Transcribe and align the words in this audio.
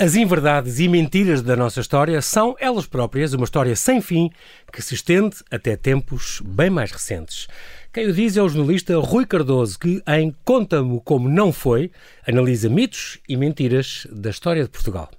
As 0.00 0.14
inverdades 0.14 0.78
e 0.78 0.86
mentiras 0.86 1.42
da 1.42 1.56
nossa 1.56 1.80
história 1.80 2.22
são 2.22 2.54
elas 2.60 2.86
próprias 2.86 3.32
uma 3.32 3.42
história 3.42 3.74
sem 3.74 4.00
fim 4.00 4.30
que 4.72 4.80
se 4.80 4.94
estende 4.94 5.38
até 5.50 5.76
tempos 5.76 6.40
bem 6.44 6.70
mais 6.70 6.92
recentes. 6.92 7.48
Quem 7.92 8.06
o 8.06 8.12
diz 8.12 8.36
é 8.36 8.42
o 8.42 8.48
jornalista 8.48 8.96
Rui 8.96 9.26
Cardoso, 9.26 9.76
que 9.76 10.00
em 10.06 10.32
Conta-me 10.44 11.00
Como 11.04 11.28
Não 11.28 11.52
Foi 11.52 11.90
analisa 12.24 12.68
mitos 12.68 13.18
e 13.28 13.36
mentiras 13.36 14.06
da 14.12 14.30
história 14.30 14.62
de 14.62 14.70
Portugal. 14.70 15.10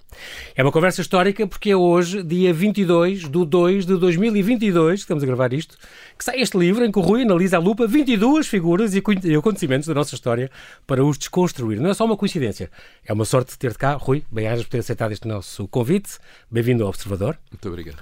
É 0.56 0.64
uma 0.64 0.72
conversa 0.72 1.02
histórica 1.02 1.46
porque 1.48 1.72
é 1.72 1.76
hoje, 1.76 2.24
dia 2.24 2.54
22 2.54 3.30
de 3.30 3.46
2 3.46 3.86
de 3.86 3.98
2022, 3.98 5.00
que 5.00 5.04
estamos 5.04 5.24
a 5.24 5.26
gravar 5.26 5.54
isto, 5.54 5.78
que 6.18 6.24
sai 6.24 6.40
este 6.42 6.58
livro 6.58 6.84
em 6.84 6.92
que 6.92 7.00
o 7.00 7.02
Rui 7.02 7.24
analisa 7.24 7.58
à 7.58 7.60
lupa 7.60 7.88
22 7.88 8.48
figuras 8.48 8.94
e 8.96 9.00
acontecimentos 9.36 9.88
da 9.88 9.94
nossa 9.94 10.16
história 10.16 10.50
para 10.86 11.04
os 11.04 11.18
desconstruir. 11.18 11.80
Não 11.80 11.90
é 11.90 11.94
só 11.94 12.06
uma 12.06 12.18
coincidência, 12.18 12.70
é 13.06 13.14
uma 13.14 13.26
sorte 13.26 13.58
ter-te 13.58 13.78
cá. 13.78 13.94
Rui, 13.94 14.24
bem-ajas 14.32 14.64
por 14.64 14.72
ter 14.72 14.80
aceitado 14.80 15.12
este 15.12 15.28
nosso 15.28 15.68
convite. 15.68 16.18
Bem-vindo 16.50 16.84
ao 16.84 16.90
Observador. 16.90 17.38
Muito 17.52 17.68
obrigado. 17.68 17.98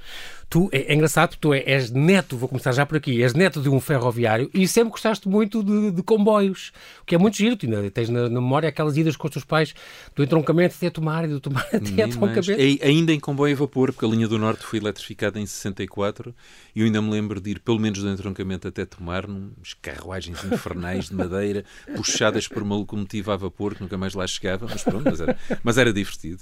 Tu, 0.49 0.69
é, 0.71 0.93
é 0.93 0.93
engraçado, 0.93 1.35
tu 1.35 1.53
é, 1.53 1.59
és 1.65 1.91
neto, 1.91 2.37
vou 2.37 2.47
começar 2.47 2.71
já 2.71 2.85
por 2.85 2.95
aqui, 2.97 3.21
és 3.21 3.33
neto 3.33 3.61
de 3.61 3.67
um 3.67 3.81
ferroviário 3.81 4.49
e 4.53 4.65
sempre 4.65 4.91
gostaste 4.91 5.27
muito 5.27 5.61
de, 5.61 5.91
de 5.91 6.01
comboios, 6.01 6.71
o 7.01 7.05
que 7.05 7.15
é 7.15 7.17
muito 7.17 7.35
giro. 7.35 7.57
Tu 7.57 7.65
ainda 7.65 7.91
tens 7.91 8.07
na, 8.07 8.23
na, 8.29 8.39
memória 8.39 8.70
aquelas 8.70 8.95
idas 8.95 9.17
com 9.17 9.27
os 9.27 9.33
teus 9.33 9.43
pais 9.43 9.73
do 10.15 10.23
entroncamento 10.23 10.73
até 10.77 10.89
Tomar 10.89 11.25
e 11.25 11.27
do 11.27 11.41
Tomar 11.41 11.67
até 11.73 12.03
entroncamento. 12.03 12.51
É, 12.51 12.87
ainda 12.87 13.11
em 13.11 13.20
comboio 13.20 13.53
a 13.53 13.59
vapor, 13.59 13.91
porque 13.91 14.05
a 14.05 14.07
linha 14.07 14.27
do 14.27 14.37
Norte 14.37 14.63
foi 14.63 14.79
eletrificada 14.79 15.37
em 15.37 15.45
64 15.45 16.33
e 16.73 16.79
eu 16.79 16.85
ainda 16.85 17.01
me 17.01 17.11
lembro 17.11 17.41
de 17.41 17.51
ir 17.51 17.59
pelo 17.59 17.79
menos 17.79 18.01
do 18.01 18.09
entroncamento 18.09 18.70
até 18.70 18.85
Tomar, 18.85 19.27
nos 19.27 19.73
carruagens 19.73 20.41
infernais 20.45 21.09
de 21.09 21.15
madeira, 21.15 21.65
puxadas 21.93 22.48
por 22.48 22.63
uma 22.63 22.76
locomotiva 22.76 23.34
a 23.34 23.37
vapor 23.37 23.76
que 23.76 23.82
nunca 23.82 23.98
mais 23.98 24.13
lá 24.13 24.26
chegava, 24.26 24.65
mas 24.70 24.82
pronto, 24.82 25.04
mas 25.04 25.20
era, 25.20 25.37
mas 25.61 25.77
era 25.77 25.91
divertido. 25.91 26.41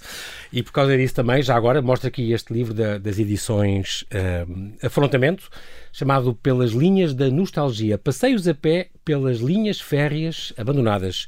E 0.53 0.61
por 0.61 0.71
causa 0.71 0.95
disso 0.95 1.15
também, 1.15 1.41
já 1.41 1.55
agora, 1.55 1.81
mostra 1.81 2.09
aqui 2.09 2.31
este 2.31 2.53
livro 2.53 2.71
da, 2.71 2.99
das 2.99 3.17
edições 3.17 3.94
uh, 4.03 4.85
afrontamento, 4.85 5.49
chamado 5.91 6.33
Pelas 6.35 6.71
Linhas 6.71 7.13
da 7.13 7.29
Nostalgia. 7.29 7.97
Passeios 7.97 8.47
a 8.47 8.53
pé 8.53 8.89
pelas 9.03 9.37
linhas 9.37 9.79
férreas 9.79 10.53
abandonadas. 10.57 11.27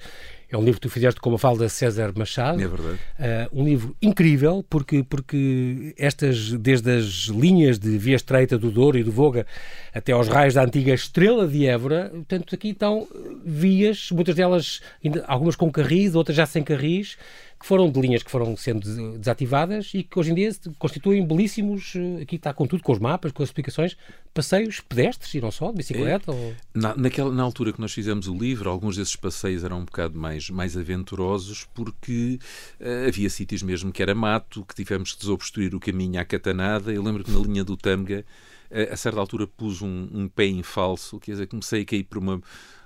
É 0.49 0.57
um 0.57 0.61
livro 0.61 0.79
que 0.79 0.87
tu 0.87 0.89
fizeste 0.89 1.19
com 1.19 1.33
a 1.33 1.37
falda 1.37 1.67
César 1.67 2.13
Machado. 2.15 2.61
É 2.61 2.67
verdade. 2.67 2.99
Uh, 3.19 3.61
um 3.61 3.65
livro 3.65 3.93
incrível, 4.01 4.63
porque, 4.69 5.03
porque 5.03 5.93
estas, 5.97 6.53
desde 6.53 6.89
as 6.89 7.25
linhas 7.25 7.77
de 7.77 7.97
via 7.97 8.15
estreita 8.15 8.57
do 8.57 8.71
Douro 8.71 8.97
e 8.97 9.03
do 9.03 9.11
Voga 9.11 9.45
até 9.93 10.13
aos 10.13 10.29
raios 10.29 10.53
da 10.53 10.63
antiga 10.63 10.93
Estrela 10.93 11.45
de 11.45 11.65
Évora, 11.65 12.09
portanto, 12.13 12.55
aqui 12.55 12.69
estão 12.69 13.05
vias, 13.43 14.09
muitas 14.11 14.35
delas, 14.35 14.81
algumas 15.25 15.57
com 15.57 15.69
carris, 15.69 16.15
outras 16.15 16.37
já 16.37 16.45
sem 16.45 16.63
carris, 16.63 17.17
que 17.59 17.65
foram 17.65 17.89
de 17.89 17.99
linhas 17.99 18.21
que 18.21 18.29
foram 18.29 18.55
sendo 18.55 18.87
desativadas 19.17 19.91
e 19.93 20.03
que 20.03 20.19
hoje 20.19 20.31
em 20.31 20.35
dia 20.35 20.51
constituem 20.77 21.25
belíssimos, 21.25 21.93
eh, 21.95 22.21
aqui 22.21 22.35
está 22.35 22.53
com 22.53 22.67
tudo, 22.67 22.83
com 22.83 22.91
os 22.91 22.99
mapas, 22.99 23.31
com 23.31 23.41
as 23.41 23.49
explicações, 23.49 23.97
passeios 24.33 24.79
pedestres 24.79 25.33
e 25.33 25.41
não 25.41 25.49
só, 25.49 25.71
de 25.71 25.77
bicicleta? 25.77 26.31
É, 26.31 26.35
ou... 26.35 26.55
na, 26.73 26.95
naquela, 26.95 27.31
na 27.31 27.41
altura 27.41 27.73
que 27.73 27.81
nós 27.81 27.91
fizemos 27.91 28.27
o 28.27 28.37
livro, 28.37 28.69
alguns 28.69 28.95
desses 28.95 29.15
passeios 29.15 29.63
eram 29.63 29.79
um 29.79 29.85
bocado 29.85 30.17
mais, 30.17 30.49
mais 30.49 30.77
aventurosos 30.77 31.67
porque 31.73 32.39
uh, 32.79 33.07
havia 33.07 33.29
sítios 33.29 33.63
mesmo 33.63 33.91
que 33.91 34.03
era 34.03 34.13
mato, 34.13 34.63
que 34.63 34.75
tivemos 34.75 35.13
que 35.13 35.19
desobstruir 35.19 35.73
o 35.73 35.79
caminho 35.79 36.19
à 36.19 36.25
catanada. 36.25 36.93
Eu 36.93 37.01
lembro 37.01 37.23
que 37.23 37.31
na 37.31 37.39
linha 37.39 37.63
do 37.63 37.75
Tâmega, 37.75 38.23
uh, 38.69 38.93
a 38.93 38.95
certa 38.95 39.19
altura 39.19 39.47
pus 39.47 39.81
um, 39.81 40.07
um 40.13 40.27
pé 40.27 40.45
em 40.45 40.61
falso, 40.61 41.19
quer 41.19 41.31
dizer, 41.31 41.47
comecei 41.47 41.81
a 41.81 41.85
cair 41.85 42.03
por 42.03 42.19
uma 42.19 42.39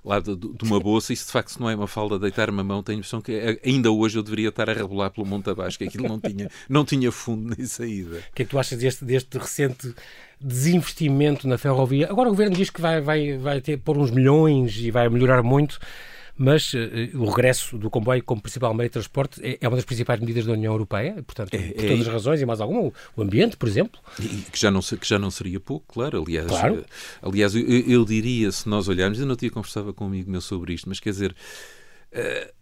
lá 0.03 0.19
de, 0.19 0.35
de, 0.35 0.63
uma 0.63 0.79
bolsa, 0.79 1.15
se 1.15 1.25
de 1.25 1.31
facto 1.31 1.59
não 1.59 1.69
é 1.69 1.75
uma 1.75 1.87
falda 1.87 2.17
deitar 2.17 2.49
uma 2.49 2.63
mão, 2.63 2.81
tenho 2.81 2.97
a 2.97 2.99
impressão 2.99 3.21
que 3.21 3.31
é, 3.31 3.59
ainda 3.63 3.91
hoje 3.91 4.17
eu 4.17 4.23
deveria 4.23 4.49
estar 4.49 4.69
a 4.69 4.73
rebolar 4.73 5.11
pelo 5.11 5.27
monte 5.27 5.49
abaixo, 5.49 5.77
que 5.77 5.83
aquilo 5.83 6.07
não 6.07 6.19
tinha, 6.19 6.49
não 6.67 6.83
tinha 6.83 7.11
fundo 7.11 7.55
nem 7.55 7.65
saída. 7.67 8.17
O 8.17 8.35
que 8.35 8.41
é 8.41 8.45
que 8.45 8.51
tu 8.51 8.59
achas 8.59 8.79
deste, 8.79 9.05
deste 9.05 9.37
recente 9.37 9.93
desinvestimento 10.39 11.47
na 11.47 11.57
ferrovia? 11.57 12.09
Agora 12.09 12.29
o 12.29 12.31
governo 12.31 12.55
diz 12.55 12.69
que 12.69 12.81
vai, 12.81 12.99
vai, 12.99 13.37
vai 13.37 13.61
ter, 13.61 13.77
pôr 13.77 13.97
uns 13.97 14.09
milhões 14.09 14.75
e 14.77 14.89
vai 14.89 15.07
melhorar 15.07 15.43
muito 15.43 15.79
mas 16.41 16.73
uh, 16.73 16.77
o 17.13 17.29
regresso 17.29 17.77
do 17.77 17.87
comboio 17.87 18.23
como 18.23 18.41
principal 18.41 18.73
meio 18.73 18.89
de 18.89 18.93
transporte 18.93 19.39
é, 19.43 19.59
é, 19.61 19.67
uma 19.67 19.75
das 19.75 19.85
principais 19.85 20.19
medidas 20.19 20.43
da 20.43 20.53
União 20.53 20.73
Europeia, 20.73 21.21
portanto, 21.21 21.53
é, 21.53 21.67
por 21.67 21.85
todas 21.85 22.07
as 22.07 22.07
razões 22.07 22.41
e 22.41 22.45
mais 22.47 22.59
alguma, 22.59 22.91
o 23.15 23.21
ambiente, 23.21 23.55
por 23.55 23.69
exemplo. 23.69 24.01
E, 24.19 24.27
que, 24.51 24.59
já 24.59 24.71
não, 24.71 24.81
que 24.81 25.07
já 25.07 25.19
não 25.19 25.29
seria 25.29 25.59
pouco, 25.59 25.93
claro. 25.93 26.23
Aliás, 26.23 26.47
claro. 26.47 26.79
Uh, 27.21 27.29
aliás 27.29 27.53
eu, 27.53 27.61
eu, 27.61 28.03
diria, 28.03 28.51
se 28.51 28.67
nós 28.67 28.87
olharmos, 28.87 29.19
eu 29.19 29.27
não 29.27 29.35
tinha 29.35 29.51
conversava 29.51 29.93
com 29.93 30.05
um 30.05 30.07
amigo 30.07 30.31
meu 30.31 30.41
sobre 30.41 30.73
isto, 30.73 30.89
mas 30.89 30.99
quer 30.99 31.11
dizer. 31.11 31.35
Uh, 32.11 32.61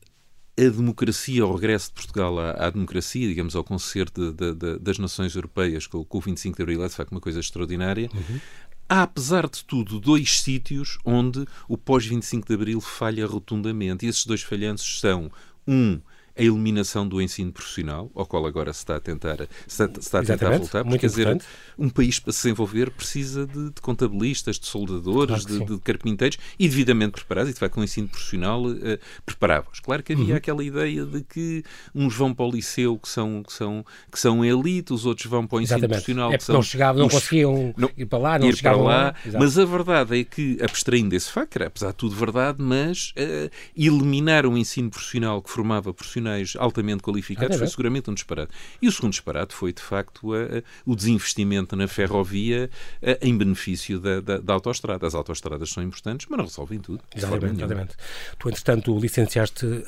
a 0.60 0.70
democracia, 0.70 1.46
o 1.46 1.56
regresso 1.56 1.88
de 1.88 1.94
Portugal 1.94 2.38
à, 2.38 2.52
à 2.52 2.70
democracia, 2.70 3.26
digamos, 3.26 3.56
ao 3.56 3.64
concerto 3.64 4.34
de, 4.34 4.52
de, 4.52 4.56
de, 4.56 4.80
das 4.80 5.00
nações 5.00 5.34
europeias 5.34 5.88
com, 5.88 6.04
com, 6.04 6.18
o 6.18 6.22
25 6.22 6.58
de 6.58 6.64
Abril, 6.64 6.84
é 6.84 6.88
de 6.90 6.94
facto 6.96 7.14
uma 7.14 7.22
coisa 7.22 7.40
extraordinária. 7.40 8.10
Uhum 8.14 8.40
há, 8.90 9.04
apesar 9.04 9.48
de 9.48 9.64
tudo, 9.64 10.00
dois 10.00 10.42
sítios 10.42 10.98
onde 11.06 11.46
o 11.68 11.78
pós-25 11.78 12.48
de 12.48 12.54
Abril 12.56 12.82
falha 12.82 13.26
rotundamente. 13.28 14.06
E 14.06 14.10
esses 14.10 14.26
dois 14.26 14.42
falhanços 14.42 15.00
são, 15.00 15.32
um, 15.68 16.02
a 16.40 16.44
eliminação 16.44 17.08
do 17.08 17.22
ensino 17.22 17.52
profissional, 17.52 18.10
ao 18.16 18.26
qual 18.26 18.46
agora 18.46 18.72
se 18.72 18.80
está 18.80 18.96
a 18.96 19.00
tentar, 19.00 19.38
se 19.68 19.84
está, 19.84 19.88
se 19.88 20.00
está 20.00 20.20
a 20.20 20.24
tentar 20.24 20.58
voltar. 20.58 20.84
Porque, 20.84 21.00
quer 21.00 21.08
dizer, 21.08 21.42
um 21.78 21.90
país 21.90 22.20
para 22.20 22.32
se 22.32 22.44
desenvolver 22.44 22.92
precisa 22.92 23.46
de, 23.46 23.72
de 23.72 23.82
contabilistas, 23.82 24.58
de 24.58 24.66
soldadores, 24.66 25.46
claro 25.46 25.66
de, 25.66 25.76
de, 25.76 25.82
carpinteiros 25.82 26.38
e 26.58 26.68
devidamente 26.68 27.12
preparados, 27.12 27.52
e 27.52 27.54
de 27.54 27.60
facto 27.60 27.74
com 27.74 27.82
o 27.82 27.84
ensino 27.84 28.08
profissional 28.08 28.66
uh. 28.66 29.00
Claro 29.84 30.04
que 30.04 30.14
havia 30.14 30.26
uhum. 30.26 30.36
aquela 30.36 30.64
ideia 30.64 31.06
de 31.06 31.24
que 31.24 31.64
uns 31.94 32.16
vão 32.16 32.34
para 32.34 32.46
o 32.46 32.52
liceu 32.52 32.98
que 32.98 33.10
são, 33.10 33.44
que 33.44 33.54
são, 33.54 33.86
que 34.12 34.20
são 34.20 34.46
elite, 34.46 34.94
os 34.94 35.06
outros 35.06 35.28
vão 35.28 35.46
para 35.46 35.58
o 35.58 35.62
ensino 35.62 35.80
Exatamente. 35.80 35.98
profissional 35.98 36.34
é 36.34 36.38
que 36.38 36.44
são. 36.44 36.56
Não 36.56 36.64
chegavam, 36.64 37.02
não 37.02 37.10
conseguiam 37.10 37.74
não, 37.78 37.90
ir 37.98 38.06
para 38.06 38.20
lá, 38.20 38.40
não 38.40 38.48
ir 38.48 38.56
chegavam 38.56 38.86
para 38.86 38.96
lá. 38.96 39.04
lá. 39.04 39.40
Mas 39.40 39.58
a 39.58 39.66
verdade 39.66 40.20
é 40.20 40.24
que, 40.24 40.58
abstraindo 40.62 41.10
desse 41.10 41.32
facto, 41.32 41.56
era 41.56 41.68
apesar 41.68 41.90
de 41.90 41.96
tudo 41.96 42.16
verdade, 42.16 42.62
mas 42.62 43.12
uh, 43.12 43.50
eliminar 43.76 44.46
o 44.46 44.58
ensino 44.58 44.90
profissional 44.90 45.42
que 45.42 45.50
formava 45.50 45.94
profissionais 45.94 46.29
profissionais 46.30 46.54
altamente 46.58 47.02
qualificados 47.02 47.56
ah, 47.56 47.60
foi 47.60 47.68
seguramente 47.68 48.10
um 48.10 48.14
disparate. 48.14 48.52
E 48.82 48.88
o 48.88 48.92
segundo 48.92 49.12
disparate 49.12 49.54
foi, 49.54 49.74
de 49.74 49.82
facto, 49.82 50.34
a, 50.34 50.38
a, 50.38 50.64
o 50.86 50.96
desinvestimento 50.96 51.76
na 51.76 51.88
ferrovia 51.88 52.70
a, 53.02 53.26
em 53.26 53.38
benefício 53.38 54.00
da, 54.00 54.22
da, 54.22 54.38
da, 54.38 54.54
autostrada. 54.54 55.08
As 55.08 55.16
autostradas 55.16 55.70
são 55.70 55.84
importantes, 55.84 56.28
mas 56.30 56.38
não 56.38 56.46
resolvem 56.46 56.80
tudo. 56.80 57.02
Exatamente, 57.16 57.56
exatamente. 57.56 57.96
Tu, 58.38 58.50
entretanto, 58.50 58.98
licenciaste 58.98 59.66
uh, 59.66 59.82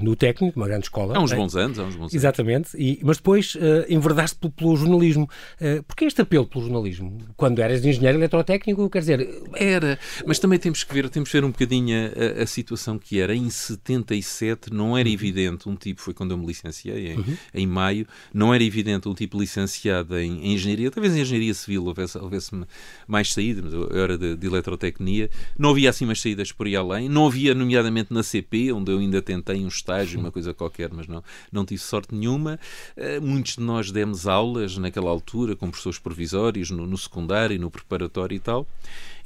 no 0.00 0.14
técnico, 0.14 0.58
uma 0.58 0.68
grande 0.68 0.84
escola. 0.84 1.16
Há 1.16 1.20
uns 1.20 1.32
bons 1.32 1.56
anos, 1.56 1.78
há 1.78 1.82
uns 1.82 1.94
bons 1.94 2.02
anos. 2.02 2.14
Exatamente, 2.14 2.98
mas 3.02 3.16
depois 3.16 3.54
uh, 3.54 3.58
enverdaste 3.88 4.38
pelo, 4.38 4.52
pelo 4.52 4.76
jornalismo. 4.76 5.28
Uh, 5.60 5.82
Porquê 5.84 6.04
este 6.04 6.20
apelo 6.20 6.46
pelo 6.46 6.64
jornalismo? 6.64 7.18
Quando 7.36 7.58
eras 7.60 7.84
engenheiro 7.84 8.18
eletrotécnico, 8.18 8.88
quer 8.90 9.00
dizer... 9.00 9.28
Era, 9.54 9.98
mas 10.26 10.38
também 10.38 10.58
temos 10.58 10.84
que 10.84 10.94
ver, 10.94 11.08
temos 11.08 11.30
que 11.30 11.36
ver 11.38 11.44
um 11.44 11.50
bocadinho 11.50 11.96
a, 12.38 12.42
a 12.42 12.46
situação 12.46 12.98
que 12.98 13.20
era. 13.20 13.34
Em 13.34 13.48
77 13.48 14.72
não 14.72 14.96
era 14.96 15.08
uhum. 15.08 15.14
evidente 15.14 15.68
um 15.68 15.74
tipo 15.74 15.87
tipo, 15.88 16.00
foi 16.00 16.14
quando 16.14 16.32
eu 16.32 16.38
me 16.38 16.46
licenciei, 16.46 17.12
em, 17.12 17.18
uhum. 17.18 17.36
em 17.54 17.66
maio, 17.66 18.06
não 18.32 18.54
era 18.54 18.62
evidente 18.62 19.08
um 19.08 19.14
tipo 19.14 19.38
licenciado 19.38 20.18
em, 20.18 20.46
em 20.46 20.54
engenharia, 20.54 20.90
talvez 20.90 21.16
em 21.16 21.20
engenharia 21.20 21.54
civil 21.54 21.84
houvesse, 21.84 22.18
houvesse 22.18 22.50
mais 23.06 23.32
saídas, 23.32 23.64
mas 23.64 23.72
eu 23.72 23.88
era 23.92 24.16
de, 24.18 24.36
de 24.36 24.46
eletrotecnia, 24.46 25.30
não 25.58 25.70
havia 25.70 25.90
assim 25.90 26.06
mais 26.06 26.20
saídas 26.20 26.52
por 26.52 26.66
aí 26.66 26.76
além, 26.76 27.08
não 27.08 27.26
havia, 27.26 27.54
nomeadamente 27.54 28.12
na 28.12 28.22
CP, 28.22 28.72
onde 28.72 28.92
eu 28.92 28.98
ainda 28.98 29.22
tentei 29.22 29.64
um 29.64 29.68
estágio, 29.68 30.20
uma 30.20 30.30
coisa 30.30 30.54
qualquer, 30.54 30.90
mas 30.92 31.06
não, 31.06 31.22
não 31.50 31.64
tive 31.64 31.80
sorte 31.80 32.14
nenhuma. 32.14 32.58
Uh, 32.96 33.24
muitos 33.24 33.56
de 33.56 33.62
nós 33.62 33.90
demos 33.90 34.26
aulas 34.26 34.76
naquela 34.76 35.10
altura 35.10 35.56
com 35.56 35.70
professores 35.70 35.98
provisórios, 35.98 36.70
no, 36.70 36.86
no 36.86 36.98
secundário, 36.98 37.58
no 37.58 37.70
preparatório 37.70 38.36
e 38.36 38.40
tal. 38.40 38.66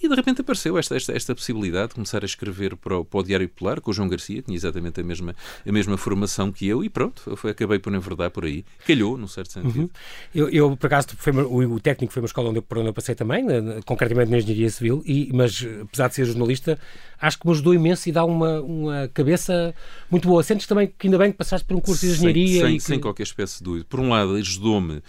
E 0.03 0.09
de 0.09 0.15
repente 0.15 0.41
apareceu 0.41 0.77
esta, 0.77 0.97
esta, 0.97 1.13
esta 1.13 1.35
possibilidade 1.35 1.91
de 1.91 1.95
começar 1.95 2.23
a 2.23 2.27
escrever 2.27 2.75
para 2.77 2.99
o, 2.99 3.05
para 3.05 3.21
o 3.21 3.23
Diário 3.23 3.49
Popular 3.49 3.81
com 3.81 3.91
o 3.91 3.95
João 3.95 4.09
Garcia, 4.09 4.37
que 4.37 4.47
tinha 4.47 4.57
exatamente 4.57 5.01
a 5.01 5.05
mesma, 5.05 5.35
a 5.67 5.73
mesma 5.73 5.97
formação 5.97 6.51
que 6.51 6.67
eu, 6.67 6.83
e 6.83 6.89
pronto, 6.89 7.23
eu 7.27 7.51
acabei 7.51 7.79
por 7.79 7.95
enverdar 7.95 8.31
por 8.31 8.45
aí. 8.45 8.65
Calhou, 8.85 9.17
num 9.17 9.29
certo 9.29 9.53
sentido. 9.53 9.83
Uhum. 9.83 9.91
Eu, 10.35 10.49
eu, 10.49 10.77
por 10.77 10.87
acaso, 10.87 11.09
foi, 11.17 11.33
o, 11.33 11.75
o, 11.75 11.81
técnico 11.81 12.13
foi 12.13 12.21
uma 12.21 12.27
escola 12.27 12.51
onde 12.51 12.59
eu, 12.59 12.63
por 12.63 12.79
onde 12.79 12.89
eu 12.89 12.93
passei 12.93 13.15
também, 13.15 13.47
concretamente 13.85 14.31
na 14.31 14.39
Engenharia 14.39 14.71
Civil, 14.71 15.03
e, 15.07 15.31
mas 15.33 15.65
apesar 15.83 16.09
de 16.09 16.17
ser 16.17 16.25
jornalista, 16.25 16.79
acho 17.21 17.39
que 17.39 17.47
me 17.47 17.53
ajudou 17.53 17.73
imenso 17.73 18.09
e 18.09 18.13
dá 18.13 18.25
uma, 18.25 18.61
uma 18.61 19.09
cabeça 19.15 19.73
muito 20.11 20.27
boa. 20.27 20.43
Sentes 20.43 20.67
também 20.67 20.93
que 20.99 21.07
ainda 21.07 21.19
bem 21.19 21.31
que 21.31 21.39
passaste 21.39 21.65
por 21.65 21.77
um 21.77 21.81
curso 21.81 22.05
de 22.05 22.13
engenharia? 22.13 22.47
Sem, 22.47 22.61
sem, 22.61 22.77
que... 22.77 22.83
sem 22.83 23.01
qualquer 23.01 23.23
espécie 23.23 23.59
de 23.59 23.65
dúvida. 23.65 23.87
Por 23.89 24.01
um 24.01 24.09
lado, 24.09 24.35
ajudou-me 24.35 24.97
uh, 24.97 25.03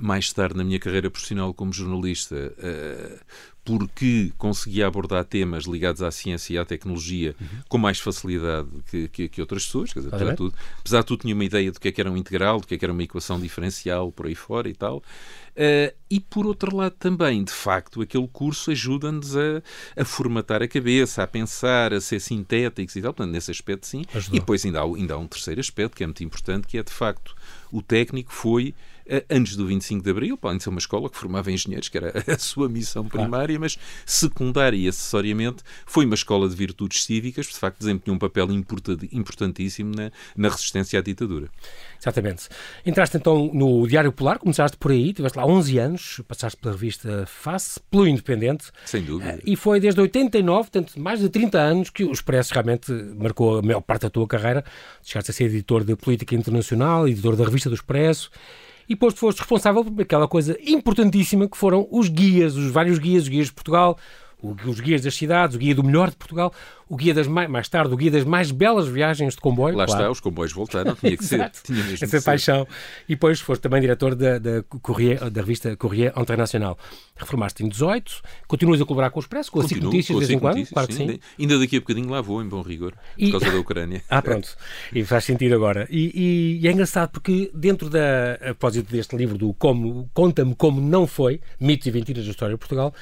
mais 0.00 0.30
tarde 0.32 0.56
na 0.56 0.64
minha 0.64 0.78
carreira 0.78 1.10
profissional 1.10 1.54
como 1.54 1.72
jornalista. 1.72 2.52
Porque 3.66 4.32
conseguia 4.38 4.86
abordar 4.86 5.24
temas 5.24 5.64
ligados 5.64 6.00
à 6.00 6.12
ciência 6.12 6.54
e 6.54 6.58
à 6.58 6.64
tecnologia 6.64 7.34
uhum. 7.40 7.46
com 7.68 7.78
mais 7.78 7.98
facilidade 7.98 8.68
que, 8.88 9.08
que, 9.08 9.28
que, 9.28 9.40
outras 9.40 9.66
pessoas. 9.66 9.90
Dizer, 9.90 10.08
apesar, 10.08 10.30
de 10.30 10.36
tudo, 10.36 10.54
apesar 10.78 11.00
de 11.00 11.06
tudo, 11.06 11.20
tinha 11.22 11.34
uma 11.34 11.44
ideia 11.44 11.72
do 11.72 11.80
que 11.80 11.88
é 11.88 11.92
que 11.92 12.00
era 12.00 12.08
um 12.08 12.16
integral, 12.16 12.60
do 12.60 12.66
que 12.66 12.76
é 12.76 12.78
que 12.78 12.84
era 12.84 12.92
uma 12.92 13.02
equação 13.02 13.40
diferencial, 13.40 14.12
por 14.12 14.26
aí 14.26 14.36
fora 14.36 14.68
e 14.68 14.74
tal. 14.74 14.98
Uh, 14.98 15.92
e 16.08 16.20
por 16.20 16.46
outro 16.46 16.76
lado 16.76 16.94
também, 16.96 17.42
de 17.42 17.52
facto, 17.52 18.00
aquele 18.02 18.28
curso 18.28 18.70
ajuda-nos 18.70 19.36
a, 19.36 19.62
a, 19.96 20.04
formatar 20.04 20.62
a 20.62 20.68
cabeça, 20.68 21.24
a 21.24 21.26
pensar, 21.26 21.92
a 21.92 22.00
ser 22.00 22.20
sintéticos 22.20 22.94
e 22.94 23.02
tal. 23.02 23.12
Portanto, 23.12 23.32
nesse 23.32 23.50
aspecto, 23.50 23.84
sim. 23.84 24.04
Ajudou. 24.14 24.36
E 24.36 24.40
depois 24.40 24.64
ainda 24.64 24.80
há, 24.80 24.84
ainda 24.84 25.14
há 25.14 25.18
um 25.18 25.26
terceiro 25.26 25.60
aspecto 25.60 25.96
que 25.96 26.04
é 26.04 26.06
muito 26.06 26.22
importante, 26.22 26.68
que 26.68 26.78
é 26.78 26.84
de 26.84 26.92
facto 26.92 27.34
o 27.72 27.82
técnico 27.82 28.32
foi 28.32 28.74
antes 29.30 29.56
do 29.56 29.66
25 29.66 30.02
de 30.02 30.10
Abril, 30.10 30.38
de 30.56 30.62
ser 30.62 30.68
uma 30.68 30.78
escola 30.78 31.08
que 31.08 31.16
formava 31.16 31.50
engenheiros, 31.50 31.88
que 31.88 31.98
era 31.98 32.12
a 32.26 32.38
sua 32.38 32.68
missão 32.68 33.04
primária, 33.04 33.56
claro. 33.56 33.60
mas 33.60 33.78
secundária 34.04 34.76
e 34.76 34.88
acessoriamente 34.88 35.62
foi 35.84 36.04
uma 36.04 36.14
escola 36.14 36.48
de 36.48 36.54
virtudes 36.54 37.04
cívicas, 37.04 37.46
de 37.46 37.56
facto 37.56 37.78
desempenhou 37.78 38.16
um 38.16 38.18
papel 38.18 38.48
importantíssimo 38.50 39.94
na, 39.94 40.10
na 40.36 40.48
resistência 40.48 40.98
à 40.98 41.02
ditadura. 41.02 41.48
Exatamente. 42.00 42.48
Entraste 42.84 43.16
então 43.16 43.50
no 43.52 43.86
Diário 43.86 44.12
Polar, 44.12 44.38
começaste 44.38 44.76
por 44.76 44.90
aí, 44.90 45.12
tiveste 45.12 45.38
lá 45.38 45.46
11 45.46 45.78
anos, 45.78 46.20
passaste 46.26 46.60
pela 46.60 46.74
revista 46.74 47.24
Face, 47.26 47.80
pelo 47.90 48.06
Independente. 48.06 48.70
Sem 48.84 49.02
dúvida. 49.02 49.32
Eh, 49.32 49.40
e 49.44 49.56
foi 49.56 49.80
desde 49.80 50.00
89, 50.00 50.70
portanto, 50.70 51.00
mais 51.00 51.20
de 51.20 51.28
30 51.28 51.58
anos, 51.58 51.90
que 51.90 52.04
o 52.04 52.12
Expresso 52.12 52.52
realmente 52.52 52.92
marcou 52.92 53.58
a 53.58 53.62
maior 53.62 53.80
parte 53.80 54.02
da 54.02 54.10
tua 54.10 54.26
carreira. 54.26 54.64
Chegaste 55.02 55.30
a 55.30 55.34
ser 55.34 55.44
editor 55.44 55.84
de 55.84 55.96
política 55.96 56.34
internacional, 56.34 57.08
editor 57.08 57.36
da 57.36 57.44
revista 57.44 57.68
do 57.68 57.74
Expresso 57.74 58.30
e 58.88 58.94
depois 58.94 59.14
foste 59.14 59.38
responsável 59.38 59.84
por 59.84 60.02
aquela 60.02 60.28
coisa 60.28 60.56
importantíssima 60.64 61.48
que 61.48 61.56
foram 61.56 61.86
os 61.90 62.08
guias, 62.08 62.56
os 62.56 62.70
vários 62.70 62.98
guias, 62.98 63.24
os 63.24 63.28
guias 63.28 63.46
de 63.46 63.52
Portugal, 63.52 63.98
os 64.42 64.80
guias 64.80 65.02
das 65.02 65.14
cidades, 65.14 65.56
o 65.56 65.58
guia 65.58 65.74
do 65.74 65.82
melhor 65.82 66.10
de 66.10 66.16
Portugal, 66.16 66.52
o 66.88 66.96
guia 66.96 67.12
das 67.12 67.26
mais, 67.26 67.48
mais 67.48 67.68
tarde, 67.68 67.92
o 67.92 67.96
guia 67.96 68.10
das 68.10 68.24
mais 68.24 68.50
belas 68.50 68.86
viagens 68.86 69.34
de 69.34 69.40
comboio. 69.40 69.76
Lá 69.76 69.86
claro. 69.86 70.00
está, 70.00 70.10
os 70.10 70.20
comboios 70.20 70.52
voltaram, 70.52 70.94
tinha 70.94 71.16
que 71.16 71.24
ser. 71.24 71.50
Tinha 71.64 71.82
mesmo 71.82 72.04
Essa 72.04 72.22
paixão. 72.22 72.66
E 73.08 73.14
depois 73.14 73.40
foste 73.40 73.62
também 73.62 73.80
diretor 73.80 74.14
da, 74.14 74.38
da, 74.38 74.62
Corrier, 74.62 75.30
da 75.30 75.40
revista 75.40 75.76
Corrier 75.76 76.12
Internacional. 76.16 76.78
Reformaste 77.16 77.64
em 77.64 77.68
18, 77.68 78.22
continuas 78.46 78.80
a 78.80 78.84
colaborar 78.84 79.10
com 79.10 79.18
o 79.18 79.22
Expresso, 79.22 79.50
com 79.50 79.60
a 79.60 79.66
SIC 79.66 79.80
Notícias 79.80 80.18
de 80.18 80.26
vez 80.26 80.30
em 80.30 80.38
quando? 80.38 80.66
Claro 80.66 80.88
que 80.88 80.94
sim. 80.94 81.08
sim. 81.08 81.20
Ainda 81.38 81.58
daqui 81.58 81.76
a 81.76 81.80
bocadinho 81.80 82.10
lá 82.10 82.20
vou, 82.20 82.42
em 82.42 82.48
bom 82.48 82.62
rigor, 82.62 82.94
por 83.18 83.30
causa 83.32 83.50
da 83.50 83.58
Ucrânia. 83.58 84.02
ah, 84.08 84.22
pronto. 84.22 84.54
E 84.92 85.02
faz 85.04 85.24
sentido 85.24 85.54
agora. 85.54 85.88
E, 85.90 86.12
e, 86.14 86.60
e, 86.62 86.68
é 86.68 86.72
engraçado 86.72 87.10
porque 87.10 87.50
dentro 87.54 87.88
da, 87.88 88.34
a 88.34 88.54
propósito 88.54 88.92
deste 88.92 89.16
livro 89.16 89.38
do 89.38 89.54
como 89.54 90.08
Conta-me 90.12 90.54
Como 90.54 90.80
Não 90.80 91.06
Foi, 91.06 91.40
Mitos 91.58 91.86
e 91.86 91.92
Mentiras 91.92 92.24
da 92.24 92.30
História 92.30 92.54
de 92.54 92.58
Portugal, 92.58 92.94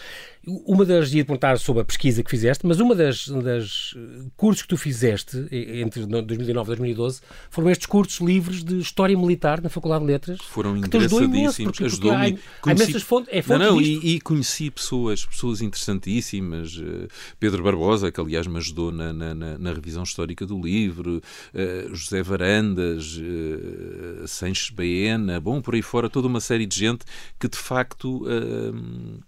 uma 0.47 0.85
das, 0.85 1.13
ia 1.13 1.25
perguntar 1.25 1.59
sobre 1.59 1.83
a 1.83 1.85
pesquisa 1.85 2.23
que 2.23 2.31
fizeste, 2.31 2.67
mas 2.67 2.81
uma 2.81 2.95
das, 2.95 3.29
das 3.29 3.95
cursos 4.37 4.63
que 4.63 4.69
tu 4.69 4.77
fizeste 4.77 5.47
entre 5.51 6.05
2009 6.07 6.73
e 6.73 6.77
2012 6.77 7.21
foram 7.51 7.71
estes 7.71 7.87
cursos 7.87 8.21
livres 8.21 8.63
de 8.63 8.79
História 8.79 9.17
Militar 9.17 9.61
na 9.63 9.69
Faculdade 9.69 10.05
de 10.05 10.13
Letras. 10.13 10.41
Foram 10.43 10.77
engraçadíssimos, 10.77 11.81
ajudou-me. 11.81 12.39
Há 12.63 12.73
imensas 12.73 13.03
fontes, 13.03 13.29
é 13.33 13.43
fontes 13.43 13.67
não, 13.67 13.77
não, 13.77 13.81
e, 13.81 14.15
e, 14.15 14.21
conheci 14.21 14.71
pessoas, 14.71 15.25
pessoas 15.25 15.61
interessantíssimas. 15.61 16.81
Eh, 16.81 17.09
Pedro 17.39 17.63
Barbosa, 17.63 18.11
que 18.11 18.21
aliás 18.21 18.47
me 18.47 18.59
ajudou 18.59 18.93
na, 18.93 19.13
na, 19.13 19.35
na 19.35 19.73
revisão 19.73 20.03
histórica 20.03 20.47
do 20.47 20.61
livro, 20.61 21.21
uh, 21.55 21.95
José 21.95 22.23
Varandas, 22.23 23.17
uh, 23.17 24.27
Sanches 24.27 24.71
Baena, 24.71 25.41
bom, 25.41 25.61
por 25.61 25.75
aí 25.75 25.83
fora, 25.83 26.09
toda 26.09 26.29
uma 26.29 26.41
série 26.41 26.67
de 26.67 26.79
gente 26.79 27.05
que 27.39 27.49
de 27.49 27.59
facto 27.59 28.25
uh, 28.25 29.23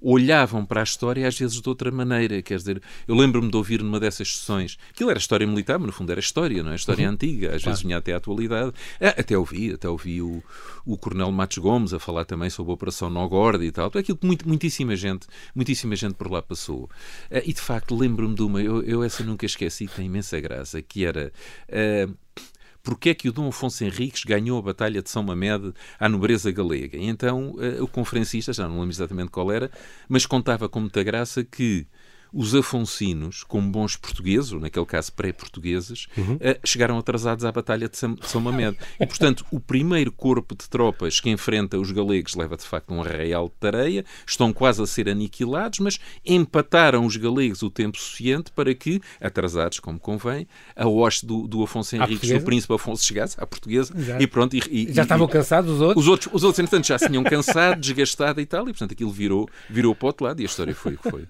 olhavam 0.00 0.64
para 0.64 0.80
a 0.80 0.84
história 0.84 1.26
às 1.26 1.38
vezes 1.38 1.60
de 1.60 1.68
outra 1.68 1.90
maneira. 1.90 2.40
Quer 2.42 2.56
dizer, 2.56 2.82
eu 3.06 3.14
lembro-me 3.14 3.50
de 3.50 3.56
ouvir 3.56 3.82
numa 3.82 4.00
dessas 4.00 4.36
sessões, 4.36 4.78
aquilo 4.90 5.10
era 5.10 5.18
história 5.18 5.46
militar, 5.46 5.78
mas 5.78 5.86
no 5.86 5.92
fundo 5.92 6.10
era 6.10 6.20
história, 6.20 6.62
não 6.62 6.72
é? 6.72 6.74
História 6.74 7.06
uhum. 7.06 7.14
antiga, 7.14 7.54
às 7.54 7.62
vezes 7.62 7.82
vinha 7.82 7.98
até 7.98 8.12
à 8.12 8.16
atualidade. 8.16 8.72
É, 8.98 9.08
até 9.08 9.36
ouvi, 9.36 9.72
até 9.72 9.88
ouvi 9.88 10.22
o, 10.22 10.42
o 10.84 10.96
Coronel 10.96 11.30
Matos 11.32 11.58
Gomes 11.58 11.92
a 11.92 11.98
falar 11.98 12.24
também 12.24 12.50
sobre 12.50 12.70
a 12.70 12.74
Operação 12.74 13.10
Nogorde 13.10 13.64
e 13.64 13.72
tal. 13.72 13.88
Então, 13.88 14.00
aquilo 14.00 14.18
que 14.18 14.26
muito, 14.26 14.48
muitíssima 14.48 14.96
gente, 14.96 15.26
muitíssima 15.54 15.96
gente 15.96 16.14
por 16.14 16.30
lá 16.30 16.42
passou. 16.42 16.88
Eh, 17.30 17.44
e 17.46 17.52
de 17.52 17.60
facto 17.60 17.96
lembro-me 17.96 18.34
de 18.34 18.42
uma, 18.42 18.62
eu, 18.62 18.82
eu 18.82 19.02
essa 19.02 19.22
nunca 19.24 19.46
esqueci, 19.46 19.86
que 19.86 19.94
tem 19.94 20.06
imensa 20.06 20.40
graça, 20.40 20.80
que 20.82 21.04
era. 21.04 21.32
Uh, 21.68 22.14
porque 22.82 23.10
é 23.10 23.14
que 23.14 23.28
o 23.28 23.32
Dom 23.32 23.48
Afonso 23.48 23.84
Henriques 23.84 24.24
ganhou 24.24 24.58
a 24.58 24.62
Batalha 24.62 25.02
de 25.02 25.10
São 25.10 25.22
Mamede 25.22 25.72
à 25.98 26.08
nobreza 26.08 26.50
galega. 26.50 26.96
E 26.96 27.06
então 27.06 27.52
uh, 27.52 27.82
o 27.82 27.88
conferencista, 27.88 28.52
já 28.52 28.68
não 28.68 28.80
lembro 28.80 28.90
exatamente 28.90 29.30
qual 29.30 29.50
era, 29.50 29.70
mas 30.08 30.26
contava 30.26 30.68
com 30.68 30.80
muita 30.80 31.02
graça 31.02 31.44
que 31.44 31.86
os 32.32 32.54
afonsinos, 32.54 33.42
como 33.42 33.70
bons 33.70 33.96
portugueses, 33.96 34.52
ou 34.52 34.60
naquele 34.60 34.86
caso 34.86 35.12
pré-portugueses, 35.12 36.06
uhum. 36.16 36.34
uh, 36.34 36.60
chegaram 36.64 36.98
atrasados 36.98 37.44
à 37.44 37.52
Batalha 37.52 37.88
de 37.88 37.96
São, 37.96 38.14
de 38.14 38.28
São 38.28 38.40
Mamede. 38.40 38.76
E, 38.98 39.06
portanto, 39.06 39.44
o 39.50 39.58
primeiro 39.58 40.12
corpo 40.12 40.54
de 40.54 40.68
tropas 40.68 41.20
que 41.20 41.30
enfrenta 41.30 41.78
os 41.78 41.90
galegos 41.90 42.34
leva, 42.34 42.56
de 42.56 42.64
facto, 42.64 42.92
um 42.92 43.02
arraial 43.02 43.48
de 43.48 43.54
tareia, 43.54 44.04
estão 44.26 44.52
quase 44.52 44.82
a 44.82 44.86
ser 44.86 45.08
aniquilados, 45.08 45.78
mas 45.80 45.98
empataram 46.24 47.04
os 47.04 47.16
galegos 47.16 47.62
o 47.62 47.70
tempo 47.70 47.98
suficiente 47.98 48.50
para 48.52 48.74
que, 48.74 49.00
atrasados 49.20 49.80
como 49.80 49.98
convém, 49.98 50.46
a 50.76 50.86
hoste 50.86 51.26
do, 51.26 51.46
do 51.46 51.62
Afonso 51.62 51.96
Henriques, 51.96 52.30
do 52.30 52.40
príncipe 52.42 52.74
Afonso, 52.74 53.04
chegasse 53.04 53.36
à 53.40 53.46
portuguesa 53.46 53.92
Exato. 53.96 54.22
e 54.22 54.26
pronto. 54.26 54.56
E, 54.56 54.62
e, 54.70 54.92
já 54.92 55.02
estavam 55.02 55.26
cansados 55.26 55.70
os 55.70 55.80
outros? 55.80 56.04
Os 56.04 56.08
outros, 56.08 56.34
os 56.34 56.44
outros 56.44 56.58
entretanto, 56.58 56.86
já 56.86 56.98
se 56.98 57.06
tinham 57.08 57.24
cansado, 57.24 57.80
desgastado 57.80 58.40
e 58.40 58.46
tal, 58.46 58.62
e 58.62 58.72
portanto 58.72 58.92
aquilo 58.92 59.10
virou, 59.10 59.48
virou 59.68 59.94
para 59.94 60.06
o 60.06 60.08
outro 60.08 60.26
lado 60.26 60.40
e 60.40 60.44
a 60.44 60.46
história 60.46 60.74
foi 60.74 60.94
o 60.94 60.98
que 60.98 61.10
foi. 61.10 61.24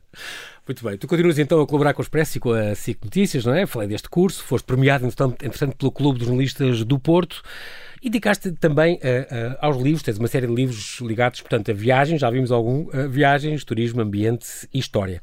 Muito 0.71 0.85
bem. 0.85 0.97
Tu 0.97 1.09
continuas 1.09 1.37
então 1.37 1.61
a 1.61 1.67
colaborar 1.67 1.95
com 1.95 2.01
o 2.01 2.05
Expresso 2.05 2.39
e 2.39 2.41
com 2.41 2.53
a 2.53 2.77
SIC 2.77 3.03
Notícias, 3.03 3.45
não 3.45 3.53
é? 3.53 3.67
Falei 3.67 3.89
deste 3.89 4.09
curso, 4.09 4.45
foste 4.45 4.65
premiado, 4.65 5.05
entretanto, 5.05 5.75
pelo 5.77 5.91
Clube 5.91 6.21
dos 6.21 6.29
Jornalistas 6.29 6.85
do 6.85 6.97
Porto. 6.97 7.43
E 8.01 8.09
dedicaste 8.09 8.53
também 8.53 8.95
uh, 8.95 8.99
uh, 8.99 9.57
aos 9.61 9.83
livros, 9.83 10.05
tens 10.05 10.17
uma 10.17 10.29
série 10.29 10.47
de 10.47 10.55
livros 10.55 11.01
ligados, 11.01 11.41
portanto, 11.41 11.73
a 11.73 11.75
viagens, 11.75 12.21
já 12.21 12.31
vimos 12.31 12.53
algum, 12.53 12.83
uh, 12.83 13.09
viagens, 13.11 13.65
turismo, 13.65 14.01
ambiente 14.01 14.47
e 14.73 14.79
história. 14.79 15.21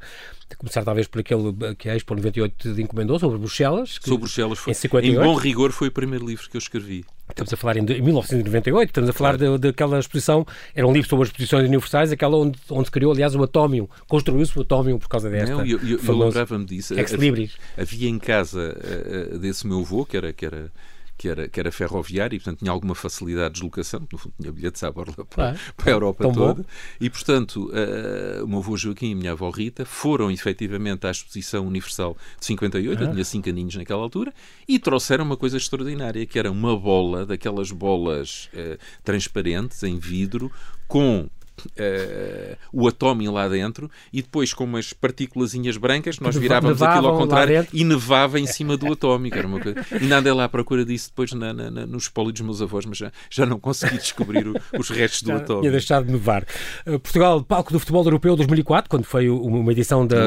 A 0.50 0.54
começar 0.54 0.84
talvez 0.84 1.06
por 1.06 1.20
aquele 1.20 1.50
que 1.78 1.88
a 1.88 1.96
Expo 1.96 2.14
98 2.14 2.74
te 2.74 2.82
encomendou, 2.82 3.18
sobre 3.18 3.38
Bruxelas. 3.38 3.98
sobre 4.02 4.18
Bruxelas, 4.18 4.58
foi, 4.58 4.72
em, 4.72 4.74
58. 4.74 5.18
em 5.18 5.24
bom 5.24 5.34
rigor, 5.34 5.72
foi 5.72 5.88
o 5.88 5.92
primeiro 5.92 6.26
livro 6.26 6.46
que 6.50 6.58
eu 6.58 6.60
escrevi. 6.60 7.06
Estamos 7.38 7.52
a 7.52 7.56
falar 7.56 7.76
em, 7.76 7.80
em 7.80 8.02
1998, 8.02 8.88
estamos 8.88 9.10
a 9.10 9.12
falar 9.12 9.38
claro. 9.38 9.58
daquela 9.58 9.98
exposição, 10.00 10.44
era 10.74 10.84
um 10.84 10.92
livro 10.92 11.08
sobre 11.08 11.22
as 11.22 11.28
exposições 11.28 11.68
universais, 11.68 12.10
aquela 12.10 12.36
onde, 12.36 12.58
onde 12.68 12.86
se 12.86 12.90
criou, 12.90 13.12
aliás, 13.12 13.32
o 13.36 13.42
Atómio, 13.44 13.88
construiu-se 14.08 14.58
o 14.58 14.62
Atómio 14.62 14.98
por 14.98 15.08
causa 15.08 15.30
desta. 15.30 15.54
Não, 15.54 15.64
eu, 15.64 15.78
eu, 15.78 16.00
eu 16.04 16.18
lembrava-me 16.18 16.64
disso. 16.64 16.94
Havia, 16.98 17.48
havia 17.76 18.08
em 18.08 18.18
casa 18.18 18.76
uh, 18.76 19.38
desse 19.38 19.66
meu 19.68 19.80
avô, 19.80 20.04
que 20.04 20.16
era, 20.16 20.32
que 20.32 20.44
era 20.44 20.72
que 21.18 21.28
era, 21.28 21.48
que 21.48 21.58
era 21.58 21.72
ferroviário 21.72 22.36
e, 22.36 22.38
portanto, 22.38 22.60
tinha 22.60 22.70
alguma 22.70 22.94
facilidade 22.94 23.48
de 23.48 23.52
deslocação, 23.54 24.06
no 24.10 24.16
fundo 24.16 24.34
tinha 24.40 24.52
bilhetes 24.52 24.82
à 24.84 24.90
borla 24.90 25.24
para, 25.28 25.50
ah, 25.50 25.56
para 25.76 25.90
a 25.90 25.92
Europa 25.92 26.32
toda. 26.32 26.62
Bom. 26.62 26.68
E, 27.00 27.10
portanto, 27.10 27.70
uh, 27.70 28.44
o 28.44 28.48
meu 28.48 28.60
avô 28.60 28.76
Joaquim 28.76 29.10
e 29.10 29.12
a 29.12 29.16
minha 29.16 29.32
avó 29.32 29.50
Rita 29.50 29.84
foram 29.84 30.30
efetivamente 30.30 31.06
à 31.08 31.10
Exposição 31.10 31.66
Universal 31.66 32.16
de 32.38 32.46
58, 32.46 33.02
ah. 33.02 33.04
eu 33.04 33.12
tinha 33.12 33.24
cinco 33.24 33.48
aninhos 33.48 33.74
naquela 33.74 34.00
altura, 34.00 34.32
e 34.66 34.78
trouxeram 34.78 35.24
uma 35.24 35.36
coisa 35.36 35.56
extraordinária, 35.56 36.24
que 36.24 36.38
era 36.38 36.50
uma 36.50 36.78
bola, 36.78 37.26
daquelas 37.26 37.72
bolas 37.72 38.48
uh, 38.54 38.78
transparentes 39.02 39.82
em 39.82 39.98
vidro, 39.98 40.52
com 40.86 41.28
uh, 41.66 42.56
o 42.72 42.88
atómio 42.88 43.32
lá 43.32 43.48
dentro 43.48 43.90
e 44.12 44.22
depois 44.22 44.52
com 44.52 44.64
umas 44.64 44.92
partículazinhas 44.92 45.76
brancas 45.76 46.18
nós 46.20 46.36
virávamos 46.36 46.82
aquilo 46.82 47.08
ao 47.08 47.18
contrário 47.18 47.66
e 47.72 47.84
nevava 47.84 48.38
em 48.38 48.46
cima 48.46 48.76
do 48.76 48.92
atómico. 48.92 49.36
Era 49.36 49.46
uma 49.46 49.60
coisa... 49.60 49.84
E 50.00 50.06
nada 50.06 50.34
lá 50.34 50.44
à 50.44 50.48
procura 50.48 50.84
disso 50.84 51.08
depois 51.10 51.32
na, 51.32 51.52
na, 51.52 51.70
na, 51.70 51.86
no 51.86 51.98
espólio 51.98 52.32
dos 52.32 52.40
meus 52.42 52.62
avós, 52.62 52.84
mas 52.86 52.98
já, 52.98 53.12
já 53.30 53.46
não 53.46 53.58
consegui 53.58 53.98
descobrir 53.98 54.46
o, 54.46 54.54
os 54.78 54.88
restos 54.90 55.22
do 55.22 55.32
atómico. 55.32 55.60
Tinha 55.60 55.72
deixado 55.72 56.06
de 56.06 56.12
nevar. 56.12 56.44
Uh, 56.86 56.98
Portugal, 56.98 57.42
palco 57.42 57.72
do 57.72 57.78
futebol 57.78 58.04
europeu 58.04 58.36
2004, 58.36 58.88
quando 58.88 59.04
foi 59.04 59.28
uma 59.28 59.72
edição 59.72 60.06
da, 60.06 60.26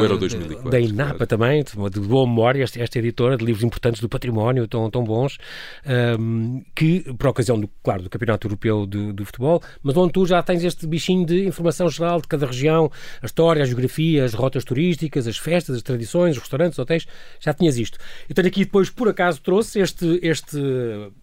da 0.70 0.80
INAPA 0.80 1.26
claro. 1.26 1.28
também, 1.28 1.64
de 1.64 2.00
boa 2.00 2.28
memória, 2.28 2.64
esta, 2.64 2.82
esta, 2.82 3.00
editora 3.00 3.38
de 3.38 3.46
livros 3.46 3.64
importantes 3.64 4.02
do 4.02 4.10
património, 4.10 4.68
tão, 4.68 4.90
tão 4.90 5.04
bons, 5.04 5.38
um, 5.86 5.92
ehm, 5.92 6.62
que, 6.76 7.14
por 7.18 7.28
ocasião, 7.28 7.60
do, 7.60 7.70
claro, 7.84 8.04
do 8.04 8.10
Campeonato 8.10 8.48
Europeu 8.48 8.86
do, 8.86 9.14
do 9.14 9.26
Futebol, 9.26 9.62
mas 9.82 9.96
onde 9.98 10.14
tu 10.14 10.26
já 10.26 10.42
tens 10.42 10.64
este 10.64 10.86
bichinho 10.86 11.21
de 11.24 11.46
informação 11.46 11.90
geral 11.90 12.22
de 12.22 12.28
cada 12.28 12.46
região, 12.46 12.92
a 13.22 13.26
história, 13.26 13.64
a 13.64 13.66
geografia, 13.66 14.24
as 14.24 14.34
rotas 14.34 14.64
turísticas, 14.64 15.28
as 15.28 15.38
festas, 15.38 15.76
as 15.76 15.82
tradições, 15.82 16.36
os 16.36 16.42
restaurantes, 16.42 16.78
os 16.78 16.84
hotéis, 16.84 17.08
já 17.40 17.54
tinhas 17.54 17.78
isto. 17.78 17.98
Eu 18.28 18.36
tenho 18.36 18.48
aqui 18.48 18.66
depois, 18.66 18.90
por 18.90 19.08
acaso, 19.10 19.42
trouxe 19.42 19.80
este, 19.80 20.20
este 20.22 20.58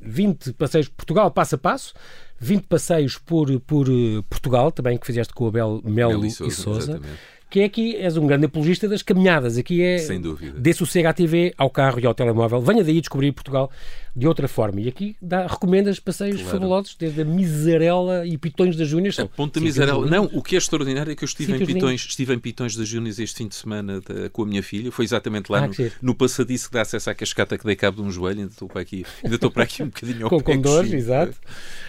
20 0.01 0.53
passeios 0.55 0.89
Portugal 0.89 1.31
passo 1.31 1.55
a 1.55 1.59
passo, 1.59 1.95
20 2.41 2.65
passeios 2.65 3.19
por, 3.19 3.49
por 3.61 3.87
Portugal, 4.29 4.71
também 4.71 4.97
que 4.97 5.07
fizeste 5.07 5.35
com 5.35 5.45
o 5.45 5.49
Abel 5.49 5.81
Melo, 5.85 6.13
Melo 6.13 6.27
e 6.27 6.51
Souza. 6.51 7.01
Que 7.51 7.61
é 7.61 7.65
aqui, 7.65 7.97
és 7.97 8.17
um 8.17 8.27
grande 8.27 8.47
apologista 8.47 8.89
das 8.89 9.03
caminhadas. 9.03 9.57
Aqui 9.57 9.83
é. 9.83 9.99
Sem 9.99 10.21
dúvida. 10.21 10.59
Dê 10.59 10.73
sossego 10.73 11.09
à 11.09 11.13
TV, 11.13 11.55
ao 11.57 11.71
carro 11.71 11.99
e 12.01 12.07
ao 12.07 12.15
telemóvel. 12.15 12.61
Venha 12.61 12.85
daí 12.85 13.01
descobrir 13.01 13.33
Portugal 13.33 13.71
de 14.19 14.27
outra 14.27 14.49
forma. 14.49 14.81
E 14.81 14.89
aqui 14.89 15.17
dá, 15.23 15.47
recomendas 15.47 16.01
passeios 16.01 16.43
claro. 16.43 16.59
fabulosos, 16.59 16.97
desde 16.99 17.23
a 17.23 17.25
Miserela 17.25 18.27
e 18.27 18.37
Pitões 18.37 18.77
das 18.77 18.89
Júnias. 18.89 19.19
A 19.19 19.27
Ponta 19.27 19.61
Miserela. 19.61 20.05
Não, 20.07 20.25
o 20.33 20.43
que 20.43 20.57
é 20.57 20.59
extraordinário 20.59 21.13
é 21.13 21.15
que 21.15 21.23
eu 21.23 21.27
estive 21.27 21.55
em 21.55 21.65
Pitões, 21.65 22.05
estive 22.05 22.35
em 22.35 22.39
Pitões 22.39 22.75
das 22.75 22.89
Júnias 22.89 23.19
este 23.19 23.39
fim 23.39 23.49
de 23.49 23.55
semana 23.55 24.01
de, 24.01 24.29
com 24.31 24.43
a 24.43 24.47
minha 24.47 24.63
filha. 24.63 24.91
Foi 24.91 25.05
exatamente 25.05 25.51
lá 25.51 25.65
ah, 25.65 25.69
no, 25.69 25.91
no, 26.03 26.15
passadiço 26.15 26.69
que 26.69 26.75
dá 26.75 26.83
acesso 26.83 27.09
à 27.09 27.15
cascata 27.15 27.57
que 27.57 27.65
dei 27.65 27.77
cabo 27.77 28.03
de 28.03 28.09
um 28.09 28.11
joelho. 28.11 28.41
Ainda 28.41 28.53
estou 28.53 28.69
para 28.69 28.83
aqui, 28.83 29.07
ainda 29.23 29.37
estou 29.37 29.51
para 29.51 29.63
aqui 29.63 29.83
um 29.83 29.87
bocadinho 29.87 30.25
ao 30.25 30.31
com, 30.31 30.41
pé. 30.41 30.55
Com 30.57 30.61
dores, 30.61 30.93
exato. 30.93 31.37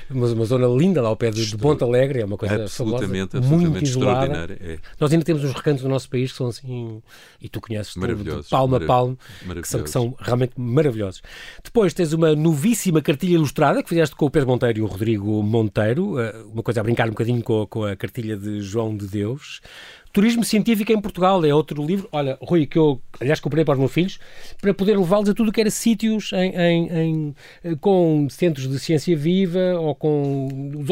Mas 0.10 0.32
uma 0.32 0.46
zona 0.46 0.68
linda 0.68 1.02
lá 1.02 1.10
ao 1.10 1.18
pé 1.18 1.32
de, 1.32 1.46
de 1.46 1.58
Ponte 1.58 1.84
Alegre, 1.84 2.22
é 2.22 2.26
uma 2.26 2.38
coisa 2.38 2.64
absolutamente, 2.64 3.32
fabulosa, 3.32 3.38
absolutamente 3.38 3.70
muito 3.70 3.84
isolada. 3.84 4.58
É. 4.60 4.78
Nós 5.00 5.12
ainda 5.12 5.26
temos 5.26 5.44
uns 5.50 5.56
recantos 5.56 5.84
do 5.84 5.90
nosso 5.90 6.10
país 6.10 6.32
que 6.32 6.38
são 6.38 6.48
assim, 6.48 7.02
e 7.42 7.50
tu 7.50 7.60
conheces, 7.60 7.94
de 7.94 8.50
palmo 8.50 8.76
a 8.76 8.80
palmo, 8.80 9.18
que 9.62 9.68
são, 9.68 9.84
que 9.84 9.90
são 9.90 10.16
realmente 10.20 10.54
maravilhosos. 10.58 11.22
Depois 11.64 11.94
tens 11.94 12.14
uma 12.14 12.36
novíssima 12.36 13.02
cartilha 13.02 13.34
ilustrada 13.34 13.84
que 13.84 13.90
fizeste 13.90 14.16
com 14.16 14.26
o 14.26 14.30
Pedro 14.30 14.50
Monteiro 14.50 14.80
e 14.80 14.82
o 14.82 14.86
Rodrigo 14.86 15.44
Monteiro, 15.44 16.20
eh, 16.20 16.44
uma 16.52 16.64
coisa 16.64 16.82
a 16.82 16.84
brincar 16.84 17.08
um 17.08 17.12
bocadinho 17.12 17.44
com, 17.44 17.66
com 17.68 17.84
a 17.84 17.96
cartilha 17.96 18.38
de 18.38 18.62
João 18.62 18.96
de 18.96 19.08
Deus. 19.08 19.62
Turismo 20.12 20.44
Científico 20.44 20.92
em 20.92 21.00
Portugal 21.00 21.44
é 21.46 21.54
outro 21.54 21.86
livro. 21.86 22.10
Olha, 22.12 22.38
Rui, 22.42 22.66
que 22.66 22.78
eu, 22.78 23.00
aliás, 23.20 23.40
comprei 23.40 23.64
para 23.64 23.74
os 23.74 23.80
meus 23.80 23.92
filhos, 23.92 24.20
para 24.60 24.74
poder 24.74 24.98
levá-los 24.98 25.30
a 25.30 25.34
tudo 25.34 25.52
que 25.52 25.62
era 25.62 25.70
sítios 25.70 26.32
em, 26.34 26.56
em, 26.56 26.90
em, 26.90 27.36
eh, 27.64 27.76
com 27.80 28.28
centros 28.30 28.68
de 28.68 28.80
ciência 28.80 29.16
viva 29.16 29.76
ou 29.80 29.94
com, 29.94 30.48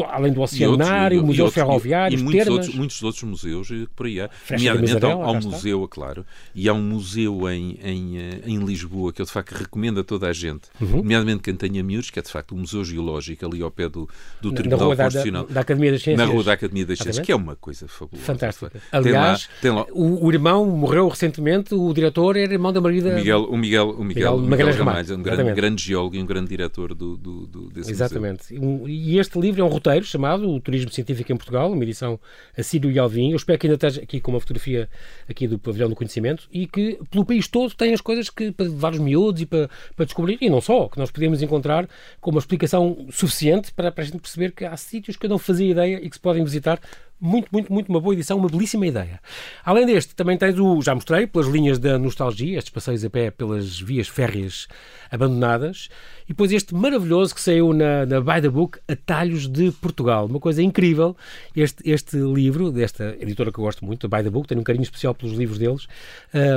além 0.08 0.32
do 0.32 0.40
oceanário, 0.40 1.24
museus 1.24 1.52
ferroviários, 1.52 2.20
e, 2.20 2.22
e 2.22 2.24
muitos, 2.24 2.48
outros, 2.48 2.74
muitos 2.74 3.02
outros 3.02 3.22
museus 3.24 3.70
eh, 3.72 3.86
por 3.96 4.06
aí 4.06 4.20
há. 4.20 4.30
Nomeadamente 4.50 5.04
há, 5.04 5.30
um 5.30 5.40
museu, 5.40 5.84
é 5.84 5.88
claro, 5.88 6.26
e 6.54 6.68
há 6.68 6.72
um 6.72 6.82
museu 6.82 7.48
em, 7.50 7.78
em, 7.82 8.18
eh, 8.18 8.40
em 8.46 8.58
Lisboa 8.58 9.12
que 9.12 9.20
eu 9.20 9.26
de 9.26 9.32
facto 9.32 9.52
recomendo 9.52 9.98
a 10.00 10.04
toda 10.04 10.28
a 10.28 10.32
gente, 10.32 10.68
uhum. 10.80 10.98
nomeadamente 10.98 11.42
quem 11.42 11.54
tenha 11.54 11.82
miúdos, 11.82 12.10
que 12.10 12.20
é 12.20 12.22
de 12.22 12.30
facto 12.30 12.52
o 12.52 12.56
Museu 12.56 12.84
Geológico 12.84 13.44
ali 13.46 13.62
ao 13.62 13.70
pé 13.70 13.88
do, 13.88 14.08
do 14.40 14.52
Tribunal 14.52 14.94
Constitucional. 14.96 15.46
Da, 15.46 15.54
da, 15.54 15.60
Academia 15.60 15.90
das 15.90 16.02
Ciências. 16.02 16.26
Na 16.26 16.32
Rua 16.32 16.44
da 16.44 16.52
Academia 16.52 16.86
das 16.86 16.98
Ciências, 16.98 17.24
que 17.24 17.32
é 17.32 17.36
uma 17.36 17.56
coisa 17.56 17.88
fabulosa. 17.88 18.24
Fantástica. 18.24 18.80
Aliás, 19.16 19.48
tem 19.60 19.70
lá, 19.70 19.84
tem 19.84 19.92
lá... 19.92 19.98
O, 19.98 20.26
o, 20.26 20.32
irmão 20.32 20.66
morreu 20.66 21.08
recentemente, 21.08 21.74
o 21.74 21.92
diretor 21.92 22.36
era 22.36 22.52
irmão 22.52 22.72
da 22.72 22.80
Margarida... 22.80 23.10
O 23.10 23.14
Miguel, 23.14 23.44
o 23.44 23.56
Miguel, 23.56 23.90
o 23.90 24.04
Miguel, 24.04 24.38
Miguel, 24.38 24.66
Miguel 24.66 24.78
Ramalho, 24.78 25.16
um 25.16 25.22
grande, 25.22 25.52
grande, 25.54 25.82
geólogo 25.82 26.16
e 26.16 26.22
um 26.22 26.26
grande 26.26 26.48
diretor 26.48 26.94
do, 26.94 27.16
do, 27.16 27.46
do 27.46 27.68
desse 27.70 27.90
Exatamente. 27.90 28.54
Museu. 28.54 28.88
E 28.88 29.18
este 29.18 29.38
livro 29.38 29.60
é 29.60 29.64
um 29.64 29.68
roteiro 29.68 30.04
chamado 30.04 30.48
O 30.48 30.60
Turismo 30.60 30.90
Científico 30.90 31.32
em 31.32 31.36
Portugal, 31.36 31.72
uma 31.72 31.82
edição 31.82 32.18
Assírio 32.56 32.90
e 32.90 32.98
Alvim. 32.98 33.30
Eu 33.30 33.36
espero 33.36 33.58
que 33.58 33.66
ainda 33.66 33.74
esteja 33.74 34.02
aqui 34.02 34.20
com 34.20 34.32
uma 34.32 34.40
fotografia 34.40 34.88
aqui 35.28 35.46
do 35.46 35.58
Pavilhão 35.58 35.88
do 35.88 35.96
Conhecimento 35.96 36.48
e 36.52 36.66
que 36.66 36.98
pelo 37.10 37.24
país 37.24 37.48
todo 37.48 37.74
tem 37.74 37.92
as 37.92 38.00
coisas 38.00 38.30
que, 38.30 38.50
para 38.52 38.66
levar 38.66 38.92
os 38.92 38.98
miúdos 38.98 39.42
e 39.42 39.46
para, 39.46 39.68
para 39.96 40.04
descobrir, 40.04 40.38
e 40.40 40.48
não 40.48 40.60
só, 40.60 40.88
que 40.88 40.98
nós 40.98 41.10
podemos 41.10 41.42
encontrar 41.42 41.88
com 42.20 42.30
uma 42.30 42.40
explicação 42.40 43.06
suficiente 43.10 43.72
para, 43.72 43.90
para 43.90 44.02
a 44.02 44.06
gente 44.06 44.18
perceber 44.18 44.52
que 44.52 44.64
há 44.64 44.76
sítios 44.76 45.16
que 45.16 45.26
eu 45.26 45.30
não 45.30 45.38
fazia 45.38 45.70
ideia 45.70 46.00
e 46.02 46.08
que 46.08 46.16
se 46.16 46.20
podem 46.20 46.44
visitar 46.44 46.80
muito, 47.20 47.48
muito, 47.50 47.72
muito 47.72 47.88
uma 47.88 48.00
boa 48.00 48.14
edição, 48.14 48.38
uma 48.38 48.48
belíssima 48.48 48.86
ideia. 48.86 49.20
Além 49.64 49.86
deste, 49.86 50.14
também 50.14 50.36
tens 50.36 50.58
o, 50.58 50.80
já 50.80 50.94
mostrei, 50.94 51.26
pelas 51.26 51.46
linhas 51.48 51.78
da 51.78 51.98
nostalgia, 51.98 52.58
estes 52.58 52.72
passeios 52.72 53.04
a 53.04 53.10
pé 53.10 53.30
pelas 53.30 53.80
vias 53.80 54.08
férreas 54.08 54.68
abandonadas, 55.10 55.88
e 56.28 56.32
depois 56.32 56.52
este 56.52 56.74
maravilhoso 56.74 57.34
que 57.34 57.40
saiu 57.40 57.72
na, 57.72 58.04
na 58.04 58.20
By 58.20 58.42
the 58.42 58.50
Book, 58.50 58.78
Atalhos 58.86 59.48
de 59.48 59.72
Portugal. 59.72 60.26
Uma 60.26 60.38
coisa 60.38 60.62
incrível, 60.62 61.16
este, 61.56 61.88
este 61.88 62.18
livro, 62.18 62.70
desta 62.70 63.16
editora 63.18 63.50
que 63.50 63.58
eu 63.58 63.64
gosto 63.64 63.82
muito, 63.82 64.06
By 64.06 64.22
the 64.22 64.28
Book, 64.28 64.46
tenho 64.46 64.60
um 64.60 64.64
carinho 64.64 64.82
especial 64.82 65.14
pelos 65.14 65.34
livros 65.34 65.58
deles, 65.58 65.86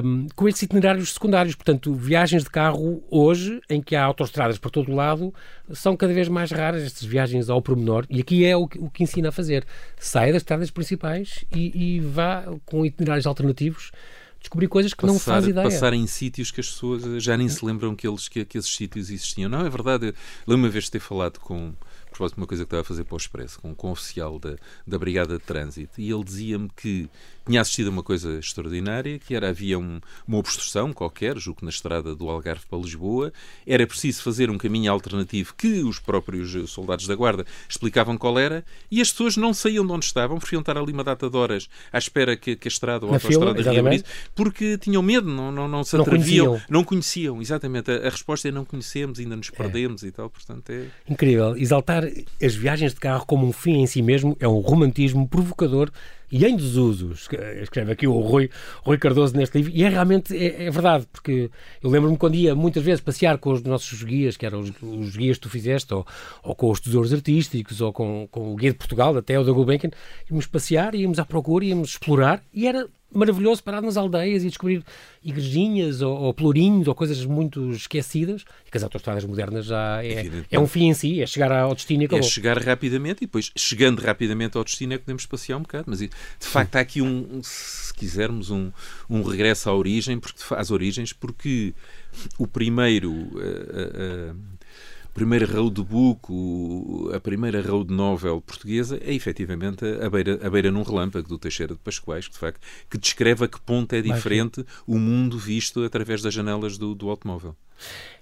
um, 0.03 0.27
com 0.35 0.45
estes 0.49 0.63
itinerários 0.63 1.13
secundários. 1.13 1.55
Portanto, 1.55 1.93
viagens 1.93 2.43
de 2.43 2.49
carro 2.49 3.01
hoje, 3.09 3.61
em 3.69 3.81
que 3.81 3.95
há 3.95 4.03
autoestradas 4.03 4.57
por 4.57 4.71
todo 4.71 4.91
o 4.91 4.95
lado, 4.95 5.33
são 5.71 5.95
cada 5.95 6.13
vez 6.13 6.27
mais 6.27 6.51
raras 6.51 6.83
estas 6.83 7.05
viagens 7.05 7.49
ao 7.49 7.61
pormenor, 7.61 8.05
e 8.09 8.19
aqui 8.19 8.45
é 8.45 8.57
o 8.57 8.67
que, 8.67 8.77
o 8.77 8.89
que 8.89 9.03
ensina 9.03 9.29
a 9.29 9.31
fazer. 9.31 9.65
Saia 9.97 10.33
das 10.33 10.41
estradas 10.41 10.69
principais 10.69 11.45
e, 11.55 11.95
e 11.95 11.99
vá 12.01 12.43
com 12.65 12.85
itinerários 12.85 13.25
alternativos 13.25 13.91
descobrir 14.41 14.67
coisas 14.67 14.93
que 14.93 15.01
passar, 15.01 15.13
não 15.13 15.19
faz 15.19 15.47
ideia. 15.47 15.69
Passar 15.69 15.93
em 15.93 16.05
sítios 16.05 16.51
que 16.51 16.59
as 16.59 16.69
pessoas 16.69 17.23
já 17.23 17.37
nem 17.37 17.47
se 17.47 17.63
lembram 17.63 17.95
que, 17.95 18.07
eles, 18.07 18.27
que, 18.27 18.43
que 18.43 18.57
esses 18.57 18.75
sítios 18.75 19.09
existiam. 19.09 19.49
Não, 19.49 19.65
é 19.65 19.69
verdade. 19.69 20.07
Eu 20.07 20.13
lembro 20.45 20.65
uma 20.65 20.69
vez 20.69 20.85
de 20.85 20.91
ter 20.91 20.99
falado 20.99 21.39
com, 21.39 21.73
por 22.09 22.17
propósito 22.21 22.35
de 22.35 22.41
uma 22.41 22.47
coisa 22.47 22.63
que 22.63 22.67
estava 22.67 22.81
a 22.81 22.85
fazer 22.85 23.03
para 23.03 23.13
o 23.13 23.17
Expresso, 23.17 23.59
com, 23.59 23.73
com 23.73 23.87
um 23.89 23.91
oficial 23.91 24.37
da, 24.37 24.55
da 24.85 24.99
Brigada 24.99 25.37
de 25.37 25.43
Trânsito, 25.43 26.01
e 26.01 26.11
ele 26.11 26.23
dizia-me 26.23 26.69
que 26.75 27.09
tinha 27.45 27.61
assistido 27.61 27.87
a 27.87 27.91
uma 27.91 28.03
coisa 28.03 28.39
extraordinária, 28.39 29.19
que 29.19 29.35
era 29.35 29.49
havia 29.49 29.77
um, 29.77 29.99
uma 30.27 30.37
obstrução 30.37 30.93
qualquer, 30.93 31.37
julgo 31.37 31.61
na 31.63 31.69
estrada 31.69 32.15
do 32.15 32.29
Algarve 32.29 32.65
para 32.69 32.79
Lisboa, 32.79 33.33
era 33.65 33.85
preciso 33.87 34.21
fazer 34.21 34.49
um 34.49 34.57
caminho 34.57 34.91
alternativo 34.91 35.53
que 35.55 35.81
os 35.83 35.99
próprios 35.99 36.69
soldados 36.69 37.07
da 37.07 37.15
guarda 37.15 37.45
explicavam 37.67 38.17
qual 38.17 38.37
era, 38.37 38.63
e 38.89 39.01
as 39.01 39.11
pessoas 39.11 39.37
não 39.37 39.53
saíam 39.53 39.85
de 39.85 39.91
onde 39.91 40.05
estavam, 40.05 40.37
preferiam 40.37 40.61
estar 40.61 40.77
ali 40.77 40.91
uma 40.91 41.03
data 41.03 41.29
de 41.29 41.37
horas 41.37 41.67
à 41.91 41.97
espera 41.97 42.37
que, 42.37 42.55
que 42.55 42.67
a 42.67 42.69
estrada 42.69 43.05
ou 43.05 43.11
a 43.11 43.15
autoestrada 43.15 43.61
reabrisse, 43.61 44.05
porque 44.35 44.77
tinham 44.77 45.01
medo, 45.01 45.27
não, 45.27 45.51
não, 45.51 45.67
não 45.67 45.83
se 45.83 45.95
não 45.95 46.03
atreviam, 46.03 46.45
conheciam. 46.45 46.67
não 46.69 46.83
conheciam, 46.83 47.41
exatamente. 47.41 47.91
A, 47.91 48.07
a, 48.07 48.09
resposta 48.09 48.47
é 48.47 48.51
não 48.51 48.65
conhecemos, 48.65 49.19
ainda 49.19 49.35
nos 49.35 49.49
é. 49.51 49.55
perdemos 49.55 50.03
é. 50.03 50.07
e 50.07 50.11
tal, 50.11 50.29
portanto 50.29 50.69
é... 50.69 50.85
Incrível. 51.09 51.57
Exaltar 51.57 52.03
as 52.41 52.55
viagens 52.55 52.93
de 52.93 52.99
carro 52.99 53.25
como 53.25 53.47
um 53.47 53.51
fim 53.51 53.81
em 53.81 53.87
si 53.87 54.01
mesmo 54.01 54.37
é 54.39 54.47
um 54.47 54.59
romantismo 54.59 55.27
provocador 55.27 55.91
e 56.31 56.45
em 56.45 56.55
desuso. 56.55 57.11
Escreve 57.11 57.91
aqui 57.91 58.07
o 58.07 58.19
Rui, 58.19 58.49
Rui 58.83 58.97
Cardoso 58.97 59.35
neste 59.35 59.57
livro, 59.57 59.71
e 59.75 59.83
é 59.83 59.89
realmente 59.89 60.35
é, 60.35 60.65
é 60.65 60.71
verdade, 60.71 61.05
porque 61.11 61.49
eu 61.83 61.89
lembro-me 61.89 62.17
quando 62.17 62.35
ia 62.35 62.55
muitas 62.55 62.83
vezes 62.83 63.01
passear 63.01 63.37
com 63.37 63.51
os 63.51 63.61
nossos 63.63 64.01
guias, 64.03 64.37
que 64.37 64.45
eram 64.45 64.59
os, 64.59 64.71
os 64.81 65.15
guias 65.15 65.37
que 65.37 65.43
tu 65.43 65.49
fizeste, 65.49 65.93
ou, 65.93 66.05
ou, 66.43 66.55
com 66.55 66.71
os 66.71 66.79
tesouros 66.79 67.13
artísticos, 67.13 67.81
ou 67.81 67.91
com, 67.91 68.27
com 68.31 68.53
o 68.53 68.55
guia 68.55 68.71
de 68.71 68.77
Portugal, 68.77 69.15
até 69.17 69.39
o 69.39 69.43
da 69.43 69.51
Gulbenkian, 69.51 69.91
íamos 70.29 70.45
passear, 70.45 70.95
íamos 70.95 71.19
à 71.19 71.25
procura, 71.25 71.65
íamos 71.65 71.89
explorar, 71.89 72.43
e 72.53 72.67
era 72.67 72.87
maravilhoso 73.13 73.63
parar 73.63 73.81
nas 73.81 73.97
aldeias 73.97 74.43
e 74.43 74.47
descobrir 74.47 74.83
igrejinhas 75.23 76.01
ou, 76.01 76.17
ou 76.17 76.33
pelourinhos 76.33 76.87
ou 76.87 76.95
coisas 76.95 77.23
muito 77.25 77.71
esquecidas, 77.71 78.43
e 78.65 78.71
que 78.71 78.77
as 78.77 78.83
autostradas 78.83 79.25
modernas 79.25 79.65
já 79.65 80.03
é, 80.03 80.29
é 80.49 80.59
um 80.59 80.67
fim 80.67 80.87
em 80.87 80.93
si, 80.93 81.21
é 81.21 81.27
chegar 81.27 81.51
ao 81.51 81.75
destino 81.75 82.03
e 82.03 82.05
acabou. 82.05 82.25
É 82.25 82.29
chegar 82.29 82.57
rapidamente 82.57 83.23
e 83.23 83.27
depois, 83.27 83.51
chegando 83.55 83.99
rapidamente 83.99 84.57
ao 84.57 84.63
destino, 84.63 84.93
é 84.93 84.97
que 84.97 85.03
podemos 85.03 85.25
passear 85.25 85.57
um 85.57 85.61
bocado. 85.61 85.85
Mas, 85.87 85.99
de 85.99 86.09
facto, 86.39 86.75
há 86.75 86.79
aqui 86.79 87.01
um, 87.01 87.41
se 87.43 87.93
quisermos, 87.93 88.49
um, 88.49 88.71
um 89.09 89.21
regresso 89.21 89.69
à 89.69 89.75
origem, 89.75 90.19
porque, 90.19 90.41
às 90.51 90.71
origens, 90.71 91.13
porque 91.13 91.73
o 92.37 92.47
primeiro... 92.47 93.11
Uh, 93.11 94.31
uh, 94.33 94.60
primeira 95.13 95.45
roadbook, 95.45 96.29
a 97.13 97.19
primeira 97.19 97.61
road 97.61 97.93
novel 97.93 98.41
portuguesa 98.41 98.97
é 99.01 99.13
efetivamente 99.13 99.85
a 99.85 100.09
beira, 100.09 100.39
a 100.45 100.49
beira 100.49 100.71
num 100.71 100.83
relâmpago 100.83 101.27
do 101.27 101.37
Teixeira 101.37 101.73
de 101.73 101.79
Pascoais, 101.79 102.27
que, 102.27 102.33
de 102.33 102.39
facto, 102.39 102.61
que 102.89 102.97
descreve 102.97 103.45
a 103.45 103.47
que 103.47 103.59
ponto 103.59 103.93
é 103.93 104.01
diferente 104.01 104.65
o 104.87 104.97
mundo 104.97 105.37
visto 105.37 105.83
através 105.83 106.21
das 106.21 106.33
janelas 106.33 106.77
do, 106.77 106.95
do 106.95 107.09
automóvel. 107.09 107.55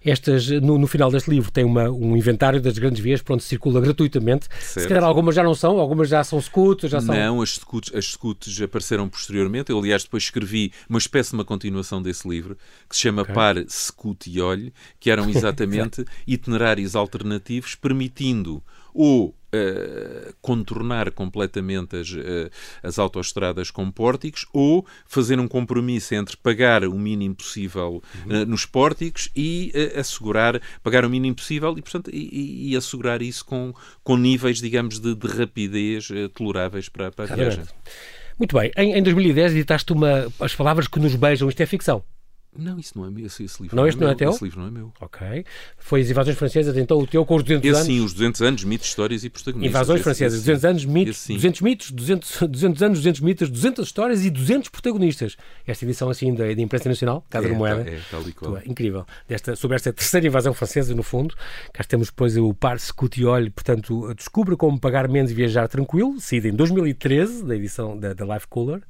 Estas, 0.03 0.47
no, 0.47 0.77
no, 0.77 0.87
final 0.87 1.11
deste 1.11 1.29
livro 1.29 1.51
tem 1.51 1.65
uma, 1.65 1.89
um 1.89 2.15
inventário 2.15 2.61
das 2.61 2.77
grandes 2.77 3.01
vias 3.01 3.21
por 3.21 3.33
onde 3.33 3.43
circula 3.43 3.81
gratuitamente. 3.81 4.47
Certo. 4.59 4.83
Se 4.83 4.87
calhar 4.87 5.03
algumas 5.03 5.35
já 5.35 5.43
não 5.43 5.53
são, 5.53 5.77
algumas 5.77 6.07
já 6.07 6.23
são 6.23 6.39
scoots, 6.39 6.89
já 6.89 7.01
são... 7.01 7.13
Não, 7.13 7.41
as 7.41 7.55
scoots, 7.55 7.93
as 7.93 8.61
apareceram 8.61 9.09
posteriormente. 9.09 9.71
Eu, 9.71 9.79
aliás, 9.79 10.03
depois 10.03 10.23
escrevi 10.23 10.71
uma 10.87 10.99
espécie 10.99 11.31
de 11.31 11.35
uma 11.35 11.43
continuação 11.43 12.01
desse 12.01 12.27
livro, 12.27 12.57
que 12.87 12.95
se 12.95 13.01
chama 13.01 13.23
okay. 13.23 13.35
Pare, 13.35 13.65
Scoot 13.69 14.29
e 14.29 14.39
Olhe, 14.39 14.73
que 14.99 15.11
eram 15.11 15.27
exatamente 15.29 16.05
itinerários 16.25 16.95
alternativos 16.95 17.75
permitindo 17.75 18.63
ou 18.93 19.35
Uh, 19.51 20.31
contornar 20.43 21.09
completamente 21.09 21.95
as, 21.95 22.11
uh, 22.11 22.51
as 22.83 22.99
autoestradas 22.99 23.71
com 23.71 23.89
pórticos 23.89 24.45
ou 24.53 24.85
fazer 25.07 25.39
um 25.39 25.47
compromisso 25.47 26.13
entre 26.13 26.37
pagar 26.37 26.83
o 26.83 26.93
mínimo 26.93 27.33
possível 27.33 28.03
uh, 28.27 28.45
nos 28.45 28.67
pórticos 28.67 29.27
e 29.35 29.73
assegurar, 29.97 30.61
pagar 30.83 31.03
o 31.03 31.09
mínimo 31.09 31.35
possível 31.35 31.75
e, 31.75 31.81
portanto, 31.81 32.11
e, 32.13 32.69
e 32.69 32.77
assegurar 32.77 33.23
isso 33.23 33.43
com, 33.43 33.73
com 34.03 34.17
níveis, 34.17 34.61
digamos, 34.61 34.99
de, 34.99 35.15
de 35.15 35.27
rapidez 35.27 36.09
toleráveis 36.35 36.87
para, 36.87 37.11
para 37.11 37.33
a 37.33 37.35
viagem. 37.35 37.63
Muito 38.37 38.55
bem. 38.55 38.71
Em, 38.77 38.93
em 38.93 39.01
2010 39.01 39.53
editaste 39.53 39.91
uma, 39.91 40.31
as 40.39 40.53
palavras 40.53 40.87
que 40.87 40.99
nos 40.99 41.15
beijam. 41.15 41.49
Isto 41.49 41.61
é 41.61 41.65
ficção? 41.65 42.03
Não, 42.57 42.79
isso 42.79 42.97
não 42.97 43.05
é 43.05 43.11
meu. 43.11 43.25
Esse, 43.27 43.43
esse 43.43 43.61
livro 43.61 43.75
não, 43.75 43.83
não, 43.83 43.87
este 43.89 44.01
é 44.01 44.03
não 44.05 44.11
é 44.11 44.15
teu? 44.15 44.31
Esse 44.31 44.43
livro 44.43 44.59
não 44.59 44.67
é 44.67 44.71
meu. 44.71 44.91
Ok. 44.99 45.45
Foi 45.77 46.01
as 46.01 46.09
invasões 46.09 46.35
francesas, 46.37 46.75
então 46.77 46.97
o 46.97 47.05
teu 47.05 47.23
com 47.25 47.35
os 47.35 47.43
200 47.43 47.63
Esse 47.69 47.75
anos. 47.77 47.87
sim, 47.87 47.99
os 48.03 48.13
200 48.13 48.41
anos, 48.41 48.63
mitos, 48.63 48.87
histórias 48.87 49.23
e 49.23 49.29
protagonistas. 49.29 49.69
Invasões 49.69 49.95
Esse- 49.97 50.03
francesas, 50.03 50.33
esse 50.39 50.45
200 50.47 50.65
anos, 50.65 50.85
mitos, 50.85 51.15
Esse 51.15 51.25
sim. 51.27 51.33
200 51.35 51.61
mitos, 51.61 51.91
200, 51.91 52.39
200 52.49 52.83
anos, 52.83 52.97
200 52.99 53.21
mitos, 53.21 53.49
200 53.49 53.85
histórias 53.87 54.25
e 54.25 54.29
200 54.31 54.69
protagonistas. 54.69 55.37
Esta 55.65 55.85
edição 55.85 56.09
assim 56.09 56.33
da, 56.33 56.45
da 56.45 56.61
imprensa 56.61 56.89
nacional, 56.89 57.23
Casa 57.29 57.45
é, 57.47 57.49
de 57.51 57.55
Moeda. 57.55 57.83
tá- 57.83 57.91
É, 57.91 57.99
tal 58.09 58.21
e 58.27 58.31
qual. 58.33 58.57
Incrível. 58.65 59.05
Desta, 59.27 59.55
sobre 59.55 59.75
esta 59.75 59.93
terceira 59.93 60.25
invasão 60.25 60.53
francesa, 60.53 60.95
no 60.95 61.03
fundo. 61.03 61.35
Cá 61.71 61.83
temos 61.83 62.07
depois 62.07 62.35
o 62.35 62.53
Pars 62.53 62.91
Coutiol, 62.91 63.49
portanto, 63.51 64.11
descubra 64.15 64.57
como 64.57 64.79
pagar 64.79 65.07
menos 65.07 65.29
e 65.31 65.33
viajar 65.35 65.67
tranquilo, 65.67 66.19
sido 66.19 66.47
em 66.47 66.53
2013, 66.53 67.45
da 67.45 67.55
edição 67.55 67.97
da, 67.97 68.13
da 68.13 68.25
Life 68.25 68.47
Cooler. 68.47 68.81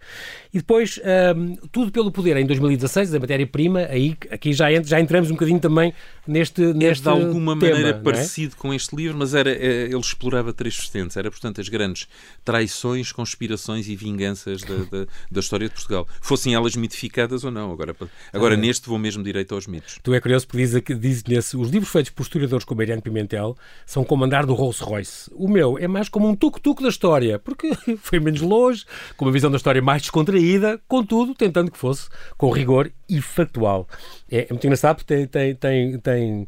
E 0.53 0.59
depois, 0.59 0.97
hum, 1.35 1.55
Tudo 1.71 1.91
pelo 1.91 2.09
Poder, 2.11 2.37
em 2.37 2.45
2016, 2.45 3.11
da 3.11 3.19
matéria-prima, 3.49 3.79
aí 3.89 4.15
aqui 4.29 4.53
já, 4.53 4.71
ent- 4.71 4.85
já 4.87 4.99
entramos 4.99 5.29
um 5.29 5.33
bocadinho 5.33 5.59
também 5.59 5.93
neste, 6.27 6.63
É 6.63 6.73
neste 6.73 7.03
de 7.03 7.09
alguma 7.09 7.57
tema, 7.57 7.71
maneira 7.73 7.89
é? 7.97 8.01
parecido 8.01 8.55
com 8.55 8.73
este 8.73 8.95
livro, 8.95 9.17
mas 9.17 9.33
era, 9.33 9.49
eh, 9.51 9.85
ele 9.85 9.97
explorava 9.99 10.53
três 10.53 10.75
vertentes. 10.77 11.17
Era, 11.17 11.29
portanto, 11.29 11.59
as 11.59 11.67
grandes 11.69 12.07
traições, 12.45 13.11
conspirações 13.11 13.87
e 13.87 13.95
vinganças 13.95 14.61
da, 14.61 14.75
da, 14.75 15.07
da 15.31 15.39
história 15.39 15.67
de 15.67 15.73
Portugal. 15.73 16.07
Fossem 16.21 16.53
elas 16.53 16.75
mitificadas 16.75 17.43
ou 17.43 17.51
não. 17.51 17.71
Agora, 17.71 17.95
agora 18.31 18.53
Ah. 18.53 18.57
neste 18.57 18.87
vou 18.87 18.97
mesmo 18.97 19.23
direito 19.23 19.53
aos 19.55 19.67
mitos. 19.67 19.99
Tu 20.01 20.13
é 20.13 20.19
curioso 20.21 20.47
porque 20.47 20.63
diz, 20.63 20.83
diz 20.95 21.23
nesse, 21.23 21.57
os 21.57 21.69
livros 21.69 21.91
feitos 21.91 22.11
por 22.11 22.23
historiadores 22.23 22.65
como 22.65 22.81
Ariane 22.81 23.01
Pimentel 23.01 23.57
são 23.85 24.03
como 24.03 24.23
andar 24.23 24.45
do 24.45 24.53
Rolls 24.53 24.81
Royce. 24.83 25.29
O 25.33 25.47
meu 25.47 25.77
é 25.77 25.87
mais 25.87 26.09
como 26.09 26.27
um 26.27 26.35
tuk-tuk 26.35 26.81
da 26.81 26.89
história, 26.89 27.39
porque 27.39 27.71
foi 28.01 28.19
menos 28.19 28.41
longe, 28.41 28.85
com 29.17 29.25
uma 29.25 29.31
visão 29.31 29.49
da 29.51 29.57
história 29.57 29.81
mais 29.81 30.01
descontraída, 30.01 30.79
contudo, 30.87 31.33
tentando 31.35 31.71
que 31.71 31.77
fosse 31.77 32.07
com 32.37 32.49
rigor 32.51 32.91
e 33.07 33.21
factual. 33.39 33.87
É, 34.29 34.41
é 34.43 34.47
muito 34.49 34.65
engraçado 34.65 34.97
porque 34.97 35.27
tem, 35.27 35.27
tem, 35.27 35.55
tem, 35.55 35.99
tem, 35.99 36.47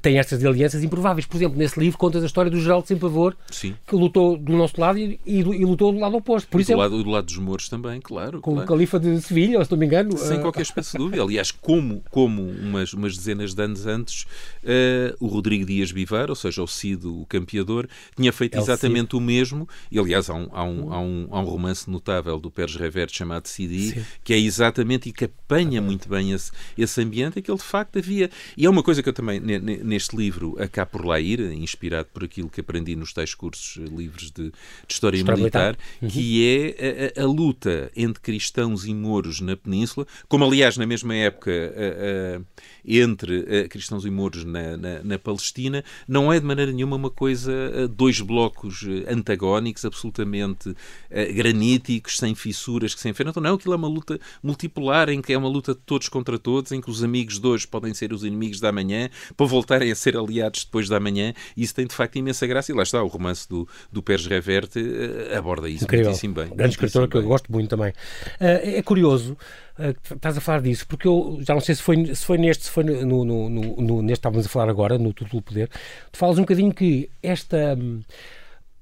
tem 0.00 0.18
estas 0.18 0.44
alianças 0.44 0.82
improváveis. 0.82 1.26
Por 1.26 1.36
exemplo, 1.36 1.58
nesse 1.58 1.78
livro 1.78 1.98
contas 1.98 2.22
a 2.22 2.26
história 2.26 2.50
do 2.50 2.60
Geraldo 2.60 2.86
Sem 2.86 2.96
Pavor, 2.96 3.36
Sim. 3.50 3.74
que 3.86 3.94
lutou 3.94 4.36
do 4.36 4.56
nosso 4.56 4.80
lado 4.80 4.98
e, 4.98 5.20
e, 5.26 5.38
e 5.38 5.64
lutou 5.64 5.92
do 5.92 5.98
lado 5.98 6.16
oposto. 6.16 6.48
Por 6.48 6.60
E 6.60 6.64
do 6.64 6.66
exemplo, 6.66 6.82
lado, 6.82 7.02
do 7.02 7.10
lado 7.10 7.24
dos 7.26 7.38
Mouros 7.38 7.68
também, 7.68 8.00
claro. 8.00 8.40
com 8.40 8.52
claro. 8.52 8.64
o 8.64 8.68
Califa 8.68 8.98
de 8.98 9.20
Sevilha, 9.20 9.62
se 9.64 9.70
não 9.70 9.78
me 9.78 9.86
engano. 9.86 10.16
Sem 10.16 10.38
ah, 10.38 10.40
qualquer 10.40 10.62
espécie 10.62 10.92
de 10.92 10.98
dúvida. 10.98 11.22
Aliás, 11.22 11.50
como, 11.50 12.02
como 12.10 12.42
umas, 12.42 12.92
umas 12.92 13.16
dezenas 13.16 13.54
de 13.54 13.62
anos 13.62 13.86
antes, 13.86 14.26
eh, 14.64 15.14
o 15.18 15.26
Rodrigo 15.26 15.64
Dias 15.64 15.92
Bivar, 15.92 16.30
ou 16.30 16.36
seja, 16.36 16.62
o 16.62 16.66
Cid, 16.66 17.06
o 17.06 17.26
campeador, 17.26 17.88
tinha 18.16 18.32
feito 18.32 18.54
El 18.54 18.62
exatamente 18.62 19.16
o 19.16 19.20
mesmo. 19.20 19.68
E, 19.90 19.98
aliás, 19.98 20.30
há 20.30 20.34
um, 20.34 20.48
há 20.52 20.64
um, 20.64 20.92
há 20.92 21.00
um, 21.00 21.28
há 21.30 21.40
um 21.40 21.44
romance 21.44 21.90
notável 21.90 22.38
do 22.38 22.50
Pérez 22.50 22.76
Reverte 22.76 23.16
chamado 23.16 23.46
Cidi, 23.46 23.90
Sim. 23.90 24.04
que 24.22 24.32
é 24.32 24.38
exatamente 24.38 25.08
e 25.08 25.12
que 25.12 25.24
apanha 25.24 25.80
muito 25.80 26.08
bem 26.08 26.19
esse, 26.28 26.50
esse 26.76 27.00
ambiente, 27.00 27.38
aquele 27.38 27.56
de 27.56 27.64
facto 27.64 27.98
havia. 27.98 28.30
E 28.56 28.66
é 28.66 28.70
uma 28.70 28.82
coisa 28.82 29.02
que 29.02 29.08
eu 29.08 29.12
também, 29.12 29.40
ne- 29.40 29.58
ne- 29.58 29.78
neste 29.78 30.14
livro, 30.16 30.56
a 30.60 30.68
cá 30.68 30.84
por 30.84 31.04
lá 31.04 31.18
ir, 31.18 31.40
inspirado 31.52 32.08
por 32.12 32.24
aquilo 32.24 32.48
que 32.50 32.60
aprendi 32.60 32.94
nos 32.94 33.12
tais 33.12 33.34
cursos 33.34 33.78
eh, 33.78 33.88
livres 33.96 34.30
de, 34.30 34.50
de 34.50 34.52
História, 34.88 35.16
História 35.16 35.40
Militar, 35.40 35.76
Militar. 36.02 36.14
que 36.14 36.74
é 36.76 37.14
a, 37.18 37.22
a- 37.22 37.26
luta 37.26 37.90
entre 37.96 38.20
cristãos 38.20 38.84
e 38.84 38.92
mouros 38.92 39.40
na 39.40 39.56
Península, 39.56 40.06
como 40.28 40.44
aliás 40.44 40.76
na 40.76 40.86
mesma 40.86 41.14
época 41.14 41.50
a- 41.50 42.36
a- 42.38 42.70
entre 42.84 43.64
a, 43.64 43.68
cristãos 43.68 44.04
e 44.04 44.10
mouros 44.10 44.44
na, 44.44 44.76
na- 44.76 45.02
na 45.02 45.18
Palestina, 45.18 45.84
não 46.08 46.32
é 46.32 46.38
de 46.40 46.46
maneira 46.46 46.72
nenhuma 46.72 46.96
uma 46.96 47.10
coisa, 47.10 47.52
a, 47.84 47.86
dois 47.86 48.20
blocos 48.20 48.84
eh, 48.86 49.12
antagónicos, 49.12 49.84
absolutamente 49.84 50.74
eh, 51.10 51.32
graníticos, 51.32 52.16
sem 52.18 52.34
fissuras, 52.34 52.94
que 52.94 53.00
se 53.00 53.08
enfrentam. 53.08 53.42
Não, 53.42 53.54
aquilo 53.54 53.74
é 53.74 53.76
uma 53.76 53.88
luta 53.88 54.18
multipolar, 54.42 55.08
em 55.08 55.20
que 55.22 55.32
é 55.32 55.38
uma 55.38 55.48
luta 55.48 55.74
de 55.74 55.80
todos 55.86 56.08
contra 56.10 56.38
todos, 56.38 56.72
em 56.72 56.80
que 56.80 56.90
os 56.90 57.02
amigos 57.02 57.38
de 57.38 57.46
hoje 57.46 57.66
podem 57.66 57.94
ser 57.94 58.12
os 58.12 58.24
inimigos 58.24 58.60
da 58.60 58.70
manhã, 58.72 59.08
para 59.36 59.46
voltarem 59.46 59.90
a 59.90 59.94
ser 59.94 60.16
aliados 60.16 60.64
depois 60.64 60.88
da 60.88 61.00
manhã, 61.00 61.32
e 61.56 61.62
isso 61.62 61.74
tem 61.74 61.86
de 61.86 61.94
facto 61.94 62.16
imensa 62.16 62.46
graça. 62.46 62.70
E 62.72 62.74
lá 62.74 62.82
está, 62.82 63.02
o 63.02 63.06
romance 63.06 63.48
do, 63.48 63.66
do 63.90 64.02
Pérez 64.02 64.26
Reverte 64.26 64.78
eh, 64.80 65.36
aborda 65.36 65.68
isso 65.68 65.84
Incrível. 65.84 66.06
muitíssimo 66.06 66.34
bem. 66.34 66.48
Grande 66.48 66.72
escritor 66.74 67.08
que 67.08 67.16
eu 67.16 67.22
gosto 67.22 67.50
muito 67.50 67.68
também. 67.70 67.92
É 68.38 68.78
é 68.78 68.82
curioso 68.82 69.36
ah, 69.78 69.94
que 69.94 70.14
estás 70.14 70.36
a 70.36 70.40
falar 70.40 70.60
disso, 70.60 70.86
porque 70.86 71.06
eu 71.08 71.38
já 71.40 71.54
não 71.54 71.60
sei 71.60 71.74
se 71.74 71.82
foi, 71.82 72.14
se 72.14 72.24
foi 72.24 72.36
neste, 72.38 72.64
se 72.64 72.70
foi 72.70 72.84
no, 72.84 73.24
no, 73.24 73.48
no, 73.48 73.76
no- 73.76 74.02
neste 74.02 74.12
que 74.12 74.12
estávamos 74.20 74.46
a 74.46 74.48
falar 74.48 74.68
agora, 74.68 74.98
no 74.98 75.12
Tudo 75.14 75.30
pelo 75.30 75.42
Poder. 75.42 75.70
Tu 76.12 76.18
falas 76.18 76.36
um 76.38 76.42
bocadinho 76.42 76.72
que 76.74 77.08
esta. 77.22 77.76
hum, 77.78 78.00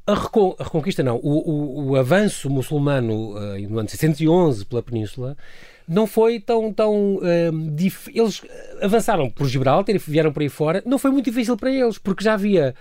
A, 0.06 0.14
recon- 0.14 0.56
a 0.58 0.64
reconquista, 0.64 1.02
não, 1.02 1.16
o, 1.16 1.50
o, 1.50 1.90
o 1.90 1.96
avanço 1.96 2.48
muçulmano 2.48 3.36
ah, 3.36 3.58
no 3.68 3.78
ano 3.78 3.88
611 3.88 4.64
pela 4.64 4.82
Península 4.82 5.36
não 5.88 6.06
foi 6.06 6.38
tão. 6.38 6.72
tão 6.72 7.18
hum, 7.22 7.74
dif- 7.74 8.10
Eles 8.14 8.42
avançaram 8.82 9.30
por 9.30 9.48
Gibraltar 9.48 9.94
e 9.94 9.98
vieram 9.98 10.32
para 10.32 10.42
aí 10.42 10.48
fora. 10.48 10.82
Não 10.84 10.98
foi 10.98 11.10
muito 11.10 11.24
difícil 11.24 11.56
para 11.56 11.70
eles, 11.70 11.98
porque 11.98 12.22
já 12.22 12.34
havia. 12.34 12.74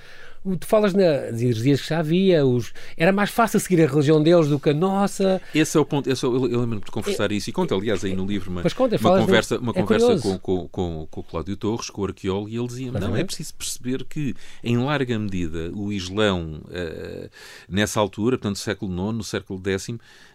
Tu 0.56 0.66
falas 0.68 0.94
nas 0.94 1.42
heresias 1.42 1.82
que 1.82 1.90
já 1.90 2.00
havia, 2.00 2.46
os, 2.46 2.72
era 2.96 3.12
mais 3.12 3.30
fácil 3.30 3.60
seguir 3.60 3.82
a 3.84 3.88
religião 3.88 4.22
deles 4.22 4.48
do 4.48 4.60
que 4.60 4.70
a 4.70 4.74
nossa. 4.74 5.42
Esse 5.54 5.78
é 5.78 5.80
o 5.80 5.86
ponto. 5.86 6.10
Esse 6.10 6.24
é 6.26 6.28
o- 6.28 6.36
eu, 6.46 6.52
eu 6.52 6.60
lembro-me 6.62 6.84
de 6.86 6.92
conversar 6.92 7.32
isso 7.32 7.50
e 7.50 7.54
conto, 7.54 7.74
aliás, 7.74 8.04
aí 8.06 8.16
no 8.16 8.26
livro 8.26 8.50
uma, 8.52 8.62
conta, 8.64 8.98
uma 8.98 9.20
conversa, 9.20 9.58
uma 9.60 9.72
é 9.72 9.82
conversa 9.82 10.18
com, 10.20 10.38
com, 10.40 10.68
com, 10.68 11.08
com 11.10 11.20
o 11.20 11.24
Cláudio 11.24 11.58
Torres, 11.58 11.90
com 11.90 12.02
o 12.02 12.06
arqueólogo, 12.06 12.50
e 12.50 12.58
ele 12.58 12.68
dizia: 12.68 12.88
não, 12.92 12.96
é 12.96 13.00
Exatamente. 13.00 13.26
preciso 13.28 13.54
perceber 13.56 14.04
que, 14.06 14.34
em 14.64 14.78
larga 14.78 15.18
medida, 15.20 15.72
o 15.74 15.92
Islão, 15.92 16.62
eh, 16.72 17.30
nessa 17.68 18.00
altura, 18.00 18.38
portanto, 18.38 18.58
século 18.60 18.92
IX, 19.10 19.18
no 19.18 19.24
século 19.24 19.62
X, 19.66 19.88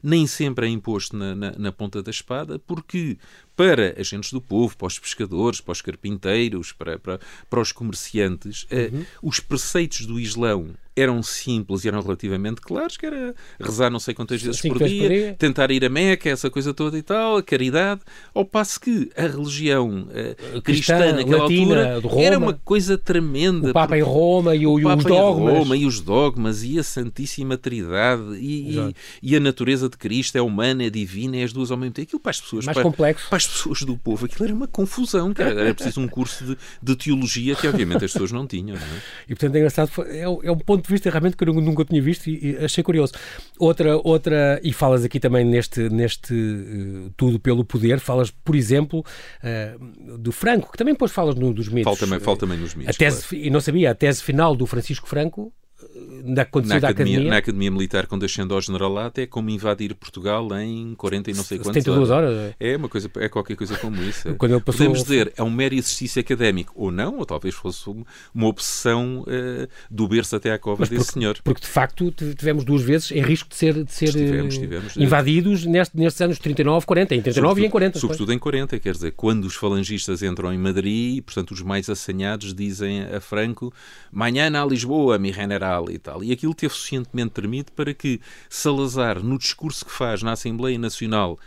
nem 0.02 0.26
sempre 0.26 0.66
é 0.66 0.68
imposto 0.68 1.16
na, 1.16 1.34
na, 1.34 1.52
na 1.58 1.72
ponta 1.72 2.02
da 2.02 2.10
espada, 2.10 2.58
porque 2.58 3.16
para 3.56 3.94
agentes 3.98 4.32
do 4.32 4.40
povo, 4.40 4.76
para 4.76 4.86
os 4.88 4.98
pescadores, 4.98 5.60
para 5.60 5.72
os 5.72 5.82
carpinteiros, 5.82 6.72
para, 6.72 6.98
para, 6.98 7.20
para 7.48 7.60
os 7.60 7.72
comerciantes, 7.72 8.66
eh, 8.70 8.90
Uhum. 8.92 9.04
os 9.22 9.40
preceitos 9.40 10.06
do 10.06 10.18
Islão 10.18 10.70
eram 10.94 11.22
simples 11.22 11.84
e 11.84 11.88
eram 11.88 12.02
relativamente 12.02 12.60
claros, 12.60 12.98
que 12.98 13.06
era 13.06 13.34
rezar 13.58 13.88
não 13.88 13.98
sei 13.98 14.12
quantas 14.12 14.42
vezes 14.42 14.60
por 14.60 14.76
vezes 14.78 14.98
por 14.98 15.08
dia, 15.08 15.08
dia. 15.08 15.34
tentar 15.38 15.70
ir 15.70 15.82
a 15.86 15.88
Meca, 15.88 16.28
essa 16.28 16.50
coisa 16.50 16.74
toda 16.74 16.98
e 16.98 17.02
tal, 17.02 17.38
a 17.38 17.42
caridade, 17.42 18.02
ao 18.34 18.44
passo 18.44 18.78
que 18.78 19.10
a 19.16 19.22
religião 19.26 20.06
eh, 20.12 20.34
cristã, 20.62 20.98
Cristã, 20.98 21.12
naquela 21.14 21.42
latina, 21.44 21.94
altura 21.94 22.20
era 22.22 22.36
uma 22.38 22.52
coisa 22.62 22.98
tremenda. 22.98 23.70
O 23.70 23.72
Papa 23.72 23.96
em 23.96 24.02
Roma 24.02 24.54
e, 24.54 24.66
o, 24.66 24.78
e 24.78 24.84
o 24.84 24.94
os 24.94 25.04
dogmas. 25.04 25.54
Roma 25.58 25.76
e 25.78 25.86
os 25.86 25.98
dogmas 26.00 26.62
e 26.62 26.78
a 26.78 26.82
Santíssima 26.82 27.56
Trindade 27.56 28.34
e, 28.38 28.76
e, 28.76 28.94
e 29.22 29.34
a 29.36 29.40
natureza 29.40 29.88
de 29.88 29.96
Cristo 29.96 30.36
é 30.36 30.42
humana, 30.42 30.84
é 30.84 30.90
divina, 30.90 31.38
é 31.38 31.44
as 31.44 31.54
duas 31.54 31.70
ao 31.70 31.78
mesmo 31.78 31.94
tempo. 31.94 32.06
Aquilo 32.08 32.20
para 32.20 32.30
as 32.30 32.40
pessoas, 32.42 32.66
Mais 32.66 32.74
para, 32.74 32.82
complexo. 32.82 33.28
para 33.30 33.38
as 33.42 33.46
pessoas 33.46 33.82
do 33.82 33.96
povo, 33.96 34.26
aquilo 34.26 34.44
era 34.44 34.54
uma 34.54 34.68
confusão. 34.68 35.32
Cara. 35.34 35.60
Era 35.60 35.74
preciso 35.74 36.00
um 36.00 36.08
curso 36.08 36.44
de, 36.44 36.56
de 36.82 36.96
teologia 36.96 37.54
que 37.54 37.66
obviamente 37.66 38.04
as 38.04 38.12
pessoas 38.12 38.32
não 38.32 38.46
tinham. 38.46 38.76
Não 38.76 38.82
é? 38.82 39.00
E 39.24 39.34
portanto 39.34 39.54
é 39.54 39.58
engraçado, 39.58 39.90
é, 40.06 40.20
é 40.22 40.50
um 40.50 40.58
ponto 40.58 40.84
de 40.84 40.92
vista 40.92 41.10
realmente 41.10 41.36
que 41.36 41.44
eu 41.44 41.52
nunca 41.52 41.84
tinha 41.84 42.00
visto 42.00 42.28
e, 42.28 42.52
e 42.52 42.64
achei 42.64 42.82
curioso. 42.82 43.12
Outra, 43.58 43.96
outra, 43.96 44.60
e 44.62 44.72
falas 44.72 45.04
aqui 45.04 45.18
também 45.18 45.44
neste, 45.44 45.88
neste 45.88 46.34
eh, 46.34 47.10
Tudo 47.16 47.38
pelo 47.38 47.64
Poder, 47.64 48.00
falas, 48.00 48.30
por 48.30 48.54
exemplo, 48.54 49.04
eh, 49.42 49.76
do 50.18 50.32
Franco, 50.32 50.72
que 50.72 50.78
também 50.78 50.94
depois 50.94 51.10
falas 51.10 51.34
no, 51.34 51.52
dos 51.52 51.68
mitos. 51.68 51.84
Falta, 51.84 52.06
também, 52.06 52.20
falta 52.20 52.40
também 52.40 52.58
nos 52.58 52.74
mitos. 52.74 52.94
a 52.94 52.98
tese, 52.98 53.28
claro. 53.28 53.44
e 53.44 53.50
não 53.50 53.60
sabia, 53.60 53.90
a 53.90 53.94
tese 53.94 54.22
final 54.22 54.54
do 54.54 54.66
Francisco 54.66 55.06
Franco, 55.06 55.52
eh, 55.94 56.22
Na 56.24 56.34
da 56.34 56.42
academia, 56.42 56.76
academia, 56.88 57.30
na 57.30 57.36
academia 57.38 57.70
Militar, 57.70 58.06
quando 58.06 58.24
ascende 58.24 58.52
ao 58.52 58.60
generalato, 58.60 59.20
é 59.20 59.26
como 59.26 59.50
invadir 59.50 59.94
Portugal 59.94 60.46
em 60.60 60.94
40 60.94 61.30
e 61.30 61.34
não 61.34 61.42
sei 61.44 61.58
quantas 61.58 61.82
72 61.84 62.10
horas. 62.10 62.54
É 62.58 62.76
uma 62.76 62.88
coisa, 62.88 63.10
é 63.16 63.28
qualquer 63.28 63.56
coisa 63.56 63.76
como 63.78 64.02
isso. 64.02 64.28
é. 64.28 64.32
Quando 64.42 64.60
passou- 64.60 64.78
Podemos 64.78 65.02
dizer, 65.02 65.32
é 65.36 65.42
um 65.42 65.50
mero 65.50 65.74
exercício 65.74 66.20
académico, 66.20 66.72
ou 66.76 66.90
não, 66.90 67.18
ou 67.18 67.26
talvez 67.26 67.54
fosse 67.54 67.88
uma, 68.34 68.46
obsessão 68.46 69.24
eh, 69.28 69.68
do 69.90 70.06
berço 70.08 70.36
até 70.36 70.52
à 70.52 70.58
cova 70.58 70.86
desse 70.86 71.12
senhor. 71.12 71.38
Porque 71.44 71.60
de 71.60 71.66
facto 71.66 72.10
tivemos 72.10 72.64
duas 72.64 72.82
vezes 72.82 73.10
em 73.10 73.20
risco 73.22 73.48
de 73.48 73.56
ser, 73.56 73.84
de 73.84 73.92
ser 73.92 74.06
Estivemos, 74.06 74.54
eh, 74.54 74.58
estivemos. 74.58 74.96
invadidos 74.96 75.64
neste, 75.64 75.96
nestes 75.96 76.20
anos 76.20 76.38
39, 76.38 76.86
40, 76.86 77.14
em 77.14 77.22
39 77.22 77.62
e 77.62 77.66
em 77.66 77.70
40. 77.70 77.88
depois. 77.94 78.00
Sobretudo 78.00 78.32
em 78.32 78.38
40, 78.38 78.78
quer 78.78 78.92
dizer, 78.92 79.12
quando 79.12 79.44
os 79.44 79.54
falangistas 79.54 80.22
entram 80.22 80.52
em 80.52 80.58
Madrid, 80.58 81.22
portanto, 81.22 81.52
os 81.52 81.62
mais 81.62 81.88
assanhados 81.88 82.54
dizem 82.54 83.02
a 83.02 83.20
Franco 83.20 83.72
manhã 84.10 84.50
a 84.52 84.64
Lisboa, 84.66 85.18
mi 85.18 85.32
general 85.32 85.71
e 85.90 85.98
tal. 85.98 86.22
E 86.22 86.32
aquilo 86.32 86.54
teve 86.54 86.74
suficientemente 86.74 87.30
tremido 87.30 87.72
para 87.72 87.94
que 87.94 88.20
Salazar, 88.48 89.22
no 89.22 89.38
discurso 89.38 89.84
que 89.84 89.92
faz 89.92 90.22
na 90.22 90.32
Assembleia 90.32 90.78
Nacional, 90.78 91.38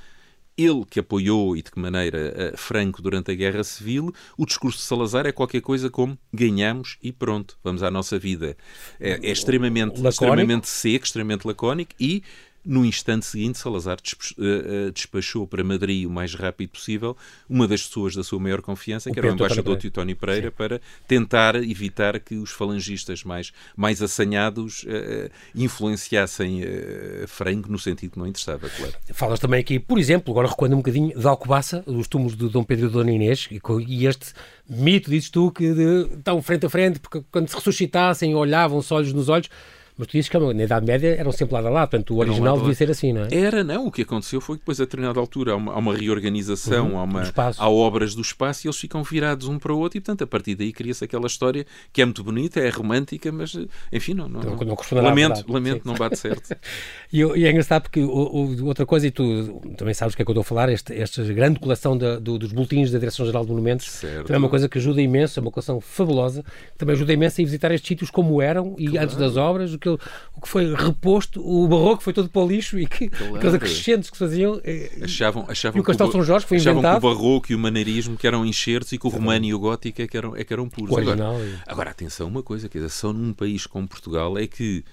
ele 0.57 0.85
que 0.89 0.99
apoiou 0.99 1.55
e 1.55 1.61
de 1.61 1.69
que 1.69 1.79
maneira 1.79 2.33
eh, 2.35 2.53
Franco 2.55 3.01
durante 3.01 3.31
a 3.31 3.35
Guerra 3.35 3.63
Civil, 3.63 4.13
o 4.37 4.45
discurso 4.45 4.79
de 4.79 4.85
Salazar 4.85 5.25
é 5.25 5.31
qualquer 5.31 5.61
coisa 5.61 5.89
como 5.89 6.17
ganhamos 6.33 6.97
e 7.03 7.11
pronto, 7.11 7.57
vamos 7.63 7.83
à 7.83 7.91
nossa 7.91 8.17
vida. 8.17 8.55
É, 8.99 9.19
é 9.21 9.31
extremamente, 9.31 9.97
Lacónico. 9.97 10.09
extremamente 10.09 10.69
seco, 10.69 11.05
extremamente 11.05 11.45
lacónico 11.45 11.91
e 11.99 12.23
no 12.65 12.83
instante 12.83 13.25
seguinte, 13.25 13.57
Salazar 13.57 13.97
eh, 13.97 14.91
despachou 14.91 15.45
para 15.45 15.63
Madrid 15.63 16.05
o 16.07 16.09
mais 16.09 16.33
rápido 16.33 16.69
possível 16.69 17.15
uma 17.47 17.67
das 17.67 17.83
pessoas 17.83 18.15
da 18.15 18.23
sua 18.23 18.39
maior 18.39 18.61
confiança, 18.61 19.11
que 19.11 19.19
era 19.19 19.29
o 19.29 19.33
embaixador 19.33 19.77
Teutónio 19.77 20.15
Pereira, 20.15 20.49
Sim. 20.49 20.55
para 20.57 20.81
tentar 21.07 21.55
evitar 21.55 22.19
que 22.19 22.35
os 22.35 22.51
falangistas 22.51 23.23
mais, 23.23 23.53
mais 23.75 24.01
assanhados 24.01 24.83
uh, 24.83 25.29
influenciassem 25.53 26.63
uh, 26.63 27.27
Franco 27.27 27.71
no 27.71 27.77
sentido 27.77 28.11
que 28.11 28.19
não 28.19 28.27
interessava, 28.27 28.69
claro. 28.69 28.93
Falas 29.13 29.39
também 29.39 29.59
aqui, 29.59 29.79
por 29.79 29.99
exemplo, 29.99 30.31
agora 30.31 30.47
recuando 30.47 30.73
um 30.75 30.79
bocadinho, 30.79 31.17
de 31.17 31.27
Alcobaça, 31.27 31.83
dos 31.85 32.07
túmulos 32.07 32.35
de 32.35 32.49
Dom 32.49 32.63
Pedro 32.63 32.87
e 32.87 32.89
Dona 32.89 33.11
Inês, 33.11 33.47
e 33.87 34.07
este 34.07 34.33
mito, 34.67 35.09
dizes 35.09 35.29
tu, 35.29 35.51
que 35.51 35.73
de, 35.73 36.15
estão 36.17 36.41
frente 36.41 36.65
a 36.65 36.69
frente, 36.69 36.99
porque 36.99 37.23
quando 37.31 37.47
se 37.47 37.55
ressuscitassem 37.55 38.33
olhavam-se 38.35 38.93
olhos 38.93 39.13
nos 39.13 39.29
olhos, 39.29 39.49
mas 39.97 40.07
tu 40.07 40.11
dizes 40.11 40.29
que 40.29 40.37
na 40.37 40.63
Idade 40.63 40.85
Média 40.85 41.15
eram 41.15 41.31
sempre 41.31 41.53
lado 41.53 41.67
a 41.67 41.69
lado, 41.69 41.89
portanto 41.89 42.13
o 42.13 42.17
original 42.17 42.57
devia 42.59 42.75
ser 42.75 42.91
assim, 42.91 43.13
não 43.13 43.23
é? 43.23 43.27
Era, 43.31 43.63
não. 43.63 43.87
O 43.87 43.91
que 43.91 44.01
aconteceu 44.01 44.41
foi 44.41 44.57
que 44.57 44.61
depois, 44.61 44.79
a 44.81 44.83
determinada 44.83 45.19
altura, 45.19 45.53
há 45.53 45.55
uma, 45.55 45.73
há 45.73 45.77
uma 45.77 45.95
reorganização, 45.95 46.91
uhum, 46.91 46.97
há, 46.97 47.03
uma, 47.03 47.23
há 47.57 47.69
obras 47.69 48.13
do 48.13 48.21
espaço 48.21 48.65
e 48.65 48.67
eles 48.67 48.77
ficam 48.77 49.03
virados 49.03 49.47
um 49.47 49.57
para 49.57 49.73
o 49.73 49.79
outro 49.79 49.97
e, 49.97 50.01
portanto, 50.01 50.23
a 50.23 50.27
partir 50.27 50.55
daí 50.55 50.73
cria-se 50.73 51.03
aquela 51.05 51.27
história 51.27 51.65
que 51.93 52.01
é 52.01 52.05
muito 52.05 52.23
bonita, 52.23 52.59
é 52.59 52.69
romântica, 52.69 53.31
mas, 53.31 53.57
enfim, 53.91 54.13
não, 54.13 54.27
não, 54.27 54.41
não, 54.41 54.55
não 54.55 55.01
lamento, 55.01 55.51
lamento 55.51 55.87
não 55.87 55.93
bate 55.93 56.17
certo. 56.17 56.55
e, 57.11 57.21
e, 57.21 57.45
é 57.45 57.49
engraçado 57.49 57.83
porque 57.83 58.01
o, 58.01 58.09
o, 58.09 58.65
outra 58.65 58.85
coisa, 58.85 59.07
e 59.07 59.11
tu 59.11 59.61
também 59.77 59.93
sabes 59.93 60.13
o 60.13 60.17
que 60.17 60.23
é 60.23 60.25
que 60.25 60.31
eu 60.31 60.33
estou 60.33 60.41
a 60.41 60.45
falar, 60.45 60.69
este, 60.69 60.93
esta 60.93 61.23
grande 61.23 61.59
coleção 61.59 61.97
da, 61.97 62.19
do, 62.19 62.37
dos 62.37 62.51
boletins 62.51 62.91
da 62.91 62.99
Direção-Geral 62.99 63.43
de 63.43 63.51
Monumentos, 63.51 63.89
certo. 63.89 64.27
também 64.27 64.35
é 64.35 64.39
uma 64.39 64.49
coisa 64.49 64.67
que 64.67 64.77
ajuda 64.77 65.01
imenso, 65.01 65.39
é 65.39 65.41
uma 65.41 65.51
coleção 65.51 65.79
fabulosa, 65.79 66.43
também 66.77 66.95
ajuda 66.95 67.13
imenso 67.13 67.39
a 67.39 67.45
visitar 67.45 67.71
estes 67.71 67.87
sítios 67.87 68.11
como 68.11 68.41
eram 68.41 68.75
e 68.77 68.89
claro. 68.89 69.05
antes 69.05 69.15
das 69.15 69.37
obras, 69.37 69.73
o 69.73 69.79
que, 69.85 70.03
o 70.35 70.41
que 70.41 70.49
foi 70.49 70.73
reposto, 70.73 71.41
o 71.41 71.67
barroco 71.67 72.01
foi 72.01 72.13
todo 72.13 72.27
para 72.29 72.41
o 72.41 72.47
lixo 72.47 72.79
e 72.79 72.87
que, 72.87 73.05
aqueles 73.05 73.53
acrescentos 73.53 74.09
que 74.09 74.17
faziam. 74.17 74.59
Eh, 74.63 74.91
achavam, 75.03 75.45
achavam 75.47 75.77
e 75.77 75.81
o 75.81 75.83
Castelo 75.83 76.11
São 76.11 76.23
Jorge 76.23 76.45
foi 76.45 76.57
achavam 76.57 76.79
inventado. 76.79 76.99
que 76.99 77.05
o 77.05 77.09
barroco 77.09 77.51
e 77.51 77.55
o 77.55 77.59
maneirismo 77.59 78.17
que 78.17 78.25
eram 78.27 78.45
enxertos 78.45 78.91
e 78.91 78.97
que 78.97 79.05
o 79.05 79.09
romano 79.09 79.45
e 79.45 79.53
o 79.53 79.59
gótico 79.59 80.01
é 80.01 80.07
que 80.07 80.17
eram, 80.17 80.35
é 80.35 80.43
que 80.43 80.51
eram 80.51 80.67
puros. 80.67 80.97
Agora, 80.97 81.35
agora, 81.67 81.89
atenção, 81.91 82.27
uma 82.27 82.43
coisa, 82.43 82.67
que 82.67 82.89
só 82.89 83.13
num 83.13 83.33
país 83.33 83.65
como 83.65 83.87
Portugal 83.87 84.37
é 84.37 84.47
que 84.47 84.83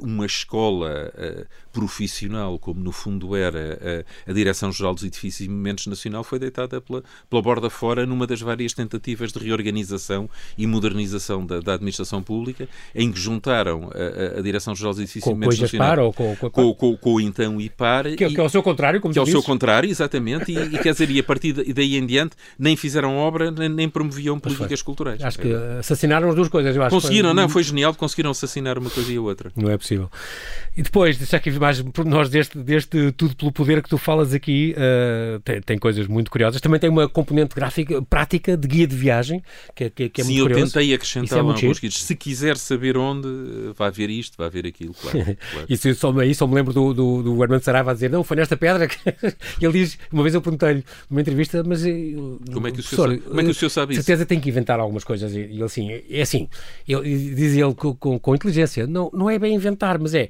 uma 0.00 0.26
escola 0.26 1.12
uh, 1.14 1.46
profissional, 1.72 2.58
como 2.58 2.80
no 2.80 2.92
fundo 2.92 3.36
era 3.36 4.04
a, 4.26 4.30
a 4.30 4.34
Direção-Geral 4.34 4.94
dos 4.94 5.04
Edifícios 5.04 5.46
e 5.46 5.48
Monumentos 5.48 5.86
Nacional, 5.86 6.24
foi 6.24 6.38
deitada 6.38 6.80
pela, 6.80 7.02
pela 7.28 7.42
borda 7.42 7.70
fora 7.70 8.06
numa 8.06 8.26
das 8.26 8.40
várias 8.40 8.72
tentativas 8.72 9.32
de 9.32 9.38
reorganização 9.38 10.28
e 10.56 10.66
modernização 10.66 11.46
da, 11.46 11.60
da 11.60 11.74
administração 11.74 12.22
pública, 12.22 12.68
em 12.94 13.12
que 13.12 13.20
juntaram 13.20 13.90
a, 13.94 14.38
a 14.38 14.42
Direção-Geral 14.42 14.92
dos 14.92 15.00
Edifícios 15.00 15.26
e 15.26 15.28
Monumentos 15.28 15.60
Nacional 15.60 16.06
ou 16.06 16.12
com, 16.12 16.36
com, 16.36 16.50
com, 16.50 16.74
com, 16.74 16.96
com 16.96 17.14
o 17.14 17.20
então 17.20 17.60
IPAR. 17.60 18.04
Que, 18.16 18.24
é, 18.24 18.28
que 18.28 18.40
é 18.40 18.42
o 18.42 18.48
seu 18.48 18.62
contrário, 18.62 19.00
como 19.00 19.12
Que 19.12 19.18
é 19.18 19.22
o 19.22 19.26
seu 19.26 19.42
contrário, 19.42 19.88
exatamente, 19.88 20.52
e, 20.52 20.58
e 20.58 20.78
quer 20.78 20.92
dizer, 20.92 21.10
e 21.10 21.18
a 21.18 21.24
partir 21.24 21.52
daí 21.52 21.96
em 21.96 22.06
diante 22.06 22.36
nem 22.58 22.76
fizeram 22.76 23.16
obra, 23.16 23.50
nem, 23.50 23.68
nem 23.68 23.88
promoviam 23.88 24.38
políticas 24.38 24.82
culturais. 24.82 25.22
Acho 25.22 25.38
que 25.38 25.52
assassinaram 25.78 26.28
as 26.28 26.34
duas 26.34 26.48
coisas. 26.48 26.74
Eu 26.74 26.82
acho 26.82 26.94
conseguiram, 26.94 27.30
foi... 27.30 27.36
não, 27.36 27.48
foi 27.48 27.62
genial, 27.62 27.94
conseguiram 27.94 28.30
assassinar 28.30 28.78
uma 28.78 28.90
coisa 28.90 29.12
e 29.12 29.17
outra. 29.24 29.52
Não 29.56 29.70
é 29.70 29.76
possível. 29.76 30.10
E 30.76 30.82
depois, 30.82 31.16
já 31.18 31.38
que 31.38 31.50
mais 31.50 31.82
nós 32.04 32.28
deste, 32.28 32.58
deste 32.58 33.12
tudo 33.12 33.34
pelo 33.34 33.52
poder 33.52 33.82
que 33.82 33.88
tu 33.88 33.98
falas 33.98 34.32
aqui, 34.32 34.74
uh, 34.76 35.40
tem, 35.40 35.60
tem, 35.60 35.78
coisas 35.78 36.06
muito 36.06 36.30
curiosas. 36.30 36.60
Também 36.60 36.78
tem 36.78 36.90
uma 36.90 37.08
componente 37.08 37.54
gráfica, 37.54 38.00
prática, 38.02 38.56
de 38.56 38.68
guia 38.68 38.86
de 38.86 38.96
viagem, 38.96 39.42
que, 39.74 39.90
que, 39.90 40.08
que 40.08 40.20
é 40.20 40.24
Sim, 40.24 40.32
muito 40.32 40.42
curioso. 40.42 40.60
Sim, 40.60 40.66
eu 40.66 40.72
tentei 40.72 40.94
acrescentar 40.94 41.38
é 41.38 41.40
alguns 41.40 41.78
guias. 41.78 41.94
Se 41.94 42.14
quiser 42.14 42.56
saber 42.56 42.96
onde, 42.96 43.28
vai 43.76 43.90
ver 43.90 44.10
isto, 44.10 44.36
vai 44.36 44.50
ver 44.50 44.66
aquilo, 44.66 44.94
claro. 44.94 45.18
claro. 45.52 45.66
Isso, 45.68 45.94
só, 45.94 46.16
aí 46.18 46.34
só 46.34 46.46
me 46.46 46.54
lembro 46.54 46.72
do, 46.72 46.94
do, 46.94 47.22
do 47.22 47.42
Armando 47.42 47.62
Saraiva 47.62 47.90
a 47.90 47.94
dizer, 47.94 48.10
não, 48.10 48.22
foi 48.24 48.36
nesta 48.36 48.56
pedra 48.56 48.86
que... 48.86 48.96
ele 49.60 49.72
diz, 49.72 49.98
uma 50.12 50.22
vez 50.22 50.34
eu 50.34 50.40
perguntei-lhe 50.40 50.84
numa 51.10 51.20
entrevista, 51.20 51.62
mas... 51.64 51.82
Como 52.52 52.66
é 52.66 52.72
que 52.72 52.80
o 52.80 52.82
senhor, 52.82 53.08
sabe, 53.08 53.18
como 53.18 53.40
é 53.40 53.44
que 53.44 53.50
o 53.50 53.54
senhor 53.54 53.70
sabe 53.70 53.94
isso? 53.94 54.02
certeza 54.02 54.26
tem 54.26 54.40
que 54.40 54.48
inventar 54.48 54.80
algumas 54.80 55.04
coisas. 55.04 55.34
E 55.34 55.40
ele 55.40 55.62
assim, 55.62 55.90
é 56.08 56.22
assim, 56.22 56.48
ele, 56.86 57.34
diz 57.34 57.56
ele 57.56 57.74
com, 57.74 57.94
com, 57.94 58.18
com 58.18 58.34
inteligência, 58.34 58.86
não, 58.86 59.07
não 59.12 59.28
é 59.28 59.38
bem 59.38 59.54
inventar, 59.54 59.98
mas 59.98 60.14
é 60.14 60.28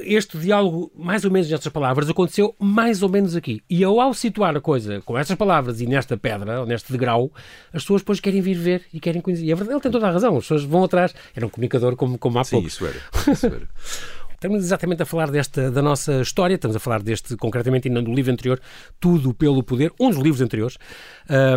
este 0.00 0.38
diálogo, 0.38 0.92
mais 0.96 1.24
ou 1.24 1.30
menos 1.30 1.50
nestas 1.50 1.72
palavras, 1.72 2.08
aconteceu 2.08 2.54
mais 2.58 3.02
ou 3.02 3.08
menos 3.08 3.36
aqui. 3.36 3.62
E 3.68 3.82
eu, 3.82 4.00
ao 4.00 4.14
situar 4.14 4.56
a 4.56 4.60
coisa 4.60 5.00
com 5.02 5.16
estas 5.16 5.36
palavras 5.36 5.80
e 5.80 5.86
nesta 5.86 6.16
pedra, 6.16 6.60
ou 6.60 6.66
neste 6.66 6.92
degrau, 6.92 7.32
as 7.72 7.82
pessoas 7.82 8.02
depois 8.02 8.20
querem 8.20 8.40
vir 8.40 8.54
ver 8.54 8.82
e 8.92 9.00
querem 9.00 9.20
conhecer. 9.20 9.44
E 9.44 9.52
é 9.52 9.54
verdade, 9.54 9.74
ele 9.74 9.82
tem 9.82 9.92
toda 9.92 10.08
a 10.08 10.10
razão, 10.10 10.36
as 10.36 10.44
pessoas 10.44 10.64
vão 10.64 10.84
atrás. 10.84 11.14
Era 11.34 11.46
um 11.46 11.48
comunicador 11.48 11.96
como, 11.96 12.18
como 12.18 12.38
há 12.38 12.44
Sim, 12.44 12.56
pouco. 12.56 12.68
Isso 12.68 12.86
era. 12.86 13.32
Isso 13.32 13.46
era. 13.46 13.68
Estamos 14.38 14.62
exatamente 14.62 15.02
a 15.02 15.04
falar 15.04 15.32
desta, 15.32 15.68
da 15.68 15.82
nossa 15.82 16.20
história, 16.20 16.54
estamos 16.54 16.76
a 16.76 16.78
falar 16.78 17.02
deste, 17.02 17.36
concretamente, 17.36 17.88
ainda 17.88 18.00
no 18.00 18.14
livro 18.14 18.30
anterior, 18.30 18.60
Tudo 19.00 19.34
pelo 19.34 19.64
Poder, 19.64 19.92
um 19.98 20.10
dos 20.10 20.18
livros 20.20 20.40
anteriores. 20.40 20.78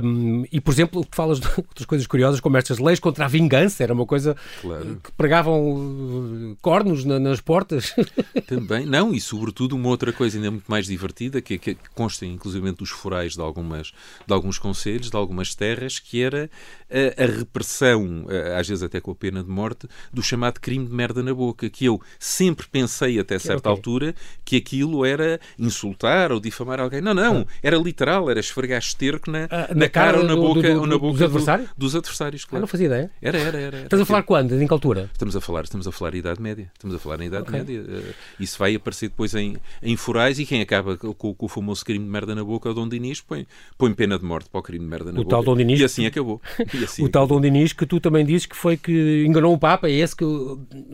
Um, 0.04 0.46
e, 0.52 0.60
por 0.60 0.72
exemplo, 0.72 1.06
tu 1.06 1.16
falas 1.16 1.40
de 1.40 1.48
outras 1.58 1.86
coisas 1.86 2.08
curiosas, 2.08 2.40
como 2.40 2.58
estas 2.58 2.80
leis 2.80 3.00
contra 3.00 3.26
a 3.26 3.28
vingança, 3.28 3.84
era 3.84 3.94
uma 3.94 4.06
coisa 4.06 4.36
claro. 4.62 5.00
que 5.04 5.12
pregavam 5.14 5.74
uh, 5.74 6.58
cornos 6.62 7.06
na, 7.06 7.20
nas 7.20 7.40
portas. 7.40 7.96
Também, 8.48 8.86
não, 8.86 9.14
e 9.14 9.22
sobretudo 9.22 9.76
uma 9.76 9.90
outra 9.90 10.12
coisa 10.12 10.38
ainda 10.38 10.52
muito 10.52 10.70
mais 10.70 10.86
divertida, 10.86 11.42
que, 11.42 11.58
que 11.58 11.78
consta 11.96 12.26
inclusive 12.26 12.72
dos 12.72 12.90
forais 12.90 13.34
de, 13.34 13.42
algumas, 13.42 13.92
de 14.28 14.34
alguns 14.34 14.58
conselhos, 14.58 15.10
de 15.10 15.16
algumas 15.16 15.56
terras, 15.56 16.00
que 16.00 16.22
era 16.22 16.50
a, 16.90 17.24
a 17.24 17.26
repressão, 17.26 18.26
às 18.58 18.68
vezes 18.68 18.84
até 18.84 19.00
com 19.00 19.12
a 19.12 19.16
pena 19.16 19.44
de 19.44 19.50
morte, 19.50 19.88
do 20.14 20.22
chamado 20.22 20.60
crime 20.60 20.86
de 20.86 20.94
merda 20.94 21.24
na 21.24 21.34
boca, 21.34 21.70
que 21.70 21.86
eu 21.86 22.02
sempre 22.20 22.68
pensei 22.68 23.20
até 23.20 23.40
certa 23.40 23.70
okay. 23.70 23.72
altura 23.72 24.16
que 24.44 24.58
aquilo 24.58 25.06
era 25.06 25.40
insultar 25.58 26.32
ou 26.32 26.40
difamar 26.40 26.80
alguém. 26.80 27.02
Não, 27.02 27.14
não, 27.14 27.40
ah. 27.40 27.54
era 27.64 27.78
literal, 27.78 28.30
era 28.30 28.40
esfregar 28.40 28.80
esterco 28.80 29.32
na, 29.32 29.48
ah, 29.50 29.61
na, 29.70 29.76
na 29.76 29.90
cara, 29.90 30.18
ou 30.18 30.24
na 30.24 30.36
boca, 30.36 30.62
do, 30.62 30.74
do, 30.74 30.80
ou 30.82 30.88
na 30.88 30.98
boca 30.98 31.14
dos 31.14 31.22
adversários. 31.22 31.70
Do, 31.70 31.76
dos 31.78 31.96
adversários, 31.96 32.46
claro. 32.46 32.58
Ah, 32.58 32.62
não 32.62 32.68
fazia 32.68 32.88
ideia. 32.88 33.12
Era, 33.22 33.38
era, 33.38 33.58
era. 33.58 33.78
era 33.78 33.86
Estás 33.86 34.02
a 34.02 34.06
falar 34.06 34.24
quando? 34.24 34.62
Em 34.62 34.68
que 34.68 34.74
altura? 34.74 35.10
Estamos 35.12 35.36
a 35.36 35.42
falar, 35.42 35.64
estamos 35.64 35.88
a 35.88 35.92
falar 35.92 36.16
em 36.16 36.18
Idade 36.18 36.42
Média. 36.42 36.72
Estamos 36.74 36.96
a 36.96 37.00
falar 37.00 37.18
na 37.18 37.26
Idade 37.26 37.44
okay. 37.44 37.60
Média. 37.60 37.82
Uh, 37.82 38.14
isso 38.40 38.58
vai 38.58 38.76
aparecer 38.76 39.10
depois 39.10 39.34
em, 39.36 39.58
em 39.82 39.96
forais 39.96 40.40
e 40.40 40.46
quem 40.46 40.62
acaba 40.62 40.98
com, 40.98 41.14
com, 41.14 41.36
o 41.40 41.48
famoso 41.48 41.86
crime 41.86 42.04
de 42.04 42.12
merda 42.12 42.36
na 42.36 42.44
boca 42.44 42.70
é 42.70 42.72
o 42.72 42.76
Dom 42.76 42.88
Dinis, 42.88 43.22
põe, 43.22 43.48
põe 43.78 43.94
pena 43.94 44.18
de 44.18 44.26
morte 44.26 44.50
para 44.50 44.60
o 44.60 44.64
crime 44.64 44.86
de 44.86 44.90
merda 44.90 45.12
na 45.12 45.20
o 45.20 45.24
boca. 45.24 45.36
Tal 45.36 45.44
Dom 45.44 45.56
Dinis, 45.56 45.80
e 45.80 45.84
assim 45.84 46.06
acabou. 46.06 46.42
E 46.74 46.84
assim 46.84 47.04
o 47.04 47.10
tal 47.10 47.28
Dom 47.28 47.42
Dinis 47.42 47.74
que 47.74 47.86
tu 47.86 48.00
também 48.00 48.26
dizes 48.26 48.46
que 48.46 48.56
foi 48.56 48.78
que 48.78 49.26
enganou 49.26 49.54
o 49.54 49.58
Papa, 49.58 49.88
é 49.88 49.92
esse 49.92 50.16
que, 50.16 50.26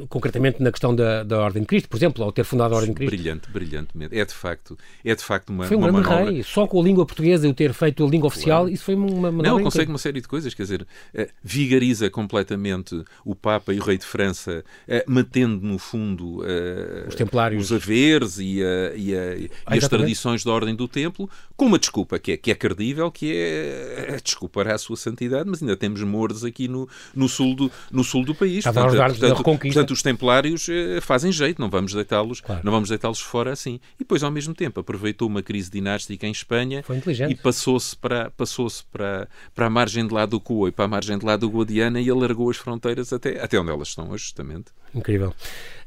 concretamente 0.09 0.61
na 0.61 0.71
questão 0.71 0.95
da, 0.95 1.23
da 1.23 1.39
Ordem 1.39 1.61
de 1.61 1.67
Cristo, 1.67 1.89
por 1.89 1.97
exemplo, 1.97 2.23
ao 2.23 2.31
ter 2.31 2.43
fundado 2.43 2.73
a 2.73 2.77
Ordem 2.77 2.93
de 2.93 2.97
Cristo. 2.97 3.15
Brilhante, 3.15 3.49
brilhantemente. 3.51 4.17
É 4.17 4.25
de 4.25 4.33
facto, 4.33 4.77
é 5.03 5.15
de 5.15 5.23
facto 5.23 5.49
uma 5.49 5.65
Foi 5.65 5.77
um 5.77 5.79
uma 5.79 5.91
grande 5.91 6.09
manobra... 6.09 6.31
rei. 6.31 6.43
Só 6.43 6.67
com 6.67 6.79
a 6.79 6.83
língua 6.83 7.05
portuguesa 7.05 7.47
e 7.47 7.49
o 7.49 7.53
ter 7.53 7.73
feito 7.73 8.05
a 8.05 8.09
língua 8.09 8.27
oficial, 8.27 8.56
isso 8.65 8.83
foi 8.83 8.95
uma 8.95 9.31
manobra 9.31 9.49
Não, 9.49 9.63
consegue 9.63 9.91
uma 9.91 9.97
série 9.97 10.21
de 10.21 10.27
coisas, 10.27 10.53
quer 10.53 10.63
dizer, 10.63 10.87
eh, 11.13 11.29
vigariza 11.43 12.09
completamente 12.09 13.03
o 13.25 13.35
Papa 13.35 13.73
e 13.73 13.79
o 13.79 13.83
Rei 13.83 13.97
de 13.97 14.05
França, 14.05 14.63
eh, 14.87 15.03
matendo 15.07 15.65
no 15.65 15.77
fundo 15.77 16.43
eh, 16.45 17.05
os 17.07 17.15
templários, 17.15 17.65
os 17.65 17.71
haveres 17.71 18.39
e, 18.39 18.63
a, 18.63 18.95
e, 18.95 19.15
a, 19.15 19.35
e 19.35 19.51
ah, 19.65 19.75
as 19.75 19.87
tradições 19.87 20.43
da 20.43 20.51
Ordem 20.51 20.75
do 20.75 20.87
Templo, 20.87 21.29
com 21.55 21.65
uma 21.65 21.77
desculpa 21.77 22.17
que 22.17 22.33
é, 22.33 22.37
que 22.37 22.51
é 22.51 22.55
credível, 22.55 23.11
que 23.11 23.31
é 23.33 24.19
desculpar 24.23 24.67
a 24.67 24.77
sua 24.77 24.95
santidade, 24.95 25.49
mas 25.49 25.61
ainda 25.61 25.75
temos 25.75 26.01
mordos 26.01 26.43
aqui 26.43 26.67
no, 26.67 26.87
no, 27.15 27.27
sul, 27.27 27.55
do, 27.55 27.71
no 27.91 28.03
sul 28.03 28.23
do 28.23 28.33
país. 28.33 28.63
Portanto, 28.63 28.95
portanto, 28.95 29.43
portanto, 29.43 29.91
os 29.91 30.01
templários 30.01 30.67
fazem 31.01 31.31
jeito, 31.31 31.61
não 31.61 31.69
vamos 31.69 31.93
deitá-los 31.93 32.41
claro. 32.41 32.61
não 32.63 32.71
vamos 32.71 32.89
deitá-los 32.89 33.19
fora 33.19 33.51
assim. 33.51 33.79
E 33.95 33.99
depois, 33.99 34.23
ao 34.23 34.31
mesmo 34.31 34.53
tempo, 34.53 34.79
aproveitou 34.79 35.27
uma 35.27 35.43
crise 35.43 35.69
dinástica 35.69 36.25
em 36.25 36.31
Espanha 36.31 36.83
e 37.29 37.35
passou-se 37.35 37.95
para, 37.95 38.31
passou 38.31 38.46
para, 38.91 39.27
para 39.53 39.65
a 39.65 39.69
margem 39.69 40.07
de 40.07 40.13
lá 40.13 40.25
do 40.25 40.39
Cuo 40.39 40.67
e 40.67 40.71
para 40.71 40.85
a 40.85 40.87
margem 40.87 41.17
de 41.17 41.25
lá 41.25 41.35
do 41.35 41.49
Guadiana 41.49 41.99
e 41.99 42.09
alargou 42.09 42.49
as 42.49 42.57
fronteiras 42.57 43.11
até, 43.11 43.41
até 43.41 43.59
onde 43.59 43.71
elas 43.71 43.89
estão 43.89 44.09
hoje, 44.09 44.23
justamente. 44.23 44.65
Incrível. 44.93 45.33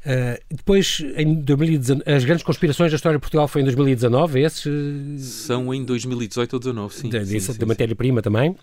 Uh, 0.05 0.43
depois, 0.51 1.03
em 1.17 1.35
2019, 1.35 2.11
as 2.11 2.25
grandes 2.25 2.45
conspirações 2.45 2.91
da 2.91 2.97
história 2.97 3.19
de 3.19 3.21
Portugal 3.21 3.47
foi 3.47 3.63
em 3.63 3.65
2019, 3.65 4.41
esses... 4.41 5.23
São 5.25 5.73
em 5.75 5.85
2018 5.85 6.55
ou 6.55 6.61
2019, 6.61 7.41
sim. 7.41 7.53
Da, 7.53 7.59
da 7.59 7.67
matéria-prima 7.67 8.23
também. 8.23 8.57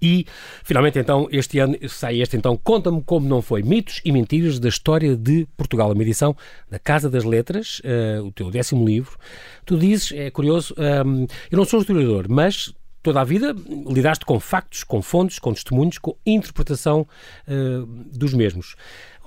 E, 0.00 0.26
finalmente, 0.62 0.98
então, 0.98 1.28
este 1.30 1.58
ano 1.58 1.76
sai 1.88 2.20
este, 2.20 2.36
então, 2.36 2.56
Conta-me 2.56 3.02
Como 3.02 3.26
Não 3.26 3.40
Foi, 3.40 3.62
Mitos 3.62 4.00
e 4.04 4.12
Mentiras 4.12 4.58
da 4.58 4.68
História 4.68 5.16
de 5.16 5.46
Portugal, 5.56 5.92
uma 5.92 6.02
edição 6.02 6.36
da 6.68 6.78
Casa 6.78 7.08
das 7.08 7.24
Letras, 7.24 7.80
uh, 7.80 8.26
o 8.26 8.32
teu 8.32 8.50
décimo 8.50 8.84
livro. 8.84 9.16
Tu 9.64 9.78
dizes, 9.78 10.12
é 10.12 10.30
curioso, 10.30 10.74
um, 10.76 11.26
eu 11.50 11.56
não 11.56 11.64
sou 11.64 11.80
historiador, 11.80 12.26
mas 12.28 12.74
toda 13.02 13.20
a 13.20 13.24
vida 13.24 13.54
lidaste 13.88 14.24
com 14.24 14.38
factos, 14.38 14.84
com 14.84 15.00
fontes, 15.02 15.38
com 15.38 15.52
testemunhos, 15.52 15.98
com 15.98 16.16
interpretação 16.24 17.06
uh, 17.48 17.86
dos 17.86 18.34
mesmos. 18.34 18.76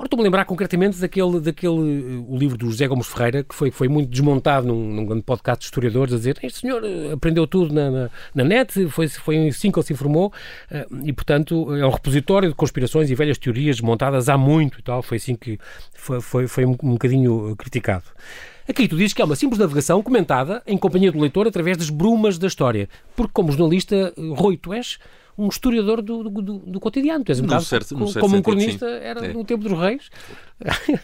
Agora 0.03 0.07
estou-me 0.07 0.23
a 0.23 0.25
lembrar 0.25 0.43
concretamente 0.43 0.99
daquele, 0.99 1.39
daquele 1.39 2.25
o 2.27 2.37
livro 2.37 2.57
do 2.57 2.69
José 2.69 2.85
Gomes 2.87 3.07
Ferreira, 3.07 3.41
que 3.41 3.55
foi, 3.55 3.71
foi 3.71 3.87
muito 3.87 4.09
desmontado 4.09 4.67
num, 4.67 4.93
num 4.93 5.05
grande 5.05 5.23
podcast 5.23 5.61
de 5.61 5.67
historiadores, 5.67 6.13
a 6.13 6.17
dizer 6.17 6.37
este 6.43 6.59
senhor 6.59 6.83
aprendeu 7.13 7.47
tudo 7.47 7.73
na, 7.73 7.89
na, 7.89 8.09
na 8.35 8.43
net, 8.43 8.89
foi, 8.89 9.07
foi 9.07 9.47
assim 9.47 9.71
que 9.71 9.79
ele 9.79 9.85
se 9.85 9.93
informou, 9.93 10.33
e 11.05 11.13
portanto 11.13 11.73
é 11.73 11.85
um 11.85 11.89
repositório 11.89 12.49
de 12.49 12.55
conspirações 12.55 13.09
e 13.09 13.15
velhas 13.15 13.37
teorias 13.37 13.79
montadas 13.79 14.27
há 14.27 14.37
muito 14.37 14.79
e 14.79 14.83
tal, 14.83 15.01
foi 15.01 15.15
assim 15.15 15.35
que 15.35 15.57
foi, 15.93 16.19
foi, 16.19 16.47
foi 16.47 16.65
um, 16.65 16.75
um 16.83 16.91
bocadinho 16.91 17.55
criticado. 17.55 18.03
Aqui 18.67 18.89
tu 18.89 18.97
dizes 18.97 19.13
que 19.13 19.21
é 19.21 19.25
uma 19.25 19.37
simples 19.37 19.59
navegação 19.59 20.03
comentada 20.03 20.61
em 20.67 20.77
companhia 20.77 21.13
do 21.13 21.19
leitor 21.19 21.47
através 21.47 21.77
das 21.77 21.89
brumas 21.89 22.37
da 22.37 22.47
história. 22.47 22.89
Porque, 23.15 23.31
como 23.33 23.51
jornalista, 23.51 24.13
Rui, 24.35 24.57
tu 24.57 24.73
és 24.73 24.99
um 25.37 25.47
historiador 25.47 26.01
do, 26.01 26.23
do, 26.23 26.41
do, 26.41 26.57
do 26.59 26.79
cotidiano. 26.79 27.23
Tu 27.23 27.31
és 27.31 27.39
um 27.39 27.43
bocado 27.43 27.65
certo, 27.65 27.93
como, 27.95 28.07
certo 28.07 28.25
um 28.25 28.29
sentido, 28.29 28.43
cronista 28.43 28.87
sim. 28.87 29.05
era 29.05 29.25
É. 29.25 29.33
no 29.33 29.43
tempo 29.43 29.63
dos 29.67 29.77
reis. 29.77 30.09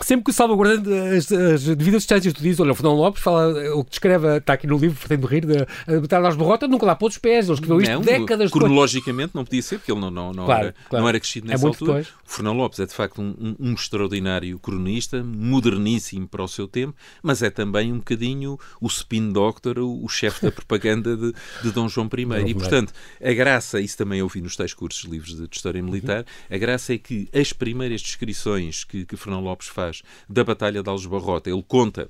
Sempre 0.00 0.26
que 0.26 0.32
salvaguardando 0.32 0.92
as, 0.94 1.30
as 1.32 1.64
devidas 1.64 2.02
distâncias, 2.02 2.32
tu 2.32 2.42
dizes, 2.42 2.60
olha, 2.60 2.72
o 2.72 2.74
Fernão 2.74 2.94
Lopes 2.94 3.22
fala, 3.22 3.74
o 3.74 3.84
que 3.84 3.90
descreve, 3.90 4.36
está 4.38 4.52
aqui 4.52 4.66
no 4.66 4.78
livro, 4.78 4.98
pretendo 4.98 5.26
rir, 5.26 5.44
da 5.44 5.66
a 5.86 6.00
Batalha 6.00 6.22
das 6.24 6.36
Borrotas, 6.36 6.68
nunca 6.70 6.86
lá 6.86 6.94
pôs 6.94 7.14
os 7.14 7.18
pés, 7.18 7.46
ele 7.46 7.54
escreveu 7.54 7.80
isto 7.80 7.92
Não, 7.92 8.00
décadas 8.00 8.50
depois. 8.50 8.52
cronologicamente 8.52 9.32
não 9.34 9.44
podia 9.44 9.62
ser, 9.62 9.78
porque 9.78 9.90
ele 9.92 10.00
não, 10.00 10.10
não, 10.10 10.32
não, 10.32 10.44
Claro, 10.46 10.64
era, 10.66 10.74
claro. 10.88 11.02
não 11.02 11.08
era 11.08 11.18
crescido 11.20 11.46
É 11.46 11.50
nessa 11.50 11.66
muito 11.66 11.74
altura. 11.84 11.98
depois. 12.04 12.14
O 12.26 12.30
Fernão 12.30 12.52
Lopes 12.54 12.78
é 12.80 12.86
de 12.86 12.94
facto 12.94 13.20
um, 13.20 13.34
um- 13.38 13.56
um 13.70 13.72
extraordinário 13.74 14.58
cronista, 14.58 15.22
moderníssimo 15.22 16.28
para 16.28 16.42
o 16.42 16.48
seu 16.48 16.68
tempo, 16.68 16.94
mas 17.22 17.42
é 17.42 17.50
também 17.50 17.92
um 17.92 17.98
bocadinho 17.98 18.58
o 18.80 18.86
spin 18.86 19.30
doctor, 19.32 19.78
o, 19.78 20.04
o 20.04 20.08
chefe 20.08 20.42
da 20.46 20.52
propaganda 20.52 21.16
de, 21.16 21.32
de 21.62 21.70
Dom 21.72 21.88
João 21.88 22.08
I. 22.16 22.50
E 22.50 22.54
portanto, 22.54 22.92
a 23.22 23.32
graça, 23.32 23.80
isso 23.80 23.96
também 23.98 24.20
eu 24.20 24.28
vi 24.28 24.40
nos 24.40 24.56
tais 24.56 24.72
cursos 24.74 25.04
livres 25.10 25.34
de, 25.36 25.48
de 25.48 25.56
História 25.56 25.82
Militar, 25.82 26.24
a 26.50 26.58
graça 26.58 26.94
é 26.94 26.98
que 26.98 27.28
as 27.34 27.52
primeiras 27.52 28.00
descrições 28.00 28.84
que, 28.84 29.04
que 29.04 29.16
Fernão 29.16 29.40
Lopes 29.40 29.68
faz 29.68 29.87
da 30.28 30.44
Batalha 30.44 30.82
de 30.82 30.88
Aljubarrota, 30.88 31.50
ele 31.50 31.64
conta 31.66 32.08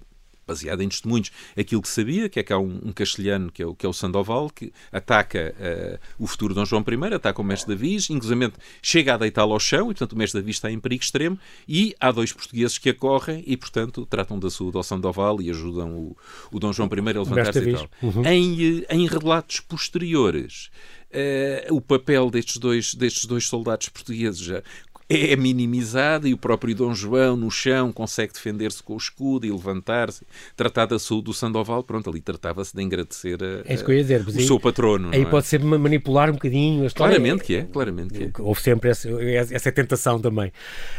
baseado 0.48 0.80
em 0.80 0.88
testemunhos, 0.88 1.30
aquilo 1.56 1.82
que 1.82 1.88
sabia, 1.88 2.28
que 2.28 2.40
é 2.40 2.42
que 2.42 2.52
há 2.52 2.58
um, 2.58 2.80
um 2.86 2.92
castelhano, 2.92 3.52
que 3.52 3.62
é 3.62 3.66
o, 3.66 3.74
que 3.74 3.84
é 3.84 3.88
o 3.88 3.92
Sandoval, 3.92 4.48
que 4.48 4.72
ataca 4.90 5.54
eh, 5.60 6.00
o 6.18 6.26
futuro 6.26 6.54
Dom 6.54 6.64
João 6.64 6.82
I, 6.82 7.14
ataca 7.14 7.42
o 7.42 7.44
mestre 7.44 7.74
Davis, 7.74 8.08
inclusive 8.08 8.50
chega 8.80 9.14
a 9.14 9.18
deitá-lo 9.18 9.52
ao 9.52 9.60
chão, 9.60 9.90
e 9.90 9.94
portanto 9.94 10.12
o 10.12 10.16
mestre 10.16 10.40
Davis 10.40 10.56
está 10.56 10.70
em 10.70 10.80
perigo 10.80 11.02
extremo, 11.04 11.38
e 11.68 11.94
há 12.00 12.10
dois 12.10 12.32
portugueses 12.32 12.78
que 12.78 12.88
acorrem 12.88 13.44
e, 13.46 13.58
portanto, 13.58 14.06
tratam 14.06 14.38
da 14.38 14.48
saúde 14.48 14.78
ao 14.78 14.82
Sandoval 14.82 15.42
e 15.42 15.50
ajudam 15.50 15.94
o, 15.94 16.16
o 16.50 16.58
Dom 16.58 16.72
João 16.72 16.88
I 16.90 16.98
a 16.98 17.20
levantar-se 17.20 17.68
e 17.68 17.72
tal. 17.74 17.88
Em, 18.24 18.84
eh, 18.88 18.96
em 18.96 19.06
relatos 19.06 19.60
posteriores, 19.60 20.70
eh, 21.10 21.66
o 21.70 21.80
papel 21.80 22.30
destes 22.30 22.58
dois, 22.58 22.94
destes 22.94 23.24
dois 23.24 23.46
soldados 23.46 23.88
portugueses 23.88 24.40
já 24.40 24.62
é 25.08 25.34
minimizado 25.36 26.28
e 26.28 26.34
o 26.34 26.36
próprio 26.36 26.74
Dom 26.74 26.94
João 26.94 27.36
no 27.36 27.50
chão 27.50 27.90
consegue 27.92 28.32
defender-se 28.32 28.82
com 28.82 28.94
o 28.94 28.96
escudo 28.98 29.46
e 29.46 29.50
levantar-se, 29.50 30.26
tratar 30.54 30.86
da 30.86 30.98
saúde 30.98 31.24
do 31.24 31.32
Sandoval, 31.34 31.82
pronto, 31.82 32.10
ali 32.10 32.20
tratava-se 32.20 32.76
de 32.76 32.84
agradecer 32.84 33.42
a, 33.42 33.62
É 33.70 33.74
isso 33.74 33.84
que 33.84 33.90
eu 33.90 33.94
ia 33.96 34.02
dizer, 34.02 34.20
o 34.26 34.32
seu 34.42 34.60
patrono. 34.60 35.10
Aí 35.12 35.22
é? 35.22 35.24
pode 35.24 35.46
ser 35.46 35.60
ma- 35.62 35.78
manipular 35.78 36.28
um 36.28 36.34
bocadinho 36.34 36.84
a 36.84 36.86
história. 36.86 37.16
Claramente 37.16 37.44
que 37.44 37.54
é, 37.56 37.62
claramente 37.64 38.14
que 38.14 38.24
é. 38.24 38.30
Houve 38.38 38.60
sempre 38.60 38.90
essa, 38.90 39.08
essa 39.50 39.72
tentação 39.72 40.20
também. 40.20 40.52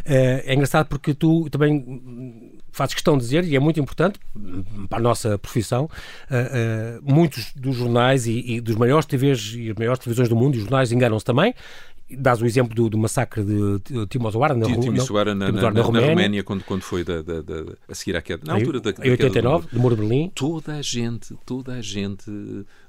Eh, 0.06 0.44
É 0.48 0.54
engraçado 0.56 0.88
porque 0.88 1.14
tu 1.14 1.48
também 1.50 2.60
fazes 2.72 2.94
questão 2.94 3.18
de 3.18 3.24
dizer, 3.24 3.44
e 3.44 3.56
é 3.56 3.60
muito 3.60 3.80
importante 3.80 4.20
para 4.90 5.00
a 5.00 5.02
nossa 5.02 5.38
profissão, 5.38 5.90
eh, 6.32 6.52
eh, 6.54 7.00
muitos 7.04 7.52
dos 7.56 7.76
jornais 7.76 8.26
e, 8.26 8.54
e 8.54 8.62
dos 8.62 8.76
maiores 8.76 9.06
TVs 9.06 9.54
e 9.56 9.70
as 9.72 9.76
maiores 9.76 10.00
televisões 10.00 10.30
do 10.30 10.36
mundo, 10.36 10.56
e 10.56 10.58
os 10.58 10.64
jornais 10.64 10.92
enganam-se 10.92 11.26
também. 11.26 11.54
Dás 12.12 12.42
o 12.42 12.46
exemplo 12.46 12.74
do, 12.74 12.90
do 12.90 12.98
massacre 12.98 13.44
de 13.44 13.80
Timisoara 14.08 14.56
na, 14.56 14.66
Timisoara 14.66 15.36
na, 15.36 15.52
na, 15.52 15.62
na, 15.62 15.72
na 15.72 15.82
Roménia, 15.82 16.44
quando, 16.44 16.64
quando 16.64 16.82
foi 16.82 17.04
da, 17.04 17.22
da- 17.22 17.42
da- 17.42 17.74
a 17.88 17.94
seguir 17.94 18.16
à 18.16 18.22
queda. 18.22 18.44
Na 18.46 18.54
em- 18.54 18.60
altura 18.62 18.80
da, 18.80 18.92
da 18.92 19.08
em 19.08 19.16
queda 19.16 19.18
do 19.18 19.24
89, 19.28 19.56
muro. 19.58 19.70
do 19.72 19.80
Muro 19.80 19.96
de 19.96 20.02
Berlim. 20.02 20.32
Toda 20.34 20.74
a 20.76 20.82
gente, 20.82 21.36
toda 21.46 21.74
a 21.74 21.82
gente, 21.82 22.26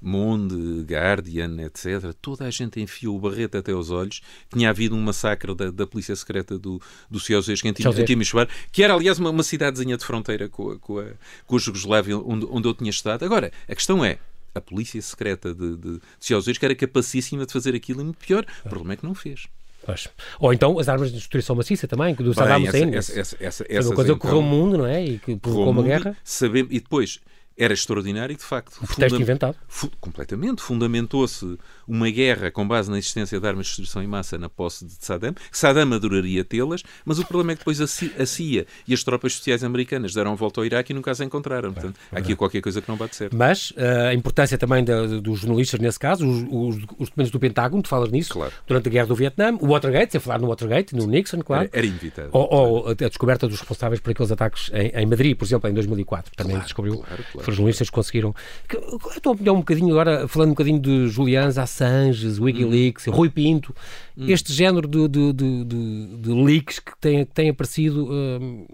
Monde, 0.00 0.83
Guardian, 0.88 1.56
etc., 1.62 2.12
toda 2.20 2.44
a 2.46 2.50
gente 2.50 2.80
enfiou 2.80 3.16
o 3.16 3.20
barrete 3.20 3.56
até 3.56 3.72
aos 3.72 3.90
olhos. 3.90 4.20
Tinha 4.52 4.70
havido 4.70 4.94
um 4.96 5.00
massacre 5.00 5.54
da, 5.54 5.70
da 5.70 5.87
polícia 5.87 6.16
secreta 6.16 6.59
do, 6.59 6.80
do 7.11 7.20
Ceausescu. 7.20 7.68
em 7.68 7.72
Timisoara, 8.04 8.48
que 8.72 8.83
era, 8.83 8.94
aliás, 8.94 9.18
uma, 9.18 9.30
uma 9.30 9.42
cidadezinha 9.42 9.96
de 9.96 10.04
fronteira 10.04 10.48
com 10.48 10.70
a, 10.70 10.78
com 10.78 10.98
a, 10.98 11.04
com 11.46 11.56
a 11.56 11.59
Jugoslávia, 11.59 12.18
onde, 12.18 12.46
onde 12.50 12.66
eu 12.68 12.74
tinha 12.74 12.90
estado. 12.90 13.24
Agora, 13.24 13.52
a 13.68 13.74
questão 13.74 14.04
é, 14.04 14.18
a 14.54 14.60
polícia 14.60 15.00
secreta 15.00 15.54
de, 15.54 15.76
de, 15.76 15.92
de 15.94 16.00
Ceausescu 16.18 16.64
era 16.64 16.74
capacíssima 16.74 17.46
de 17.46 17.52
fazer 17.52 17.74
aquilo 17.74 18.00
e 18.00 18.04
muito 18.04 18.18
pior. 18.18 18.44
O 18.64 18.68
problema 18.68 18.94
é 18.94 18.96
que 18.96 19.04
não 19.04 19.14
fez. 19.14 19.46
Pois. 19.84 20.08
Ou 20.38 20.52
então 20.52 20.78
as 20.78 20.88
armas 20.88 21.08
de 21.10 21.16
destruição 21.16 21.56
maciça 21.56 21.88
também, 21.88 22.14
que 22.14 22.22
do 22.22 22.34
Saddam 22.34 22.56
essa, 22.56 22.68
Hussein. 22.68 22.94
essa, 22.94 23.18
essa, 23.20 23.36
essa, 23.40 23.64
Foi 23.64 23.74
essas, 23.76 23.86
uma 23.86 23.94
coisa 23.94 24.10
que 24.12 24.16
então, 24.16 24.30
correu 24.30 24.38
o 24.38 24.42
mundo, 24.42 24.76
não 24.78 24.86
é? 24.86 25.02
E 25.04 25.18
que 25.18 25.36
provocou 25.36 25.70
uma 25.70 25.82
guerra. 25.82 26.16
sabemos- 26.22 26.70
e 26.72 26.80
depois 26.80 27.18
era 27.56 27.74
extraordinário, 27.74 28.34
de 28.36 28.42
facto. 28.42 28.78
Um 28.82 28.86
pretexto 28.86 29.10
funda- 29.10 29.22
inventado. 29.22 29.56
fu- 29.68 29.90
completamente. 30.00 30.62
Fundamentou-se 30.62 31.58
uma 31.86 32.08
guerra 32.10 32.50
com 32.50 32.66
base 32.66 32.90
na 32.90 32.96
existência 32.98 33.38
de 33.38 33.46
armas 33.46 33.66
de 33.66 33.70
destruição 33.72 34.02
em 34.02 34.06
massa 34.06 34.38
na 34.38 34.48
posse 34.48 34.84
de 34.86 34.94
Saddam. 34.98 35.34
Saddam 35.52 35.92
adoraria 35.92 36.42
tê-las, 36.44 36.82
mas 37.04 37.18
o 37.18 37.26
problema 37.26 37.52
é 37.52 37.54
que 37.54 37.60
depois 37.60 37.80
a 37.80 37.86
CIA 38.26 38.66
e 38.88 38.94
as 38.94 39.04
tropas 39.04 39.32
especiais 39.32 39.62
americanas 39.62 40.14
deram 40.14 40.34
volta 40.36 40.60
ao 40.60 40.64
Iraque 40.64 40.92
e 40.92 40.94
nunca 40.94 41.10
as 41.10 41.20
encontraram. 41.20 41.72
Portanto, 41.72 41.98
há 42.10 42.18
aqui 42.18 42.34
qualquer 42.34 42.60
coisa 42.62 42.80
que 42.80 42.88
não 42.88 42.96
bate 42.96 43.14
certo. 43.16 43.36
Mas 43.36 43.72
eh, 43.76 44.08
a 44.08 44.14
importância 44.14 44.56
também 44.56 44.82
da- 44.82 45.06
dos 45.06 45.40
jornalistas, 45.40 45.78
nesse 45.80 45.98
caso, 45.98 46.26
os, 46.26 46.42
os, 46.50 46.82
os 46.98 47.08
documentos 47.08 47.30
do 47.30 47.38
Pentágono, 47.38 47.82
tu 47.82 47.88
falas 47.88 48.10
nisso, 48.10 48.32
Claro. 48.32 48.52
durante 48.66 48.88
a 48.88 48.90
guerra 48.90 49.06
do 49.06 49.14
Vietnã, 49.14 49.52
o 49.60 49.66
Watergate, 49.68 50.12
sem 50.12 50.20
falar 50.20 50.38
no 50.40 50.48
Watergate, 50.48 50.94
no 50.94 51.06
Nixon, 51.06 51.40
claro. 51.42 51.64
Era, 51.64 51.78
era 51.78 51.86
inevitável. 51.86 52.30
Ou, 52.32 52.48
ou 52.50 52.88
a 52.88 52.94
descoberta 52.94 53.46
dos 53.46 53.58
responsáveis 53.58 54.00
por 54.00 54.10
aqueles 54.12 54.32
ataques 54.32 54.70
em, 54.72 54.88
em 54.94 55.06
Madrid, 55.06 55.36
por 55.36 55.44
exemplo, 55.44 55.68
em 55.68 55.74
2004. 55.74 56.32
Também 56.36 56.52
Claro, 56.52 56.64
descobriu. 56.64 56.98
claro, 56.98 57.24
claro, 57.32 57.49
foram 57.50 57.52
os 57.52 57.56
jornalistas 57.56 57.90
conseguiram. 57.90 58.34
Qual 58.68 59.12
é 59.12 59.16
a 59.16 59.20
tua 59.20 59.32
opinião, 59.32 59.56
um 59.56 59.58
bocadinho 59.60 59.90
agora, 59.90 60.26
falando 60.28 60.48
um 60.48 60.52
bocadinho 60.52 60.78
de 60.80 61.08
Julians, 61.08 61.58
Assange, 61.58 62.40
Wikileaks, 62.40 63.06
Uhum. 63.08 63.14
Rui 63.14 63.28
Pinto, 63.30 63.74
este 64.16 64.52
género 64.52 64.86
de, 64.88 65.08
de, 65.08 65.32
de, 65.32 65.64
de- 65.64 66.32
leaks 66.32 66.78
que 66.78 66.92
tem, 67.00 67.24
que 67.24 67.32
tem 67.32 67.48
aparecido. 67.50 68.06
hum, 68.10 68.66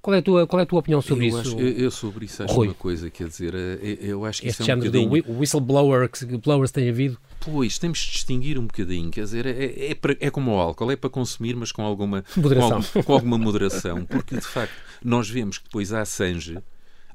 qual, 0.00 0.14
é 0.14 0.18
a 0.18 0.22
tua, 0.22 0.46
qual 0.46 0.60
é 0.60 0.62
a 0.62 0.66
tua 0.66 0.78
opinião 0.78 1.02
sobre 1.02 1.24
eu, 1.24 1.28
isso? 1.30 1.38
acho- 1.40 1.58
eu, 1.58 1.68
eu 1.68 1.90
sobre 1.90 2.26
isso 2.26 2.40
acho 2.44 2.54
Rui. 2.54 2.68
uma 2.68 2.74
coisa, 2.74 3.10
quer 3.10 3.26
dizer, 3.26 3.54
eh, 3.56 3.98
eu, 4.00 4.08
eu 4.10 4.24
acho 4.24 4.40
que 4.40 4.46
este 4.46 4.62
isso 4.62 4.70
é 4.70 4.74
um 4.74 4.80
género 4.80 4.92
bocadinho... 4.92 5.22
de 5.24 5.30
whi- 5.32 5.38
whistleblower 5.40 6.08
que 6.08 6.24
blowers 6.38 6.70
tem 6.70 6.88
havido. 6.88 7.18
Pois, 7.40 7.76
temos 7.76 7.98
de 7.98 8.12
distinguir 8.12 8.56
um 8.56 8.66
bocadinho, 8.68 9.10
quer 9.10 9.24
dizer, 9.24 9.46
é, 9.46 9.90
é, 9.90 9.94
para- 9.96 10.16
é 10.20 10.30
como 10.30 10.52
o 10.52 10.58
álcool, 10.60 10.92
é 10.92 10.96
para 10.96 11.10
consumir, 11.10 11.56
mas 11.56 11.72
com 11.72 11.82
alguma 11.82 12.24
Moderação. 12.36 12.68
Com, 12.68 12.76
algum- 12.98 13.02
com 13.02 13.12
alguma 13.14 13.38
moderação, 13.38 14.04
porque 14.04 14.36
de 14.36 14.42
facto 14.46 14.72
nós 15.04 15.28
vemos 15.28 15.58
que 15.58 15.64
depois 15.64 15.92
há 15.92 16.02
Assange. 16.02 16.56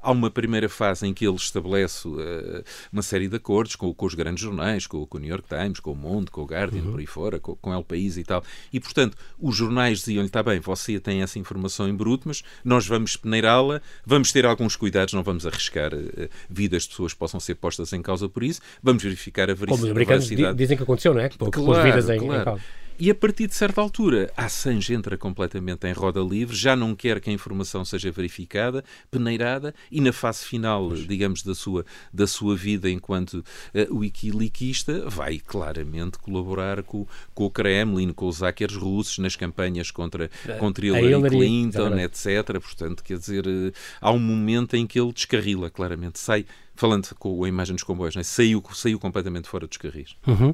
Há 0.02 0.10
uma 0.10 0.30
primeira 0.30 0.68
fase 0.68 1.06
em 1.06 1.14
que 1.14 1.24
ele 1.26 1.36
estabelece 1.36 2.08
eh, 2.18 2.64
uma 2.92 3.02
série 3.02 3.28
de 3.28 3.36
acordos 3.36 3.76
com, 3.76 3.94
com 3.94 4.04
os 4.06 4.14
grandes 4.14 4.42
jornais, 4.42 4.86
com, 4.86 5.06
com 5.06 5.16
o 5.18 5.20
New 5.20 5.30
York 5.30 5.46
Times, 5.48 5.78
com 5.80 5.92
o 5.92 5.96
Mundo, 5.96 6.30
com 6.30 6.40
o 6.42 6.44
Guardian, 6.44 6.82
por 6.82 6.98
aí 6.98 7.06
fora, 7.06 7.38
com, 7.38 7.54
com 7.56 7.72
El 7.72 7.84
País 7.84 8.16
e 8.16 8.24
tal. 8.24 8.42
E, 8.72 8.80
portanto, 8.80 9.16
os 9.38 9.54
jornais 9.56 9.98
diziam-lhe, 10.00 10.26
está 10.26 10.42
bem, 10.42 10.58
você 10.60 10.98
tem 10.98 11.22
essa 11.22 11.38
informação 11.38 11.88
em 11.88 11.94
bruto, 11.94 12.26
mas 12.26 12.42
nós 12.64 12.86
vamos 12.86 13.16
peneirá-la, 13.16 13.80
vamos 14.04 14.32
ter 14.32 14.44
alguns 14.44 14.74
cuidados, 14.74 15.14
não 15.14 15.22
vamos 15.22 15.46
arriscar 15.46 15.92
eh, 15.94 16.28
vidas 16.50 16.82
de 16.82 16.88
pessoas 16.90 17.12
que 17.12 17.18
possam 17.18 17.38
ser 17.38 17.54
postas 17.54 17.92
em 17.92 18.02
causa 18.02 18.28
por 18.28 18.42
isso, 18.42 18.60
vamos 18.82 19.02
verificar 19.02 19.44
a 19.50 19.54
verici- 19.54 19.66
Como 19.70 19.84
os 19.84 19.90
americanos 19.90 20.24
di- 20.24 20.30
veracidade. 20.30 20.58
dizem 20.58 20.76
que 20.76 20.82
aconteceu, 20.82 21.14
não 21.14 21.20
é? 21.20 21.26
As 21.26 21.36
Claro, 21.36 21.82
vidas 21.84 22.08
em, 22.10 22.16
em 22.16 22.18
claro. 22.18 22.44
causa. 22.44 22.62
E 23.02 23.10
a 23.10 23.14
partir 23.16 23.48
de 23.48 23.54
certa 23.56 23.80
altura, 23.80 24.32
a 24.36 24.44
Assange 24.44 24.94
entra 24.94 25.18
completamente 25.18 25.88
em 25.88 25.92
roda 25.92 26.20
livre, 26.20 26.54
já 26.54 26.76
não 26.76 26.94
quer 26.94 27.20
que 27.20 27.30
a 27.30 27.32
informação 27.32 27.84
seja 27.84 28.12
verificada, 28.12 28.84
peneirada, 29.10 29.74
e 29.90 30.00
na 30.00 30.12
fase 30.12 30.44
final, 30.44 30.88
digamos, 30.94 31.42
da 31.42 31.52
sua, 31.52 31.84
da 32.12 32.28
sua 32.28 32.54
vida 32.54 32.88
enquanto 32.88 33.44
uh, 33.74 33.98
wikileakista, 33.98 35.10
vai 35.10 35.40
claramente 35.40 36.16
colaborar 36.16 36.84
com, 36.84 37.04
com 37.34 37.46
o 37.46 37.50
Kremlin, 37.50 38.12
com 38.12 38.28
os 38.28 38.38
hackers 38.38 38.76
russos 38.76 39.18
nas 39.18 39.34
campanhas 39.34 39.90
contra, 39.90 40.30
contra 40.60 40.86
Hillary, 40.86 41.06
Hillary, 41.08 41.36
Clinton, 41.38 41.98
etc. 41.98 42.60
Portanto, 42.60 43.02
quer 43.02 43.18
dizer, 43.18 43.44
eh, 43.48 43.72
há 44.00 44.12
um 44.12 44.20
momento 44.20 44.76
em 44.76 44.86
que 44.86 45.00
ele 45.00 45.12
descarrila 45.12 45.68
claramente, 45.68 46.20
sai, 46.20 46.46
falando 46.74 47.08
com 47.18 47.44
a 47.44 47.48
imagem 47.48 47.74
dos 47.74 47.84
comboios, 47.84 48.16
né? 48.16 48.22
saiu, 48.22 48.62
saiu 48.72 48.98
completamente 48.98 49.48
fora 49.48 49.66
dos 49.66 49.76
carris. 49.76 50.16
Uhum. 50.26 50.52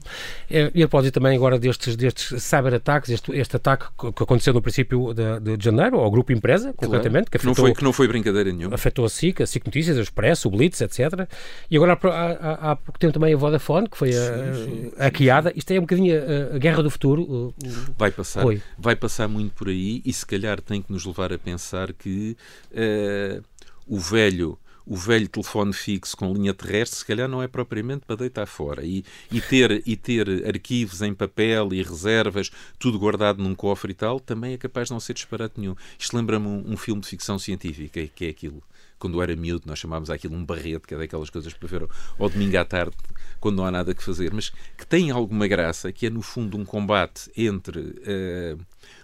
É, 0.50 0.70
E 0.74 0.82
a 0.82 0.88
propósito 0.88 1.14
também 1.14 1.36
agora 1.36 1.58
destes, 1.58 1.96
destes 1.96 2.42
cyber-ataques, 2.42 3.10
este, 3.10 3.32
este 3.32 3.56
ataque 3.56 3.86
que 3.96 4.22
aconteceu 4.22 4.52
no 4.52 4.60
princípio 4.60 5.14
de, 5.14 5.56
de 5.56 5.64
janeiro, 5.64 5.98
ao 5.98 6.10
grupo 6.10 6.32
empresa, 6.32 6.72
concretamente, 6.74 7.30
que 7.30 7.38
que, 7.38 7.44
não 7.44 7.52
afetou, 7.52 7.66
foi, 7.66 7.74
que 7.74 7.84
não 7.84 7.92
foi 7.92 8.08
brincadeira 8.08 8.52
nenhuma. 8.52 8.74
afetou 8.74 9.04
a 9.04 9.08
SIC, 9.08 9.42
a 9.42 9.46
SIC 9.46 9.64
Notícias, 9.66 9.96
a 9.96 10.02
Expresso, 10.02 10.48
o 10.48 10.50
Blitz, 10.50 10.80
etc. 10.80 11.28
E 11.70 11.76
agora 11.76 11.98
há, 12.02 12.06
há, 12.06 12.72
há 12.72 12.76
pouco 12.76 12.98
tempo 12.98 13.12
também 13.12 13.32
a 13.32 13.36
Vodafone, 13.36 13.88
que 13.88 13.96
foi 13.96 14.10
hackeada. 14.98 15.52
Isto 15.54 15.70
é 15.72 15.78
um 15.78 15.82
bocadinho 15.82 16.14
a, 16.16 16.56
a 16.56 16.58
guerra 16.58 16.82
do 16.82 16.90
futuro. 16.90 17.54
Vai 17.96 18.10
passar, 18.10 18.44
vai 18.78 18.96
passar 18.96 19.28
muito 19.28 19.54
por 19.54 19.68
aí 19.68 20.02
e 20.04 20.12
se 20.12 20.26
calhar 20.26 20.60
tem 20.60 20.82
que 20.82 20.92
nos 20.92 21.04
levar 21.04 21.32
a 21.32 21.38
pensar 21.38 21.92
que 21.92 22.36
eh, 22.72 23.40
o 23.86 23.98
velho 23.98 24.58
o 24.88 24.96
velho 24.96 25.28
telefone 25.28 25.72
fixo 25.72 26.16
com 26.16 26.32
linha 26.32 26.54
terrestre, 26.54 26.98
se 26.98 27.04
calhar 27.04 27.28
não 27.28 27.42
é 27.42 27.46
propriamente 27.46 28.06
para 28.06 28.16
deitar 28.16 28.46
fora. 28.46 28.84
E, 28.84 29.04
e, 29.30 29.40
ter, 29.40 29.82
e 29.86 29.96
ter 29.96 30.46
arquivos 30.46 31.02
em 31.02 31.12
papel 31.12 31.74
e 31.74 31.82
reservas, 31.82 32.50
tudo 32.78 32.98
guardado 32.98 33.42
num 33.42 33.54
cofre 33.54 33.92
e 33.92 33.94
tal, 33.94 34.18
também 34.18 34.54
é 34.54 34.56
capaz 34.56 34.88
de 34.88 34.94
não 34.94 35.00
ser 35.00 35.12
disparate 35.12 35.60
nenhum. 35.60 35.76
Isto 35.98 36.16
lembra-me 36.16 36.46
um, 36.46 36.72
um 36.72 36.76
filme 36.76 37.02
de 37.02 37.08
ficção 37.08 37.38
científica, 37.38 38.06
que 38.14 38.24
é 38.24 38.28
aquilo 38.30 38.62
quando 38.98 39.22
era 39.22 39.34
miúdo, 39.36 39.62
nós 39.66 39.78
chamávamos 39.78 40.10
aquilo 40.10 40.34
um 40.34 40.44
barrete, 40.44 40.86
que 40.86 40.94
é 40.94 40.98
daquelas 40.98 41.30
coisas 41.30 41.52
para 41.52 41.68
ver 41.68 41.88
ao 42.18 42.28
domingo 42.28 42.58
à 42.58 42.64
tarde, 42.64 42.96
quando 43.38 43.56
não 43.56 43.64
há 43.64 43.70
nada 43.70 43.94
que 43.94 44.02
fazer, 44.02 44.32
mas 44.32 44.50
que 44.76 44.86
tem 44.86 45.10
alguma 45.10 45.46
graça, 45.46 45.92
que 45.92 46.06
é 46.06 46.10
no 46.10 46.20
fundo 46.20 46.56
um 46.56 46.64
combate 46.64 47.30
entre 47.36 47.78
uh, 47.78 48.58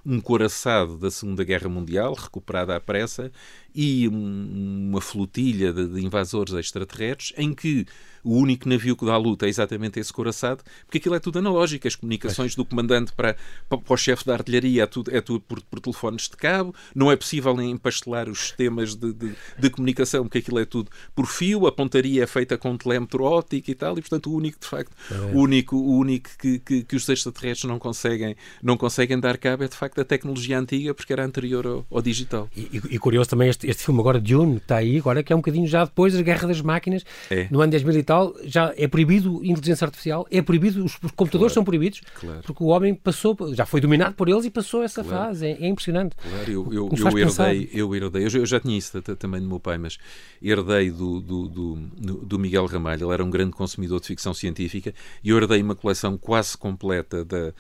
um 0.05 0.21
coraçado 0.21 0.97
da 0.97 1.11
Segunda 1.11 1.45
Guerra 1.45 1.69
Mundial, 1.69 2.15
recuperado 2.15 2.73
à 2.73 2.81
pressa, 2.81 3.31
e 3.75 4.09
um, 4.09 4.89
uma 4.91 5.01
flotilha 5.01 5.73
de, 5.73 5.89
de 5.89 6.05
invasores 6.05 6.55
extraterrestres, 6.55 7.33
em 7.37 7.53
que 7.53 7.87
o 8.25 8.39
único 8.39 8.67
navio 8.67 8.97
que 8.97 9.05
dá 9.05 9.17
luta 9.19 9.45
é 9.45 9.51
exatamente 9.51 10.01
esse 10.01 10.11
coraçado, 10.11 10.65
porque 10.87 10.97
aquilo 10.97 11.15
é 11.15 11.21
tudo 11.21 11.39
analógico. 11.39 11.87
As 11.87 11.95
comunicações 11.95 12.55
do 12.55 12.65
comandante 12.65 13.13
para, 13.13 13.37
para, 13.69 13.77
para 13.77 13.95
o 13.95 13.97
chefe 13.99 14.25
da 14.25 14.33
artilharia 14.33 14.85
é 14.85 14.87
tudo, 14.87 15.15
é 15.15 15.21
tudo 15.21 15.41
por, 15.41 15.61
por, 15.61 15.79
telefones 15.79 16.23
de 16.23 16.37
cabo. 16.37 16.75
Não 16.95 17.13
é 17.13 17.17
possível 17.17 17.61
empastelar 17.61 18.31
os 18.31 18.39
sistemas 18.39 18.95
de, 18.95 19.13
de, 19.13 19.35
de, 19.59 19.71
comunicação, 19.71 20.25
porque 20.25 20.39
aquilo 20.39 20.59
é 20.59 20.65
tudo 20.65 20.91
por 21.15 21.27
fio. 21.27 21.67
A 21.67 21.73
pontaria 21.73 22.23
é 22.23 22.27
feita 22.27 22.57
com 22.57 22.75
telémetro 22.79 23.25
óptico 23.25 23.71
e 23.71 23.75
tal. 23.75 23.99
E, 23.99 24.01
portanto, 24.01 24.31
o 24.31 24.35
único, 24.35 24.59
de 24.59 24.67
facto, 24.67 24.97
é. 25.11 25.15
o 25.37 25.41
único, 25.41 25.77
o 25.77 25.99
único 25.99 26.31
que, 26.39 26.59
que, 26.61 26.83
que, 26.83 26.97
os 26.97 27.07
extraterrestres 27.07 27.69
não 27.69 27.79
conseguem, 27.79 28.35
não 28.63 28.79
conseguem 28.79 29.21
dar 29.21 29.37
cabo 29.37 29.65
é, 29.65 29.69
de 29.75 29.79
facto, 29.79 30.01
a 30.01 30.05
tecnologia 30.05 30.59
antiga, 30.59 30.95
porque 30.95 31.13
era 31.13 31.25
anterior 31.25 31.67
ao, 31.67 31.87
ao 31.91 32.01
digital. 32.01 32.49
E, 32.57 32.81
e, 32.91 32.99
curioso 32.99 33.29
também 33.29 33.49
este, 33.49 33.69
este 33.69 33.85
filme 33.85 34.01
agora, 34.01 34.21
Dune, 34.21 34.57
está 34.57 34.77
aí 34.77 34.99
agora, 34.99 35.23
que 35.23 35.33
é 35.33 35.37
um 35.37 35.41
bocadinho 35.41 35.67
já 35.67 35.85
depois 35.85 36.15
da 36.15 36.23
Guerra 36.23 36.49
das 36.49 36.61
Máquinas, 36.61 37.05
é. 37.31 37.49
no 37.51 37.61
ano 37.61 37.71
10 37.71 37.83
mil 37.83 37.99
e 37.99 38.03
tal, 38.03 38.35
já 38.45 38.73
é 38.77 38.87
proibido 38.87 39.45
inteligência 39.45 39.85
artificial, 39.85 40.27
é 40.31 40.41
proibido, 40.41 40.85
os, 40.85 40.95
computadores 40.97 41.39
claro. 41.39 41.51
são 41.51 41.65
proibidos, 41.65 42.01
claro. 42.19 42.41
porque 42.45 42.63
o 42.63 42.69
homem 42.69 42.95
passou, 42.95 43.37
já 43.53 43.67
foi 43.67 43.81
dominado 43.81 44.15
por 44.15 44.29
eles 44.29 44.45
e 44.45 44.51
passou 44.51 44.83
essa 44.83 45.03
claro. 45.03 45.27
fase. 45.27 45.47
É, 45.47 45.65
é, 45.65 45.67
impressionante. 45.67 46.17
Claro, 46.17 46.51
eu, 46.51 46.73
eu, 46.73 46.91
eu 46.93 47.19
herdei, 47.19 47.71
eu 47.73 47.95
herdei, 47.95 48.25
eu 48.25 48.47
já 48.47 48.61
tinha 48.61 48.79
isso 48.79 49.01
também 49.03 49.41
do 49.41 49.49
meu 49.49 49.59
pai, 49.59 49.77
mas 49.77 49.99
herdei 50.41 50.91
do, 50.91 51.21
do, 51.21 51.49
do, 51.49 51.75
do 52.23 52.39
Miguel 52.39 52.67
Ramalho, 52.67 53.07
ele 53.07 53.15
era 53.15 53.25
um 53.25 53.31
grande 53.31 53.53
consumidor 53.53 54.01
de 54.01 54.07
ficção 54.07 54.33
científica, 54.33 54.95
e 55.23 55.31
eu 55.31 55.37
herdei 55.37 55.61
uma 55.61 55.75
coleção 55.75 56.17
quase 56.17 56.57
completa 56.57 57.25
da, 57.25 57.53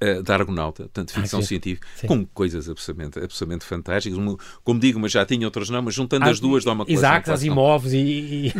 eh, 0.00 0.22
da 0.22 0.34
Argonauta, 0.34 0.90
tanto 0.92 1.12
ficção 1.12 1.40
ah, 1.40 1.42
sim. 1.42 1.48
Científica, 1.60 1.86
sim. 1.94 2.06
com 2.06 2.24
coisas 2.26 2.68
absolutamente, 2.68 3.18
absolutamente 3.18 3.64
fantásticas. 3.64 4.18
Como 4.64 4.80
digo, 4.80 4.98
mas 4.98 5.12
já 5.12 5.24
tinha 5.24 5.46
outros 5.46 5.70
não, 5.70 5.82
mas 5.82 5.94
juntando 5.94 6.24
ah, 6.24 6.30
as 6.30 6.40
duas 6.40 6.64
dá 6.64 6.72
uma 6.72 6.84
coleção. 6.84 7.10
Isaac 7.10 7.30
Asimov 7.30 7.86
e, 7.86 8.48
e 8.48 8.52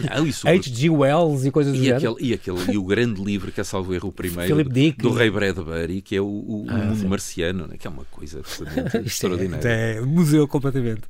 H.G. 0.44 0.90
Wells 0.90 1.46
e 1.46 1.50
coisas 1.50 1.72
do 1.72 1.82
e 1.82 1.92
aquele, 1.92 2.16
e 2.20 2.34
aquele 2.34 2.72
E 2.72 2.78
o 2.78 2.84
grande 2.84 3.22
livro 3.22 3.50
que 3.50 3.60
é, 3.60 3.64
salvo 3.64 3.94
erro, 3.94 4.08
o 4.08 4.12
primeiro, 4.12 4.64
do 4.98 5.12
Rei 5.12 5.30
Bradbury, 5.30 6.02
que 6.02 6.16
é 6.16 6.20
o, 6.20 6.26
o, 6.26 6.66
ah, 6.68 6.74
Mundo 6.74 6.96
sim. 6.96 7.08
Marciano, 7.08 7.66
né? 7.66 7.76
que 7.78 7.86
é 7.86 7.90
uma 7.90 8.04
coisa 8.10 8.40
absolutamente 8.40 8.96
é- 8.98 9.00
extraordinária. 9.00 9.68
É, 9.68 9.96
é 9.96 10.00
museu 10.00 10.46
completamente. 10.46 11.02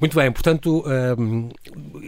Muito 0.00 0.16
bem, 0.16 0.30
portanto, 0.30 0.84
um, 1.18 1.48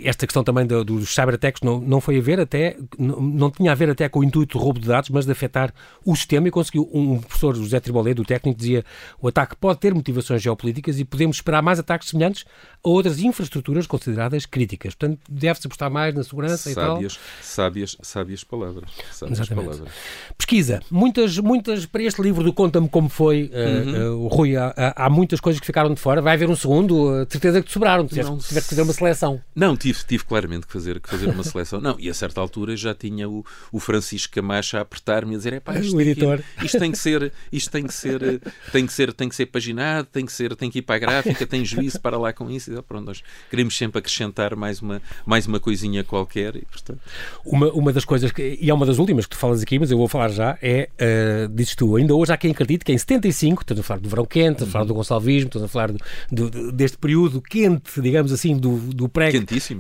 esta 0.03 0.27
questão 0.27 0.45
também 0.45 0.67
do, 0.67 0.85
dos 0.85 1.15
cyberattacks 1.15 1.63
não, 1.63 1.81
não 1.81 2.01
foi 2.01 2.19
a 2.19 2.21
ver 2.21 2.41
até, 2.41 2.77
não, 2.99 3.21
não 3.21 3.51
tinha 3.51 3.73
a 3.73 3.75
ver 3.75 3.91
até 3.91 4.09
com 4.09 4.21
o 4.21 4.25
intuito 4.25 4.59
de 4.59 4.65
roubo 4.65 4.81
de 4.81 4.89
dados, 4.89 5.11
mas 5.11 5.25
de 5.25 5.33
afetar 5.33 5.73
o 6.05 6.15
sistema 6.15 6.49
e 6.49 6.51
conseguiu 6.51 6.89
um 6.93 7.19
professor 7.19 7.55
José 7.55 7.81
Tribolé, 7.81 8.15
do 8.15 8.25
técnico, 8.25 8.59
dizia 8.59 8.85
o 9.21 9.29
ataque 9.29 9.57
pode 9.57 9.81
ter 9.81 9.95
motivações 9.95 10.43
geopolíticas 10.43 10.99
e 10.99 11.05
podemos 11.05 11.37
esperar 11.37 11.63
mais 11.63 11.79
ataques 11.79 12.09
semelhantes 12.09 12.45
a 12.85 12.89
outras 12.89 13.19
infraestruturas 13.19 13.87
consideradas 13.87 14.47
críticas. 14.47 14.95
Portanto, 14.95 15.21
deve-se 15.29 15.67
apostar 15.67 15.91
mais 15.91 16.15
na 16.15 16.23
segurança 16.23 16.71
sábias, 16.73 17.13
e 17.13 17.17
tal. 17.17 17.25
Sábias, 17.43 17.97
sábias 18.01 18.45
palavras. 18.45 18.91
Sábias 19.11 19.41
Exatamente. 19.41 19.67
palavras. 19.67 19.95
Pesquisa. 20.37 20.81
Muitas, 20.91 21.39
muitas, 21.39 21.87
para 21.87 22.03
este 22.03 22.23
livro 22.23 22.45
do 22.45 22.53
Conta-me 22.53 22.89
Como 22.89 23.09
Foi, 23.09 23.51
uh, 23.53 24.15
uhum. 24.15 24.25
uh, 24.25 24.29
Rui, 24.29 24.57
há, 24.57 24.95
há, 24.97 25.11
muitas 25.11 25.41
coisas 25.41 25.61
que 25.61 25.67
ficaram 25.67 25.93
de 25.93 26.01
fora. 26.01 26.23
Vai 26.23 26.35
haver 26.35 26.49
um 26.49 26.57
segundo, 26.57 27.23
uh, 27.23 27.27
de 27.27 27.33
certeza 27.33 27.61
que 27.61 27.67
te 27.67 27.73
sobraram. 27.73 28.07
Tiveste, 28.07 28.31
não, 28.31 28.39
tiveste 28.39 28.69
que 28.69 28.75
fazer 28.75 28.83
uma 28.83 28.93
seleção. 28.93 29.41
Não, 29.55 29.77
tive, 29.77 29.99
tive 30.05 30.25
claramente 30.25 30.67
que 30.67 30.73
fazer, 30.73 31.01
que 31.01 31.09
fazer 31.09 31.29
uma 31.29 31.43
seleção. 31.43 31.81
Não, 31.81 31.99
e 31.99 32.09
a 32.09 32.15
certa 32.15 32.41
altura 32.41 32.77
já 32.77 32.95
tinha 32.95 33.29
o, 33.29 33.45
o 33.73 33.81
Francisco 33.81 34.33
Camacho 34.35 34.77
a 34.77 34.81
apertar-me 34.81 35.33
e 35.33 35.35
a 35.35 35.39
dizer: 35.39 35.53
é 35.55 35.61
pá, 35.61 35.79
isto, 35.79 35.97
o 35.97 36.01
editor. 36.01 36.41
Aqui, 36.57 36.67
isto 36.67 36.79
tem 36.79 36.93
que 36.93 36.99
ser, 36.99 37.33
isto 37.51 37.71
tem 37.71 37.85
que 37.85 37.95
ser, 37.95 38.41
tem 38.73 38.87
que 38.87 38.93
ser, 38.93 39.06
tem 39.13 39.29
que 39.29 39.35
ser 39.35 39.47
paginado, 39.47 40.09
tem 40.11 40.25
que 40.25 40.33
ser, 40.33 40.55
tem 40.57 40.71
que 40.71 40.79
ir 40.81 40.83
para 40.83 40.97
a 40.97 40.99
gráfica, 40.99 41.47
tem 41.47 41.65
juízo 41.65 42.01
para 42.01 42.19
lá 42.19 42.33
com 42.33 42.51
isso. 42.51 42.73
E, 42.73 42.83
pronto, 42.83 43.07
nós 43.07 43.23
queremos 43.51 43.77
sempre 43.77 43.99
acrescentar 43.99 44.57
mais 44.57 44.81
uma, 44.81 45.01
mais 45.25 45.47
uma 45.47 45.61
coisinha 45.61 46.05
qualquer. 46.05 46.57
E, 46.57 46.65
portanto... 46.65 47.01
uma, 47.45 47.71
uma 47.73 47.93
das 47.93 48.05
coisas, 48.05 48.31
que, 48.33 48.59
e 48.61 48.71
é 48.71 48.75
uma 48.75 48.87
das 48.87 48.99
últimas 48.99 49.27
que 49.27 49.31
tu 49.31 49.39
falas 49.39 49.63
aqui, 49.63 49.79
mas 49.79 49.91
eu 49.91 49.99
vou 49.99 50.09
falar 50.09 50.29
já, 50.29 50.59
é, 50.61 50.89
uh, 51.01 51.49
dizes 51.49 51.75
tu, 51.75 51.97
ainda 51.97 52.15
hoje 52.15 52.33
há 52.33 52.37
quem 52.37 52.51
acredite 52.51 52.85
que 52.85 52.93
em 52.93 52.99
75, 52.99 53.63
estamos 53.63 53.81
a 53.81 53.83
falar 53.85 54.01
do 54.01 54.09
verão 54.09 54.25
quente, 54.25 54.53
estamos 54.53 54.71
a 54.71 54.73
falar 54.73 54.85
do 54.85 54.95
Gonçalvismo, 54.95 55.49
estamos 55.49 55.65
a 55.65 55.69
falar 55.69 55.93
do, 55.93 56.01
do, 56.31 56.73
deste 56.73 56.99
período 56.99 57.41
quente, 57.41 58.01
digamos 58.01 58.33
assim, 58.33 58.57
do, 58.57 58.77
do 58.79 59.09
pré 59.09 59.31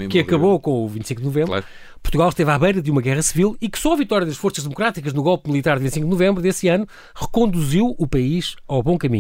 que 0.09 0.19
acabou 0.19 0.59
com 0.61 0.85
o 0.85 0.89
25 0.89 1.21
de 1.21 1.27
novembro. 1.27 1.49
Claro. 1.49 1.67
Portugal 2.07 2.29
esteve 2.29 2.51
à 2.53 2.59
beira 2.59 2.81
de 2.81 2.89
uma 2.89 3.03
guerra 3.03 3.21
civil 3.21 3.57
e 3.61 3.69
que 3.69 3.79
só 3.79 3.93
a 3.93 3.97
vitória 3.97 4.25
das 4.25 4.37
forças 4.37 4.62
democráticas 4.62 5.12
no 5.12 5.25
golpe 5.25 5.51
militar 5.51 5.77
de 5.77 5.83
25 5.83 6.07
de 6.07 6.11
novembro 6.11 6.41
desse 6.41 6.69
ano 6.69 6.87
reconduziu 7.12 7.97
o 7.99 8.07
país 8.07 8.55
ao 8.69 8.81
bom 8.81 8.97
caminho. 8.97 9.15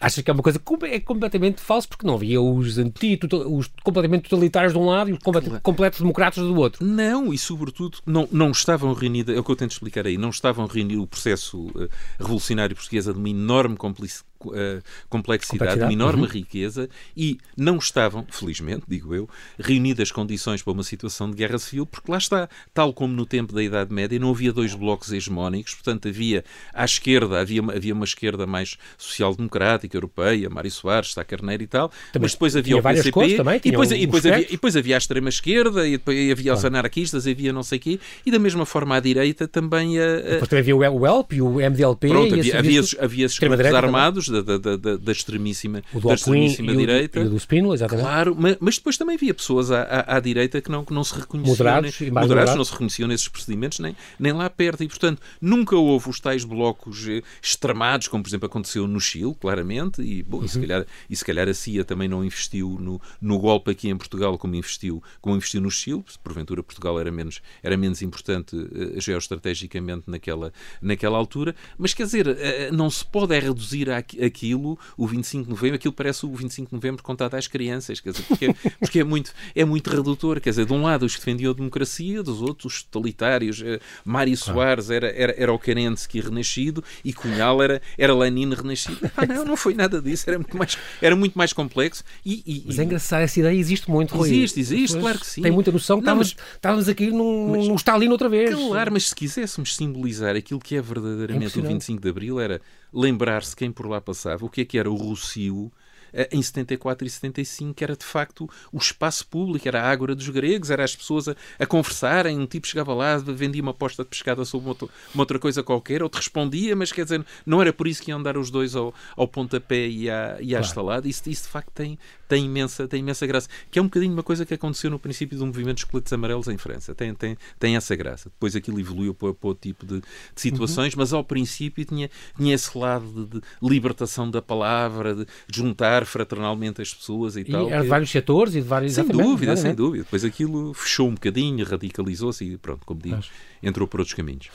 Achas 0.00 0.22
que 0.22 0.30
é 0.30 0.32
uma 0.32 0.42
coisa 0.44 0.60
é 0.82 1.00
completamente 1.00 1.60
falsa 1.60 1.88
porque 1.88 2.06
não 2.06 2.14
havia 2.14 2.40
os, 2.40 2.78
anti, 2.78 3.18
os 3.46 3.68
completamente 3.82 4.28
totalitários 4.28 4.72
de 4.72 4.78
um 4.78 4.86
lado 4.86 5.10
e 5.10 5.12
os 5.12 5.18
complet, 5.18 5.60
completos 5.60 6.00
democratas 6.00 6.44
do 6.44 6.54
outro? 6.54 6.84
Não, 6.86 7.34
e 7.34 7.38
sobretudo 7.38 7.98
não, 8.06 8.28
não 8.30 8.52
estavam 8.52 8.92
reunidos, 8.92 9.34
é 9.34 9.40
o 9.40 9.42
que 9.42 9.50
eu 9.50 9.56
tento 9.56 9.72
explicar 9.72 10.06
aí, 10.06 10.16
não 10.16 10.30
estavam 10.30 10.66
reunidos 10.66 11.02
o 11.02 11.06
processo 11.06 11.66
uh, 11.66 11.88
revolucionário 12.16 12.76
português 12.76 13.06
de 13.06 13.10
uma 13.10 13.28
enorme 13.28 13.76
complicidade 13.76 14.27
uh, 14.46 14.82
complexidade, 15.08 15.80
uma 15.80 15.92
enorme 15.92 16.22
uhum. 16.22 16.28
riqueza 16.28 16.88
e 17.16 17.38
não 17.56 17.76
estavam, 17.76 18.26
felizmente, 18.30 18.84
digo 18.86 19.14
eu, 19.14 19.28
reunidas 19.58 20.12
condições 20.12 20.62
para 20.62 20.72
uma 20.72 20.82
situação 20.82 21.30
de 21.30 21.36
guerra 21.36 21.58
civil, 21.58 21.86
porque 21.86 22.10
lá 22.10 22.18
está, 22.18 22.48
tal 22.72 22.92
como 22.92 23.14
no 23.14 23.26
tempo 23.26 23.52
da 23.52 23.62
Idade 23.62 23.92
Média, 23.92 24.18
não 24.18 24.30
havia 24.30 24.52
dois 24.52 24.74
blocos 24.74 25.12
hegemónicos, 25.12 25.74
portanto 25.74 26.08
havia 26.08 26.44
à 26.72 26.84
esquerda, 26.84 27.40
havia, 27.40 27.62
havia 27.62 27.94
uma 27.94 28.04
esquerda 28.04 28.46
mais 28.46 28.76
social-democrática, 28.96 29.96
europeia, 29.96 30.48
Mário 30.48 30.70
Soares, 30.70 31.12
Sá 31.12 31.24
Carneiro 31.24 31.62
e 31.62 31.66
tal, 31.66 31.88
também, 32.12 32.24
mas 32.24 32.32
depois 32.32 32.56
havia 32.56 32.76
o 32.76 32.82
PCP, 32.82 33.36
também, 33.36 33.60
e, 33.64 33.70
depois, 33.70 33.90
e, 33.90 34.06
depois 34.06 34.26
havia, 34.26 34.46
e 34.46 34.50
depois 34.52 34.76
havia 34.76 34.96
a 34.96 34.98
extrema-esquerda, 34.98 35.86
e 35.86 35.92
depois 35.92 36.30
havia 36.30 36.54
os 36.54 36.64
anarquistas, 36.64 37.26
havia 37.26 37.52
não 37.52 37.62
sei 37.62 37.78
o 37.78 37.80
quê, 37.80 38.00
e 38.24 38.30
da 38.30 38.38
mesma 38.38 38.64
forma 38.64 38.96
à 38.96 39.00
direita 39.00 39.48
também... 39.48 39.98
A, 39.98 40.04
a... 40.04 40.20
Depois 40.20 40.48
também 40.48 40.60
havia 40.60 40.76
o 40.76 41.06
ELP 41.06 41.32
e 41.32 41.42
o 41.42 41.54
MDLP... 41.54 42.08
Pronto, 42.08 42.34
havia, 42.34 42.58
havia, 42.58 42.80
havia 43.00 43.26
esses 43.26 43.38
grupos 43.38 43.66
armados 43.66 44.27
da, 44.28 44.58
da, 44.58 44.76
da, 44.76 44.96
da 44.96 45.12
extremíssima, 45.12 45.82
da 45.92 46.14
extremíssima 46.14 46.74
direita. 46.74 47.20
O 47.20 47.30
do 47.30 47.36
Spínola, 47.36 47.74
exatamente. 47.74 48.04
Claro, 48.04 48.36
mas, 48.38 48.56
mas, 48.60 48.76
depois 48.76 48.96
também 48.96 49.16
havia 49.16 49.34
pessoas 49.34 49.70
à, 49.70 49.82
à, 49.82 50.16
à, 50.16 50.20
direita 50.20 50.60
que 50.60 50.70
não, 50.70 50.84
que 50.84 50.92
não 50.92 51.04
se 51.04 51.14
reconheciam. 51.14 51.52
Moderados, 51.52 52.00
nem, 52.00 52.10
moderados, 52.10 52.28
moderados, 52.28 52.54
não 52.56 52.64
se 52.64 52.72
reconheciam 52.72 53.08
nesses 53.08 53.28
procedimentos, 53.28 53.78
nem, 53.78 53.96
nem 54.18 54.32
lá 54.32 54.48
perto. 54.48 54.82
E, 54.82 54.88
portanto, 54.88 55.20
nunca 55.40 55.76
houve 55.76 56.08
os 56.08 56.20
tais 56.20 56.44
blocos 56.44 57.08
eh, 57.08 57.22
extremados, 57.42 58.08
como, 58.08 58.22
por 58.22 58.28
exemplo, 58.28 58.46
aconteceu 58.46 58.86
no 58.86 59.00
Chile, 59.00 59.34
claramente. 59.38 60.02
E, 60.02 60.22
bom, 60.22 60.38
uhum. 60.38 60.44
e, 60.44 60.48
se, 60.48 60.60
calhar, 60.60 60.86
e 61.08 61.16
se 61.16 61.24
calhar 61.24 61.48
a 61.48 61.54
CIA 61.54 61.84
também 61.84 62.08
não 62.08 62.24
investiu 62.24 62.78
no, 62.80 63.00
no 63.20 63.38
golpe 63.38 63.70
aqui 63.70 63.88
em 63.88 63.96
Portugal 63.96 64.36
como 64.38 64.54
investiu, 64.54 65.02
como 65.20 65.36
investiu 65.36 65.60
no 65.60 65.70
Chile. 65.70 66.04
Porventura, 66.22 66.62
Portugal 66.62 66.98
era 67.00 67.10
menos, 67.10 67.40
era 67.62 67.76
menos 67.76 68.02
importante 68.02 68.56
uh, 68.56 69.00
geoestrategicamente 69.00 70.04
naquela, 70.06 70.52
naquela 70.80 71.16
altura. 71.16 71.54
Mas, 71.76 71.94
quer 71.94 72.04
dizer, 72.04 72.26
uh, 72.28 72.36
não 72.72 72.90
se 72.90 73.04
pode 73.04 73.34
é 73.34 73.38
reduzir 73.38 73.90
aquilo, 74.24 74.78
o 74.96 75.06
25 75.06 75.44
de 75.44 75.50
novembro, 75.50 75.76
aquilo 75.76 75.92
parece 75.92 76.26
o 76.26 76.34
25 76.34 76.68
de 76.68 76.74
novembro 76.74 77.02
contado 77.02 77.34
às 77.34 77.46
crianças, 77.46 78.00
quer 78.00 78.10
dizer, 78.10 78.24
porque, 78.26 78.54
porque 78.78 79.00
é, 79.00 79.04
muito, 79.04 79.32
é 79.54 79.64
muito 79.64 79.90
redutor. 79.90 80.40
Quer 80.40 80.50
dizer, 80.50 80.66
de 80.66 80.72
um 80.72 80.82
lado 80.82 81.04
os 81.04 81.14
que 81.14 81.20
defendiam 81.20 81.52
a 81.52 81.54
democracia, 81.54 82.22
dos 82.22 82.40
outros 82.40 82.68
os 82.68 82.82
totalitários. 82.82 83.62
Eh, 83.64 83.80
Mário 84.04 84.36
Soares 84.36 84.90
era, 84.90 85.08
era, 85.10 85.34
era 85.36 85.52
o 85.52 85.58
Kerensky 85.58 86.20
renascido 86.20 86.84
e 87.04 87.12
Cunhal 87.12 87.62
era, 87.62 87.82
era 87.96 88.14
Lenin 88.14 88.54
renascido. 88.54 89.10
Ah, 89.16 89.26
não, 89.26 89.44
não 89.44 89.56
foi 89.56 89.74
nada 89.74 90.00
disso, 90.00 90.24
era 90.28 90.38
muito 90.38 90.56
mais, 90.56 90.78
era 91.02 91.16
muito 91.16 91.36
mais 91.36 91.52
complexo. 91.52 92.04
E, 92.24 92.42
e, 92.46 92.64
mas 92.66 92.78
é 92.78 92.84
engraçado, 92.84 93.22
essa 93.22 93.40
ideia 93.40 93.58
existe 93.58 93.90
muito, 93.90 94.14
Rui. 94.14 94.28
Existe, 94.28 94.60
existe, 94.60 94.98
claro 94.98 95.18
que 95.18 95.26
sim. 95.26 95.42
Tem 95.42 95.50
muita 95.50 95.72
noção 95.72 95.98
que 95.98 96.06
não, 96.06 96.20
estávamos, 96.20 96.34
mas, 96.36 96.56
estávamos 96.56 96.88
aqui 96.88 97.10
num, 97.10 97.48
mas, 97.50 97.68
num 97.68 97.74
Stalin 97.74 98.08
outra 98.08 98.28
vez. 98.28 98.54
Claro, 98.54 98.92
mas 98.92 99.08
se 99.08 99.14
quiséssemos 99.14 99.74
simbolizar 99.74 100.36
aquilo 100.36 100.60
que 100.60 100.76
é 100.76 100.82
verdadeiramente 100.82 101.58
é 101.58 101.62
o 101.62 101.66
25 101.66 102.00
de 102.00 102.08
Abril, 102.08 102.40
era 102.40 102.60
lembrar-se 102.92 103.54
quem 103.54 103.70
por 103.70 103.86
lá 103.86 104.00
passava, 104.00 104.44
o 104.44 104.48
que 104.48 104.62
é 104.62 104.64
que 104.64 104.78
era 104.78 104.90
o 104.90 104.94
Rocio 104.94 105.70
eh, 106.12 106.28
em 106.32 106.42
74 106.42 107.06
e 107.06 107.10
75, 107.10 107.74
que 107.74 107.84
era 107.84 107.96
de 107.96 108.04
facto 108.04 108.48
o 108.72 108.78
espaço 108.78 109.26
público, 109.26 109.66
era 109.66 109.82
a 109.82 109.90
ágora 109.90 110.14
dos 110.14 110.28
gregos, 110.28 110.70
era 110.70 110.84
as 110.84 110.94
pessoas 110.94 111.28
a, 111.28 111.36
a 111.58 111.66
conversarem, 111.66 112.38
um 112.38 112.46
tipo 112.46 112.66
chegava 112.66 112.94
lá, 112.94 113.16
vendia 113.18 113.62
uma 113.62 113.74
posta 113.74 114.02
de 114.02 114.08
pescada 114.08 114.44
sobre 114.44 114.70
uma, 114.70 114.76
uma 115.14 115.22
outra 115.22 115.38
coisa 115.38 115.62
qualquer, 115.62 116.02
outro 116.02 116.18
respondia, 116.18 116.74
mas 116.74 116.92
quer 116.92 117.04
dizer, 117.04 117.24
não 117.44 117.60
era 117.60 117.72
por 117.72 117.86
isso 117.86 118.02
que 118.02 118.10
iam 118.10 118.22
dar 118.22 118.36
os 118.36 118.50
dois 118.50 118.74
ao, 118.74 118.94
ao 119.16 119.28
pontapé 119.28 119.86
e 119.86 120.10
à, 120.10 120.38
e 120.40 120.54
à 120.54 120.58
claro. 120.58 120.64
estalada, 120.64 121.08
isso, 121.08 121.28
isso 121.28 121.44
de 121.44 121.48
facto 121.48 121.70
tem, 121.74 121.98
tem 122.28 122.44
imensa, 122.44 122.86
tem 122.86 123.00
imensa 123.00 123.26
graça. 123.26 123.48
Que 123.70 123.78
é 123.78 123.82
um 123.82 123.86
bocadinho 123.86 124.12
uma 124.12 124.22
coisa 124.22 124.44
que 124.44 124.54
aconteceu 124.54 124.90
no 124.90 124.98
princípio 124.98 125.38
do 125.38 125.46
movimento 125.46 125.76
dos 125.76 125.84
coletes 125.84 126.12
amarelos 126.12 126.46
em 126.48 126.58
França. 126.58 126.94
Tem, 126.94 127.14
tem, 127.14 127.36
tem 127.58 127.76
essa 127.76 127.96
graça. 127.96 128.28
Depois 128.28 128.54
aquilo 128.54 128.78
evoluiu 128.78 129.14
para, 129.14 129.32
para 129.32 129.48
outro 129.48 129.62
tipo 129.62 129.86
de, 129.86 130.00
de 130.00 130.06
situações, 130.36 130.92
uhum. 130.92 131.00
mas 131.00 131.12
ao 131.12 131.24
princípio 131.24 131.84
tinha, 131.84 132.10
tinha 132.36 132.54
esse 132.54 132.76
lado 132.76 133.26
de, 133.26 133.40
de 133.40 133.42
libertação 133.62 134.30
da 134.30 134.42
palavra, 134.42 135.14
de 135.14 135.26
juntar 135.52 136.04
fraternalmente 136.04 136.82
as 136.82 136.92
pessoas 136.92 137.36
e, 137.36 137.40
e 137.40 137.44
tal. 137.44 137.70
Era 137.70 137.82
de 137.82 137.88
vários 137.88 138.10
setores 138.10 138.54
e 138.54 138.60
de 138.60 138.68
vários... 138.68 138.92
Sem 138.92 139.06
dúvida, 139.06 139.56
sem 139.56 139.74
dúvida. 139.74 140.04
Depois 140.04 140.24
aquilo 140.24 140.74
fechou 140.74 141.08
um 141.08 141.14
bocadinho, 141.14 141.64
radicalizou-se 141.64 142.44
e 142.44 142.56
pronto, 142.58 142.84
como 142.84 143.00
digo, 143.00 143.16
mas... 143.16 143.30
entrou 143.62 143.88
por 143.88 144.00
outros 144.00 144.14
caminhos. 144.14 144.48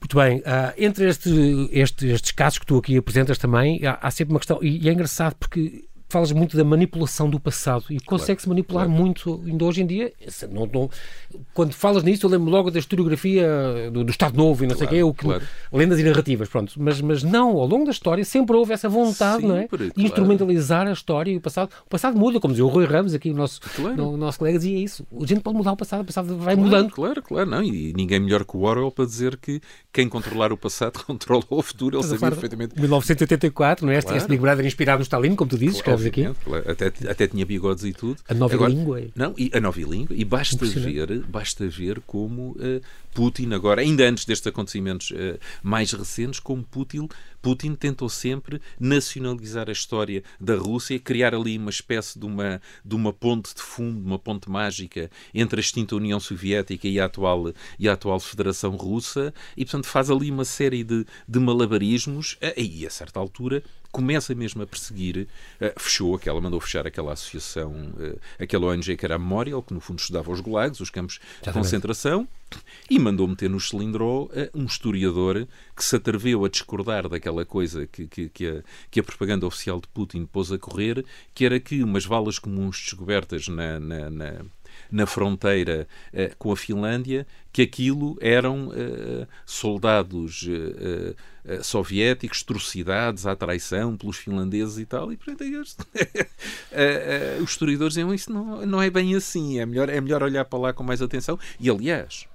Muito 0.00 0.16
bem. 0.16 0.38
Uh, 0.38 0.74
entre 0.76 1.08
este, 1.08 1.30
este, 1.70 2.06
estes 2.08 2.32
casos 2.32 2.58
que 2.58 2.66
tu 2.66 2.76
aqui 2.76 2.96
apresentas 2.96 3.38
também, 3.38 3.84
há, 3.86 3.98
há 4.02 4.10
sempre 4.10 4.34
uma 4.34 4.40
questão, 4.40 4.58
e, 4.62 4.84
e 4.84 4.88
é 4.88 4.92
engraçado 4.92 5.34
porque 5.36 5.84
falas 6.08 6.30
muito 6.32 6.56
da 6.56 6.64
manipulação 6.64 7.28
do 7.28 7.40
passado 7.40 7.84
e 7.90 7.98
consegue-se 8.00 8.46
claro, 8.46 8.56
manipular 8.56 8.86
claro. 8.86 9.02
muito 9.02 9.42
ainda 9.44 9.64
hoje 9.64 9.82
em 9.82 9.86
dia. 9.86 10.12
Não, 10.50 10.66
não, 10.66 10.90
quando 11.52 11.72
falas 11.72 12.02
nisso, 12.02 12.26
eu 12.26 12.30
lembro 12.30 12.50
logo 12.50 12.70
da 12.70 12.78
historiografia 12.78 13.90
do, 13.92 14.04
do 14.04 14.10
Estado 14.10 14.36
Novo 14.36 14.64
e 14.64 14.66
não 14.66 14.76
claro, 14.76 14.90
sei 14.90 15.02
o 15.02 15.12
que, 15.12 15.26
lendas 15.72 15.98
e 15.98 16.04
narrativas, 16.04 16.48
pronto. 16.48 16.72
Mas, 16.76 17.00
mas 17.00 17.22
não, 17.22 17.58
ao 17.58 17.66
longo 17.66 17.84
da 17.84 17.90
história 17.90 18.24
sempre 18.24 18.56
houve 18.56 18.72
essa 18.72 18.88
vontade 18.88 19.44
não 19.44 19.56
é? 19.56 19.66
de 19.66 20.04
instrumentalizar 20.04 20.86
a 20.86 20.92
história 20.92 21.30
e 21.30 21.36
o 21.36 21.40
passado. 21.40 21.70
O 21.84 21.88
passado 21.88 22.16
muda, 22.16 22.38
como 22.38 22.52
dizia 22.52 22.64
o 22.64 22.68
Rui 22.68 22.84
Ramos, 22.84 23.12
aqui 23.14 23.30
o 23.30 23.34
nosso, 23.34 23.60
no, 23.96 24.16
nosso 24.16 24.38
colega 24.38 24.58
dizia 24.58 24.78
isso. 24.78 25.06
A 25.20 25.26
gente 25.26 25.40
pode 25.40 25.56
mudar 25.56 25.72
o 25.72 25.76
passado, 25.76 26.02
o 26.02 26.04
passado 26.04 26.36
vai 26.38 26.54
mudando. 26.54 26.90
Claro, 26.92 27.22
claro, 27.22 27.50
não. 27.50 27.62
E 27.62 27.92
ninguém 27.94 28.20
melhor 28.20 28.44
que 28.44 28.56
o 28.56 28.62
Orwell 28.62 28.92
para 28.92 29.04
dizer 29.04 29.36
que 29.36 29.60
quem 29.92 30.08
controlar 30.08 30.52
o 30.52 30.56
passado 30.56 31.02
controla 31.04 31.42
o 31.50 31.62
futuro. 31.62 31.98
Ele 31.98 32.04
sabia 32.04 32.30
perfeitamente. 32.30 32.78
1984, 32.78 33.84
não 33.84 33.92
é? 33.92 34.00
Claro. 34.00 34.16
Este 34.16 34.28
Big 34.28 34.40
Brother 34.40 34.64
inspirado 34.64 34.98
no 34.98 35.02
Stalin, 35.02 35.34
como 35.34 35.50
tu 35.50 35.58
dizes, 35.58 35.82
escreves 36.02 36.36
aqui. 36.36 36.70
Até, 36.70 37.10
até 37.10 37.26
tinha 37.26 37.44
bigodes 37.46 37.84
e 37.84 37.92
tudo. 37.92 38.16
A 38.28 38.34
nova 38.34 38.54
Agora, 38.54 38.72
língua. 38.72 39.02
Não, 39.14 39.34
e 39.36 39.50
a 39.52 39.60
nova 39.60 39.80
língua. 39.80 40.14
E 40.16 40.24
basta 40.24 40.64
ver, 40.64 41.20
basta 41.22 41.68
ver 41.68 42.00
como 42.06 42.50
uh, 42.52 42.80
Putin, 43.16 43.54
agora, 43.54 43.80
ainda 43.80 44.06
antes 44.06 44.26
destes 44.26 44.46
acontecimentos 44.46 45.10
uh, 45.10 45.38
mais 45.62 45.90
recentes, 45.92 46.38
como 46.38 46.62
Putin, 46.62 47.08
Putin 47.40 47.74
tentou 47.74 48.10
sempre 48.10 48.60
nacionalizar 48.78 49.70
a 49.70 49.72
história 49.72 50.22
da 50.38 50.54
Rússia, 50.54 50.98
criar 50.98 51.34
ali 51.34 51.56
uma 51.56 51.70
espécie 51.70 52.18
de 52.18 52.26
uma, 52.26 52.60
de 52.84 52.94
uma 52.94 53.14
ponte 53.14 53.54
de 53.54 53.62
fundo, 53.62 54.04
uma 54.04 54.18
ponte 54.18 54.50
mágica 54.50 55.10
entre 55.32 55.58
a 55.58 55.62
extinta 55.62 55.96
União 55.96 56.20
Soviética 56.20 56.86
e 56.86 57.00
a 57.00 57.06
atual, 57.06 57.54
e 57.78 57.88
a 57.88 57.94
atual 57.94 58.20
Federação 58.20 58.72
Russa, 58.76 59.32
e 59.56 59.64
portanto 59.64 59.86
faz 59.86 60.10
ali 60.10 60.30
uma 60.30 60.44
série 60.44 60.84
de, 60.84 61.06
de 61.26 61.38
malabarismos, 61.38 62.34
uh, 62.42 62.60
e 62.60 62.86
a 62.86 62.90
certa 62.90 63.18
altura 63.18 63.62
começa 63.96 64.34
mesmo 64.34 64.62
a 64.62 64.66
perseguir, 64.66 65.26
uh, 65.58 65.80
fechou 65.80 66.14
aquela, 66.14 66.38
mandou 66.38 66.60
fechar 66.60 66.86
aquela 66.86 67.14
associação, 67.14 67.72
uh, 67.72 68.20
aquela 68.38 68.66
ONG 68.66 68.94
que 68.94 69.06
era 69.06 69.14
a 69.14 69.18
Memorial, 69.18 69.62
que 69.62 69.72
no 69.72 69.80
fundo 69.80 69.98
estudava 69.98 70.30
os 70.30 70.38
gulags, 70.38 70.80
os 70.80 70.90
campos 70.90 71.18
de 71.42 71.50
concentração, 71.50 72.28
e 72.90 72.98
mandou 72.98 73.26
meter 73.26 73.48
no 73.48 73.58
cilindro 73.58 74.24
uh, 74.24 74.30
um 74.52 74.66
historiador 74.66 75.48
que 75.74 75.82
se 75.82 75.96
atreveu 75.96 76.44
a 76.44 76.48
discordar 76.50 77.08
daquela 77.08 77.46
coisa 77.46 77.86
que, 77.86 78.06
que, 78.06 78.28
que, 78.28 78.46
a, 78.46 78.62
que 78.90 79.00
a 79.00 79.02
propaganda 79.02 79.46
oficial 79.46 79.80
de 79.80 79.88
Putin 79.88 80.26
pôs 80.26 80.52
a 80.52 80.58
correr, 80.58 81.02
que 81.34 81.46
era 81.46 81.58
que 81.58 81.82
umas 81.82 82.04
valas 82.04 82.38
comuns 82.38 82.76
descobertas 82.82 83.48
na, 83.48 83.80
na, 83.80 84.10
na 84.10 84.44
na 84.96 85.06
fronteira 85.06 85.86
uh, 86.12 86.34
com 86.38 86.50
a 86.50 86.56
Finlândia, 86.56 87.26
que 87.52 87.60
aquilo 87.60 88.16
eram 88.20 88.68
uh, 88.68 89.26
soldados 89.44 90.42
uh, 90.42 91.14
soviéticos 91.62 92.42
trucidados 92.42 93.26
à 93.26 93.36
traição 93.36 93.96
pelos 93.96 94.16
finlandeses 94.16 94.78
e 94.78 94.86
tal, 94.86 95.12
e 95.12 95.16
portanto 95.16 95.44
os 97.40 97.50
historiadores 97.50 97.94
diziam 97.94 98.12
isso 98.12 98.32
não, 98.32 98.66
não 98.66 98.82
é 98.82 98.90
bem 98.90 99.14
assim, 99.14 99.60
é 99.60 99.66
melhor, 99.66 99.88
é 99.88 100.00
melhor 100.00 100.24
olhar 100.24 100.44
para 100.44 100.58
lá 100.58 100.72
com 100.72 100.82
mais 100.82 101.00
atenção. 101.00 101.38
E 101.60 101.70
aliás, 101.70 102.26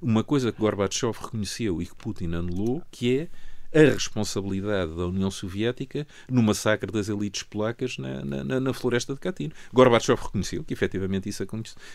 uma 0.00 0.22
coisa 0.22 0.52
que 0.52 0.60
Gorbachev 0.60 1.12
reconheceu 1.20 1.82
e 1.82 1.86
que 1.86 1.96
Putin 1.96 2.34
anulou, 2.34 2.82
que 2.88 3.18
é 3.18 3.28
a 3.74 3.80
responsabilidade 3.80 4.94
da 4.94 5.06
União 5.06 5.30
Soviética 5.30 6.06
no 6.28 6.42
massacre 6.42 6.90
das 6.90 7.08
elites 7.08 7.42
polacas 7.42 7.98
na, 7.98 8.24
na, 8.24 8.60
na 8.60 8.72
floresta 8.72 9.14
de 9.14 9.20
Katyn. 9.20 9.50
Gorbachev 9.72 10.20
reconheceu 10.20 10.64
que 10.64 10.72
efetivamente 10.72 11.28
isso 11.28 11.44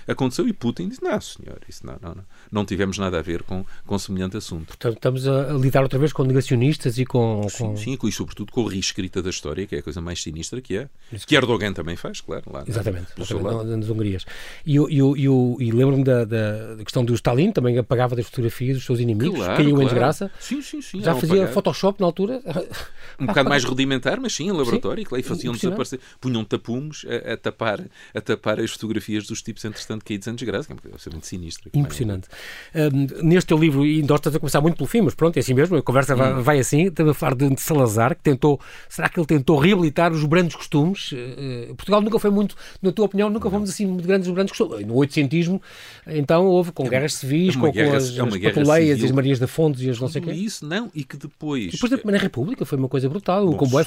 aconteceu 0.07 0.47
e 0.47 0.53
Putin 0.53 0.89
disse: 0.89 1.03
Não, 1.03 1.19
senhor, 1.19 1.59
isso 1.67 1.85
não, 1.85 1.97
não, 2.01 2.15
não, 2.15 2.25
não 2.51 2.65
tivemos 2.65 2.97
nada 2.97 3.19
a 3.19 3.21
ver 3.21 3.43
com, 3.43 3.65
com 3.85 3.99
semelhante 3.99 4.37
assunto. 4.37 4.67
Portanto, 4.67 4.95
estamos 4.95 5.27
a 5.27 5.53
lidar 5.53 5.83
outra 5.83 5.99
vez 5.99 6.13
com 6.13 6.23
negacionistas 6.23 6.97
e 6.97 7.05
com. 7.05 7.41
com... 7.57 7.75
Sim, 7.75 7.97
sim, 7.97 8.07
e 8.07 8.11
sobretudo 8.11 8.51
com 8.51 8.67
a 8.67 8.71
reescrita 8.71 9.21
da 9.21 9.29
história, 9.29 9.65
que 9.65 9.75
é 9.75 9.79
a 9.79 9.83
coisa 9.83 10.01
mais 10.01 10.21
sinistra 10.21 10.61
que 10.61 10.77
é. 10.77 10.89
Isso 11.11 11.27
que 11.27 11.35
Erdogan 11.35 11.73
também 11.73 11.95
faz, 11.95 12.21
claro. 12.21 12.43
Lá, 12.51 12.63
exatamente, 12.67 13.07
exatamente 13.17 13.77
nas 13.77 13.89
Hungarias. 13.89 14.25
E, 14.65 14.77
e, 14.77 14.99
e, 14.99 15.25
e 15.25 15.71
lembro-me 15.71 16.03
da, 16.03 16.25
da, 16.25 16.77
questão 16.83 17.03
do 17.03 17.13
Stalin, 17.13 17.51
também 17.51 17.77
apagava 17.77 18.15
das 18.15 18.25
fotografias 18.25 18.77
dos 18.77 18.85
seus 18.85 18.99
inimigos, 18.99 19.37
claro, 19.37 19.55
caiu 19.55 19.69
claro. 19.69 19.81
em 19.81 19.85
desgraça. 19.85 20.31
Sim, 20.39 20.61
sim, 20.61 20.81
sim. 20.81 21.01
Já 21.01 21.15
fazia 21.15 21.47
Photoshop 21.61 21.99
na 21.99 22.05
altura. 22.07 22.41
Um 23.19 23.27
bocado 23.27 23.49
mais 23.49 23.63
rudimentar, 23.63 24.19
mas 24.19 24.33
sim, 24.33 24.47
em 24.47 24.51
laboratório, 24.51 25.07
sim, 25.07 25.15
e 25.15 25.21
faziam 25.21 25.53
desaparecer, 25.53 25.99
punham 26.19 26.43
tapumes 26.43 27.05
a, 27.05 27.33
a, 27.33 27.37
tapar, 27.37 27.79
a 28.15 28.21
tapar 28.21 28.59
as 28.59 28.71
fotografias 28.71 29.27
dos 29.27 29.43
tipos, 29.43 29.63
entretanto, 29.63 30.03
caídos 30.03 30.27
em 30.27 30.33
desgraça, 30.33 30.73
que 30.73 30.87
é 30.87 30.91
absolutamente 30.91 31.27
sinistro. 31.27 31.69
Impressionante. 31.71 32.27
Um, 32.73 33.23
neste 33.23 33.49
teu 33.49 33.57
livro, 33.59 33.85
e 33.85 34.01
nós 34.01 34.17
estamos 34.17 34.37
a 34.37 34.39
começar 34.39 34.59
muito 34.59 34.75
pelo 34.77 34.87
fim, 34.87 35.01
mas 35.01 35.13
pronto, 35.13 35.37
é 35.37 35.39
assim 35.39 35.53
mesmo, 35.53 35.77
a 35.77 35.83
conversa 35.83 36.15
hum. 36.15 36.17
vai, 36.17 36.33
vai, 36.41 36.59
assim, 36.59 36.87
estamos 36.87 37.11
a 37.11 37.13
falar 37.13 37.35
de, 37.35 37.49
de, 37.49 37.61
Salazar, 37.61 38.15
que 38.15 38.23
tentou, 38.23 38.59
será 38.89 39.07
que 39.07 39.19
ele 39.19 39.27
tentou 39.27 39.59
reabilitar 39.59 40.11
os 40.11 40.23
brandos 40.25 40.55
costumes? 40.55 41.11
Uh, 41.11 41.75
Portugal 41.75 42.01
nunca 42.01 42.17
foi 42.17 42.31
muito, 42.31 42.55
na 42.81 42.91
tua 42.91 43.05
opinião, 43.05 43.29
nunca 43.29 43.51
fomos 43.51 43.69
assim 43.69 43.85
muito 43.85 44.07
grandes 44.07 44.27
os 44.27 44.33
brandos 44.33 44.51
costumes. 44.57 44.85
No 44.85 44.95
oitocentismo, 44.95 45.61
então 46.07 46.45
houve 46.47 46.71
com 46.71 46.87
é 46.87 46.89
guerras 46.89 47.13
civis, 47.15 47.55
é 47.55 47.59
com, 47.59 47.71
guerra, 47.71 47.91
com, 47.91 47.97
as, 47.97 48.17
é 48.17 48.21
as 48.21 48.53
patuleias 48.53 49.01
e 49.01 49.05
as 49.05 49.11
Marias 49.11 49.37
da 49.37 49.47
Fontes 49.47 49.81
e 49.81 49.89
as 49.89 49.99
não 49.99 50.07
sei 50.07 50.21
o 50.21 50.25
quê. 50.25 50.31
Isso, 50.31 50.65
não, 50.65 50.89
e 50.95 51.03
que 51.03 51.17
depois... 51.17 51.50
depois 51.59 52.03
na 52.03 52.17
República 52.17 52.65
foi 52.65 52.77
uma 52.77 52.87
coisa 52.87 53.09
brutal. 53.09 53.45
Bom, 53.45 53.53
o 53.53 53.57
comboio, 53.57 53.85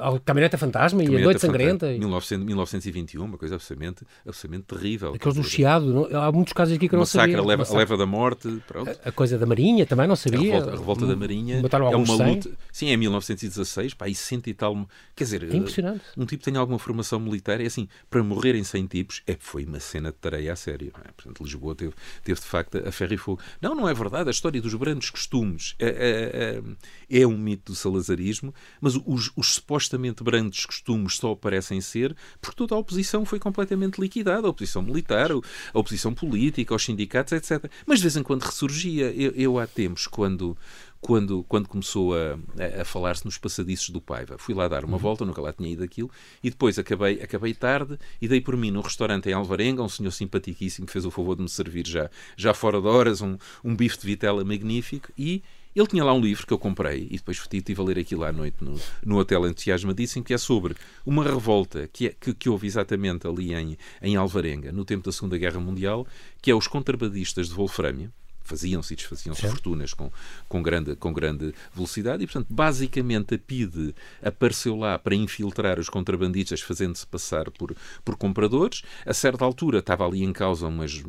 a 0.00 0.18
caminhoneta 0.20 0.58
fantasma 0.58 1.02
e 1.02 1.16
a 1.16 1.20
noite 1.20 1.40
sangrenta. 1.40 1.92
E... 1.92 1.98
1921, 1.98 3.24
uma 3.24 3.38
coisa 3.38 3.54
absolutamente, 3.54 4.04
absolutamente 4.26 4.64
terrível. 4.66 5.14
Aqueles 5.14 5.36
do 5.36 5.44
Chiado, 5.44 5.86
não? 5.86 6.20
há 6.20 6.30
muitos 6.32 6.52
casos 6.52 6.74
aqui 6.74 6.88
que 6.88 6.94
eu 6.94 6.98
não 6.98 7.06
sabia. 7.06 7.38
A 7.38 7.42
leva, 7.42 7.96
da 7.96 8.06
morte, 8.06 8.62
pronto. 8.66 8.90
A, 8.90 9.08
a, 9.08 9.12
coisa 9.12 9.38
da 9.38 9.46
Marinha 9.46 9.86
também 9.86 10.06
não 10.06 10.16
sabia. 10.16 10.38
A 10.38 10.42
revolta, 10.54 10.68
a 10.68 10.78
revolta 10.78 11.06
da 11.06 11.16
Marinha 11.16 11.62
Mataram 11.62 11.90
é 11.90 11.96
uma 11.96 12.06
100. 12.06 12.34
luta. 12.34 12.50
Sim, 12.72 12.90
é 12.90 12.96
1916, 12.96 13.94
pá, 13.94 14.08
e 14.08 14.14
cento 14.14 14.48
e 14.48 14.54
tal. 14.54 14.88
Quer 15.14 15.24
dizer, 15.24 15.42
é 15.42 15.56
impressionante. 15.56 16.02
um 16.16 16.26
tipo 16.26 16.44
tem 16.44 16.56
alguma 16.56 16.78
formação 16.78 17.18
militar, 17.18 17.60
é 17.60 17.66
assim, 17.66 17.88
para 18.10 18.22
morrerem 18.22 18.62
100 18.62 18.86
tipos, 18.86 19.22
é, 19.26 19.36
foi 19.38 19.64
uma 19.64 19.80
cena 19.80 20.10
de 20.10 20.18
tareia 20.18 20.52
a 20.52 20.56
sério. 20.56 20.92
É? 21.04 21.12
Portanto, 21.12 21.42
Lisboa 21.42 21.74
teve, 21.74 21.92
teve 22.22 22.40
de 22.40 22.46
facto 22.46 22.76
a 22.86 22.92
ferro 22.92 23.14
e 23.14 23.16
fogo. 23.16 23.40
Não, 23.60 23.74
não 23.74 23.88
é 23.88 23.94
verdade. 23.94 24.28
A 24.28 24.32
história 24.32 24.60
dos 24.60 24.74
grandes 24.74 25.10
costumes 25.10 25.74
é, 25.78 25.88
é, 25.88 26.62
é, 27.10 27.26
um 27.26 27.36
mito 27.36 27.72
do 27.72 27.76
salazarismo, 27.76 28.54
mas 28.80 28.94
os, 29.04 29.30
os 29.36 29.54
supostamente 29.54 30.22
grandes 30.22 30.66
costumes 30.66 31.16
só 31.16 31.34
parecem 31.34 31.80
ser 31.80 32.16
porque 32.40 32.56
toda 32.56 32.74
a 32.74 32.78
oposição 32.78 33.24
foi 33.24 33.38
completamente 33.38 34.00
liquidada. 34.00 34.46
A 34.46 34.50
oposição 34.50 34.82
militar, 34.82 35.30
a 35.32 35.78
oposição 35.78 36.14
política, 36.14 36.74
os 36.74 36.84
sindicatos, 36.84 37.32
etc. 37.32 37.70
Mas 37.86 37.98
de 37.98 38.02
vez 38.02 38.16
em 38.16 38.22
quando 38.22 38.42
ressurgia. 38.42 39.12
Eu, 39.12 39.32
eu 39.32 39.58
há 39.58 39.66
tempos, 39.66 40.06
quando 40.06 40.56
quando, 41.00 41.44
quando 41.44 41.68
começou 41.68 42.14
a, 42.14 42.38
a, 42.58 42.82
a 42.82 42.84
falar-se 42.84 43.24
nos 43.24 43.38
passadiços 43.38 43.90
do 43.90 44.00
Paiva. 44.00 44.36
Fui 44.38 44.54
lá 44.54 44.66
dar 44.66 44.84
uma 44.84 44.94
uhum. 44.94 44.98
volta, 44.98 45.24
nunca 45.24 45.40
lá 45.40 45.52
tinha 45.52 45.70
ido 45.70 45.84
aquilo, 45.84 46.10
e 46.42 46.50
depois 46.50 46.78
acabei, 46.78 47.22
acabei 47.22 47.54
tarde 47.54 47.96
e 48.20 48.26
dei 48.26 48.40
por 48.40 48.56
mim 48.56 48.72
num 48.72 48.80
restaurante 48.80 49.28
em 49.28 49.32
Alvarenga, 49.32 49.82
um 49.82 49.88
senhor 49.88 50.10
simpaticíssimo 50.10 50.86
que 50.86 50.92
fez 50.92 51.04
o 51.04 51.10
favor 51.10 51.36
de 51.36 51.42
me 51.42 51.48
servir 51.48 51.86
já, 51.86 52.10
já 52.36 52.52
fora 52.52 52.80
de 52.80 52.88
horas, 52.88 53.20
um, 53.20 53.36
um 53.62 53.76
bife 53.76 53.98
de 53.98 54.06
vitela 54.06 54.44
magnífico, 54.44 55.12
e 55.16 55.44
ele 55.76 55.86
tinha 55.86 56.02
lá 56.02 56.14
um 56.14 56.20
livro 56.20 56.46
que 56.46 56.52
eu 56.52 56.58
comprei 56.58 57.06
e 57.10 57.16
depois 57.16 57.36
estive 57.36 57.80
a 57.80 57.84
ler 57.84 57.98
aquilo 57.98 58.24
à 58.24 58.32
noite 58.32 58.56
no, 58.62 58.80
no 59.04 59.18
Hotel 59.18 59.46
Entusiasmadíssimo, 59.46 60.24
que 60.24 60.32
é 60.32 60.38
sobre 60.38 60.74
uma 61.04 61.22
revolta 61.22 61.86
que, 61.92 62.06
é, 62.06 62.14
que, 62.18 62.32
que, 62.32 62.48
houve 62.48 62.66
exatamente 62.66 63.26
ali 63.26 63.52
em, 63.52 63.76
em 64.00 64.16
Alvarenga, 64.16 64.72
no 64.72 64.86
tempo 64.86 65.04
da 65.04 65.12
Segunda 65.12 65.36
Guerra 65.36 65.60
Mundial, 65.60 66.06
que 66.40 66.50
é 66.50 66.54
os 66.54 66.66
contrabandistas 66.66 67.48
de 67.48 67.54
Wolframia, 67.54 68.10
faziam-se 68.46 68.94
e 68.94 68.96
desfaziam-se 68.96 69.42
fortunas 69.42 69.92
com, 69.92 70.10
com, 70.48 70.62
grande, 70.62 70.96
com 70.96 71.12
grande 71.12 71.54
velocidade 71.74 72.22
e, 72.22 72.26
portanto, 72.26 72.46
basicamente 72.50 73.34
a 73.34 73.38
PIDE 73.38 73.94
apareceu 74.22 74.76
lá 74.76 74.98
para 74.98 75.14
infiltrar 75.14 75.78
os 75.78 75.88
contrabandistas 75.88 76.60
fazendo-se 76.60 77.06
passar 77.06 77.50
por, 77.50 77.74
por 78.04 78.16
compradores. 78.16 78.82
A 79.04 79.14
certa 79.14 79.44
altura 79.44 79.78
estava 79.78 80.06
ali 80.06 80.22
em 80.22 80.32
causa 80.32 80.66
umas, 80.66 81.02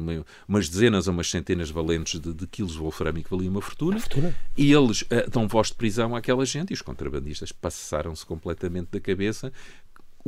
umas 0.48 0.70
dezenas 0.70 1.08
ou 1.08 1.14
umas 1.14 1.30
centenas 1.30 1.70
valentes 1.70 2.20
de, 2.20 2.34
de 2.34 2.48
quilos 2.48 2.74
de 2.74 2.80
wolframio 2.80 3.24
que 3.24 3.30
valiam 3.30 3.52
uma 3.52 3.62
fortuna, 3.62 4.00
fortuna. 4.00 4.36
e 4.56 4.72
eles 4.72 5.02
uh, 5.04 5.30
dão 5.32 5.48
voz 5.48 5.68
de 5.68 5.76
prisão 5.76 6.16
àquela 6.16 6.46
gente 6.46 6.72
e 6.72 6.74
os 6.74 6.82
contrabandistas 6.82 7.52
passaram-se 7.52 8.26
completamente 8.26 8.90
da 8.92 9.00
cabeça 9.00 9.52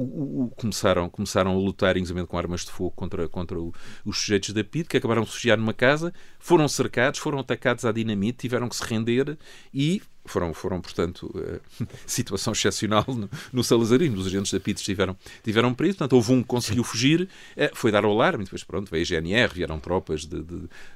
o, 0.02 0.43
o, 0.45 0.50
começaram, 0.56 1.10
começaram 1.10 1.52
a 1.52 1.58
lutar, 1.58 1.97
inclusive 1.97 2.26
com 2.26 2.38
armas 2.38 2.62
de 2.66 2.72
fogo, 2.72 2.91
contra, 2.91 3.28
contra 3.28 3.60
o, 3.60 3.74
os 4.06 4.20
sujeitos 4.20 4.54
da 4.54 4.64
PID, 4.64 4.88
que 4.88 4.97
acabaram 4.97 5.24
de 5.24 5.28
refugiar 5.28 5.58
numa 5.58 5.74
casa, 5.74 6.14
foram 6.39 6.68
cercados, 6.68 7.20
foram 7.20 7.39
atacados 7.39 7.86
à 7.86 7.91
dinamite, 7.91 8.39
tiveram 8.39 8.70
que 8.70 8.76
se 8.76 8.84
render 8.84 9.38
e 9.74 10.02
foram, 10.30 10.53
foram 10.53 10.82
portanto, 10.82 11.32
uh, 11.36 11.88
situação 12.05 12.53
excepcional 12.53 13.05
no, 13.07 13.30
no 13.51 13.63
Salazarismo. 13.63 14.17
Os 14.17 14.27
agentes 14.27 14.51
da 14.51 14.59
PIT 14.59 14.77
estiveram, 14.77 15.15
tiveram 15.43 15.73
preso, 15.73 15.97
portanto, 15.97 16.13
houve 16.13 16.32
um 16.32 16.41
que 16.41 16.47
conseguiu 16.47 16.84
fugir, 16.84 17.27
uh, 17.57 17.69
foi 17.73 17.91
dar 17.91 18.05
o 18.05 18.11
alarme, 18.11 18.43
depois, 18.43 18.63
pronto, 18.63 18.89
veio 18.89 19.03
a 19.03 19.05
GNR, 19.05 19.53
vieram 19.53 19.80
tropas 19.80 20.25
de, 20.25 20.41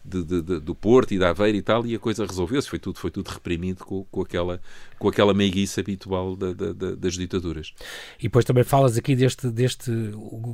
de, 0.03 0.23
de, 0.23 0.59
do 0.59 0.75
Porto 0.75 1.13
e 1.13 1.19
da 1.19 1.29
Aveira 1.29 1.57
e 1.57 1.61
tal, 1.61 1.85
e 1.85 1.95
a 1.95 1.99
coisa 1.99 2.25
resolveu-se, 2.25 2.69
foi 2.69 2.79
tudo, 2.79 2.99
foi 2.99 3.11
tudo 3.11 3.27
reprimido 3.29 3.83
com, 3.85 4.03
com, 4.05 4.21
aquela, 4.21 4.61
com 4.99 5.07
aquela 5.07 5.33
meiguice 5.33 5.79
habitual 5.79 6.35
da, 6.35 6.53
da, 6.53 6.95
das 6.95 7.13
ditaduras. 7.13 7.73
E 8.19 8.23
depois 8.23 8.45
também 8.45 8.63
falas 8.63 8.97
aqui 8.97 9.15
deste, 9.15 9.47
deste, 9.47 9.91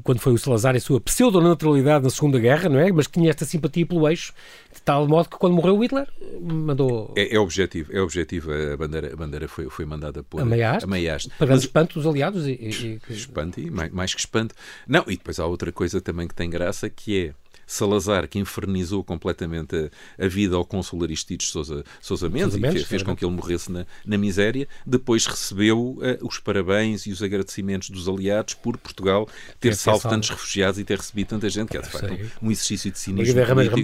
quando 0.04 0.20
foi 0.20 0.34
o 0.34 0.38
Salazar 0.38 0.76
e 0.76 0.78
a 0.78 0.82
sua 0.82 1.00
pseudo-naturalidade 1.00 2.04
na 2.04 2.10
Segunda 2.10 2.40
Guerra, 2.40 2.70
não 2.70 2.80
é? 2.80 2.92
Mas 2.92 3.08
que 3.08 3.14
tinha 3.14 3.30
esta 3.30 3.46
simpatia 3.46 3.86
pelo 3.86 4.08
eixo, 4.08 4.34
de 4.74 4.82
tal 4.82 5.08
modo 5.08 5.30
que 5.30 5.38
quando 5.38 5.54
morreu 5.54 5.78
Hitler, 5.80 6.08
mandou... 6.42 7.14
É, 7.16 7.36
é 7.36 7.40
objetivo, 7.40 7.92
é 7.96 8.02
objetivo, 8.02 8.52
a 8.52 8.69
bandeira, 8.78 9.14
a 9.14 9.16
bandeira 9.16 9.48
foi, 9.48 9.70
foi 9.70 9.86
mandada 9.86 10.24
por... 10.24 10.42
A 10.86 10.88
meiaste. 10.88 11.30
Para 11.38 11.48
grande 11.48 11.66
espanto 11.66 11.94
dos 11.96 12.08
aliados. 12.08 12.48
E, 12.48 12.52
e... 12.52 13.02
Espanto, 13.10 13.60
e 13.60 13.70
mais, 13.72 13.92
mais 13.92 14.14
que 14.14 14.20
espanto. 14.20 14.56
Não, 14.88 15.04
e 15.08 15.18
depois 15.18 15.40
há 15.40 15.46
outra 15.46 15.72
coisa 15.72 16.02
também 16.02 16.28
que 16.28 16.36
tem 16.36 16.50
graça, 16.50 16.90
que 16.90 17.28
é 17.28 17.34
Salazar, 17.70 18.28
que 18.28 18.40
infernizou 18.40 19.04
completamente 19.04 19.76
a, 20.18 20.26
a 20.26 20.28
vida 20.28 20.56
ao 20.56 20.66
consul 20.66 21.04
Aristides 21.04 21.50
Sousa, 21.50 21.84
Sousa 22.02 22.28
Mendes, 22.28 22.56
e 22.56 22.60
fez, 22.60 22.84
fez 22.84 23.04
com 23.04 23.16
que 23.16 23.24
ele 23.24 23.34
morresse 23.34 23.72
na, 23.72 23.86
na 24.06 24.18
miséria, 24.18 24.68
depois 24.86 25.26
recebeu 25.26 25.80
uh, 25.80 26.28
os 26.28 26.40
parabéns 26.40 27.06
e 27.06 27.12
os 27.12 27.22
agradecimentos 27.22 27.90
dos 27.90 28.10
aliados 28.10 28.56
por 28.56 28.76
Portugal 28.78 29.28
ter 29.60 29.76
salvo 29.76 30.10
tantos 30.10 30.30
refugiados 30.30 30.80
e 30.80 30.84
ter 30.84 30.98
recebido 30.98 31.28
tanta 31.28 31.50
gente, 31.50 31.70
que 31.70 31.78
é 31.78 31.82
de 31.82 31.90
facto 31.90 32.12
um, 32.42 32.48
um 32.48 32.52
exercício 32.52 32.92
de 32.92 32.98
cinismo 32.98 33.36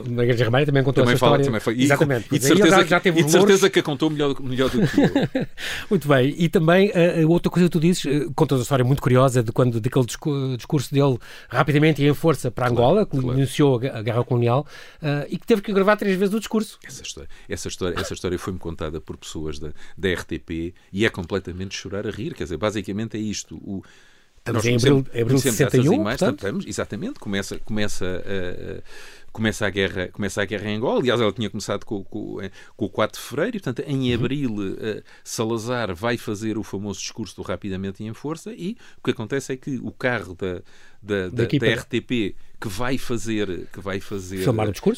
Margarida 0.09 0.43
Ramalho 0.45 0.65
também 0.65 0.83
contou 0.83 1.03
também 1.03 1.17
fala, 1.17 1.39
Também 1.39 1.59
foi. 1.59 1.75
E, 1.75 1.83
Exatamente. 1.83 2.27
E, 2.31 2.39
de 2.39 2.45
certeza, 2.45 2.77
já, 2.77 2.83
já 2.83 2.99
teve 2.99 3.19
e 3.19 3.23
de 3.23 3.31
certeza 3.31 3.69
que 3.69 3.79
a 3.79 3.83
contou 3.83 4.09
melhor, 4.09 4.35
melhor 4.41 4.69
do 4.69 4.87
que 4.87 5.01
eu. 5.01 5.47
muito 5.89 6.07
bem. 6.07 6.33
E 6.37 6.49
também, 6.49 6.89
uh, 6.89 7.29
outra 7.29 7.51
coisa 7.51 7.67
que 7.67 7.71
tu 7.71 7.79
dizes, 7.79 8.05
uh, 8.05 8.31
contas 8.35 8.59
a 8.59 8.61
história 8.63 8.83
muito 8.83 9.01
curiosa 9.01 9.43
de 9.43 9.51
quando 9.51 9.79
daquele 9.79 10.05
discurso 10.05 10.93
dele 10.93 11.17
rapidamente 11.49 12.01
e 12.01 12.07
em 12.07 12.13
força 12.13 12.49
para 12.49 12.67
Angola, 12.67 13.05
claro, 13.05 13.09
que 13.09 13.19
claro. 13.19 13.37
iniciou 13.37 13.74
a 13.75 14.01
guerra 14.01 14.23
colonial 14.23 14.65
uh, 15.01 15.25
e 15.29 15.37
que 15.37 15.45
teve 15.45 15.61
que 15.61 15.73
gravar 15.73 15.95
três 15.95 16.17
vezes 16.17 16.33
o 16.33 16.39
discurso. 16.39 16.79
Essa 16.85 17.03
história, 17.03 17.29
essa 17.47 17.67
história, 17.67 17.99
essa 17.99 18.13
história 18.13 18.37
foi-me 18.39 18.59
contada 18.59 18.99
por 18.99 19.17
pessoas 19.17 19.59
da, 19.59 19.71
da 19.97 20.13
RTP 20.13 20.73
e 20.91 21.05
é 21.05 21.09
completamente 21.09 21.75
chorar 21.75 22.07
a 22.07 22.11
rir. 22.11 22.33
Quer 22.33 22.43
dizer, 22.43 22.57
basicamente 22.57 23.17
é 23.17 23.19
isto. 23.19 23.55
O, 23.57 23.83
Estamos 24.39 24.63
em 24.63 24.75
abril, 24.75 24.97
abril 25.09 25.37
de 25.37 25.41
61, 25.41 25.93
imagens, 25.93 26.33
estamos, 26.33 26.67
exatamente, 26.67 27.19
começa, 27.19 27.57
começa 27.57 28.05
a, 28.05 29.31
começa 29.35 29.65
a 29.65 29.69
guerra, 29.71 30.07
começa 30.09 30.39
a 30.39 30.45
guerra 30.45 30.69
em 30.69 30.77
Angola. 30.77 30.99
Aliás, 30.99 31.19
ela 31.19 31.33
tinha 31.33 31.49
começado 31.49 31.83
com, 31.83 32.03
com, 32.03 32.37
com 32.77 32.85
o 32.85 32.89
4 32.89 33.19
de 33.19 33.27
fevereiro, 33.27 33.57
e, 33.57 33.59
portanto, 33.59 33.85
em 33.87 34.09
uhum. 34.09 34.19
abril, 34.19 34.53
uh, 34.53 35.03
Salazar 35.23 35.95
vai 35.95 36.15
fazer 36.15 36.59
o 36.59 36.63
famoso 36.63 36.99
discurso 36.99 37.35
do 37.35 37.41
rapidamente 37.41 38.03
e 38.03 38.07
em 38.07 38.13
força, 38.13 38.53
e 38.53 38.77
o 38.99 39.03
que 39.03 39.11
acontece 39.11 39.51
é 39.51 39.57
que 39.57 39.77
o 39.79 39.91
carro 39.91 40.35
da, 40.35 40.61
da, 41.05 41.29
da, 41.29 41.45
da 41.45 41.73
RTP 41.75 42.35
que 42.59 42.69
vai 42.69 42.97
fazer, 42.97 43.67
que 43.71 43.79
vai 43.79 43.99
fazer 43.99 44.43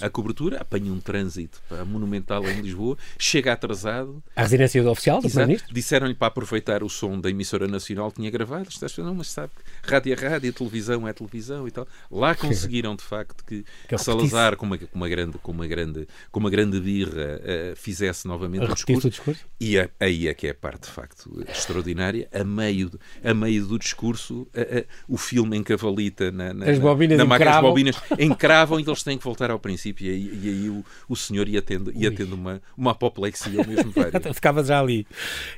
a 0.02 0.10
cobertura, 0.10 0.62
apanha 0.62 0.92
um 0.92 1.00
trânsito 1.00 1.62
para 1.68 1.84
monumental 1.84 2.48
em 2.48 2.62
Lisboa, 2.62 2.98
chega 3.18 3.52
atrasado. 3.52 4.24
A 4.36 4.44
residência 4.44 4.82
do 4.82 4.90
oficial 4.90 5.18
do 5.22 5.28
Primeiro-Ministro? 5.28 5.74
Disseram-lhe 5.74 6.14
para 6.14 6.28
aproveitar 6.28 6.84
o 6.84 6.90
som 6.90 7.20
da 7.20 7.30
emissora 7.30 7.68
nacional 7.68 8.10
que 8.12 8.18
tinha 8.18 8.32
gravado. 8.32 8.70
Não, 9.00 9.16
mas 9.16 9.28
sabe, 9.28 9.52
rádio 9.84 10.14
é 10.14 10.16
rádio, 10.16 10.54
televisão 10.54 11.08
é 11.08 11.14
televisão 11.14 11.68
e 11.68 11.72
tal. 11.72 11.88
Lá 12.12 12.36
conseguiram, 12.36 12.96
de 12.96 13.04
facto, 13.04 13.44
que, 13.44 13.66
que 13.88 13.98
Salazar, 13.98 14.56
com 14.56 14.66
uma, 14.66 14.78
com 14.78 14.88
uma, 14.94 15.10
grande, 15.10 15.38
com 15.38 15.52
uma, 15.52 15.68
grande, 15.68 16.08
com 16.32 16.40
uma 16.40 16.50
grande 16.50 16.80
birra, 16.80 17.42
uh, 17.42 17.76
fizesse 17.76 18.28
novamente 18.28 18.64
o 18.64 18.74
discurso. 18.74 19.08
o 19.08 19.10
discurso. 19.10 19.46
E 19.60 19.78
a, 19.78 19.90
aí 20.00 20.28
é 20.28 20.34
que 20.34 20.48
é 20.48 20.52
a 20.52 20.56
parte, 20.56 20.84
de 20.84 20.92
facto, 20.92 21.44
extraordinária. 21.50 22.30
A 22.32 22.44
meio, 22.44 22.92
a 23.24 23.34
meio 23.34 23.66
do 23.66 23.78
discurso, 23.78 24.42
uh, 24.42 24.80
uh, 24.80 24.86
o 25.08 25.18
filme 25.18 25.58
encavalita 25.98 26.32
na, 26.32 26.54
na, 26.54 26.70
as 26.70 26.80
bobinas 26.80 27.18
na, 27.18 27.26
na 27.26 27.36
as 27.36 27.62
bobinas 27.62 27.96
encravam 28.20 28.80
e 28.80 28.84
eles 28.84 29.04
têm 29.04 29.18
que 29.18 29.24
voltar 29.24 29.52
ao 29.52 29.60
princípio. 29.60 30.08
E 30.08 30.10
aí, 30.10 30.40
e 30.44 30.50
aí 30.50 30.70
o, 30.70 30.86
o 31.10 31.16
senhor 31.16 31.48
ia 31.48 31.62
tendo, 31.62 31.92
ia 31.92 32.14
tendo 32.14 32.34
uma, 32.34 32.62
uma 32.78 32.92
apoplexia 32.92 33.64
mesmo 33.66 33.92
Ficava 34.34 34.64
já 34.64 34.80
ali. 34.80 35.08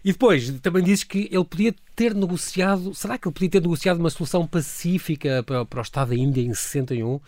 E 0.04 0.12
depois, 0.12 0.50
também 0.62 0.84
dizes 0.84 1.04
que 1.04 1.30
ele 1.32 1.44
podia 1.44 1.76
ter 1.96 2.16
negociado, 2.16 2.94
será 2.94 3.18
que 3.18 3.28
ele 3.28 3.34
podia 3.34 3.50
ter 3.50 3.62
negociado 3.62 4.00
uma 4.00 4.10
solução 4.10 4.48
pacífica 4.48 5.44
para, 5.44 5.66
para 5.66 5.80
o 5.80 5.82
Estado 5.84 6.10
da 6.10 6.16
Índia 6.16 6.42
em 6.42 6.54
61? 6.54 7.20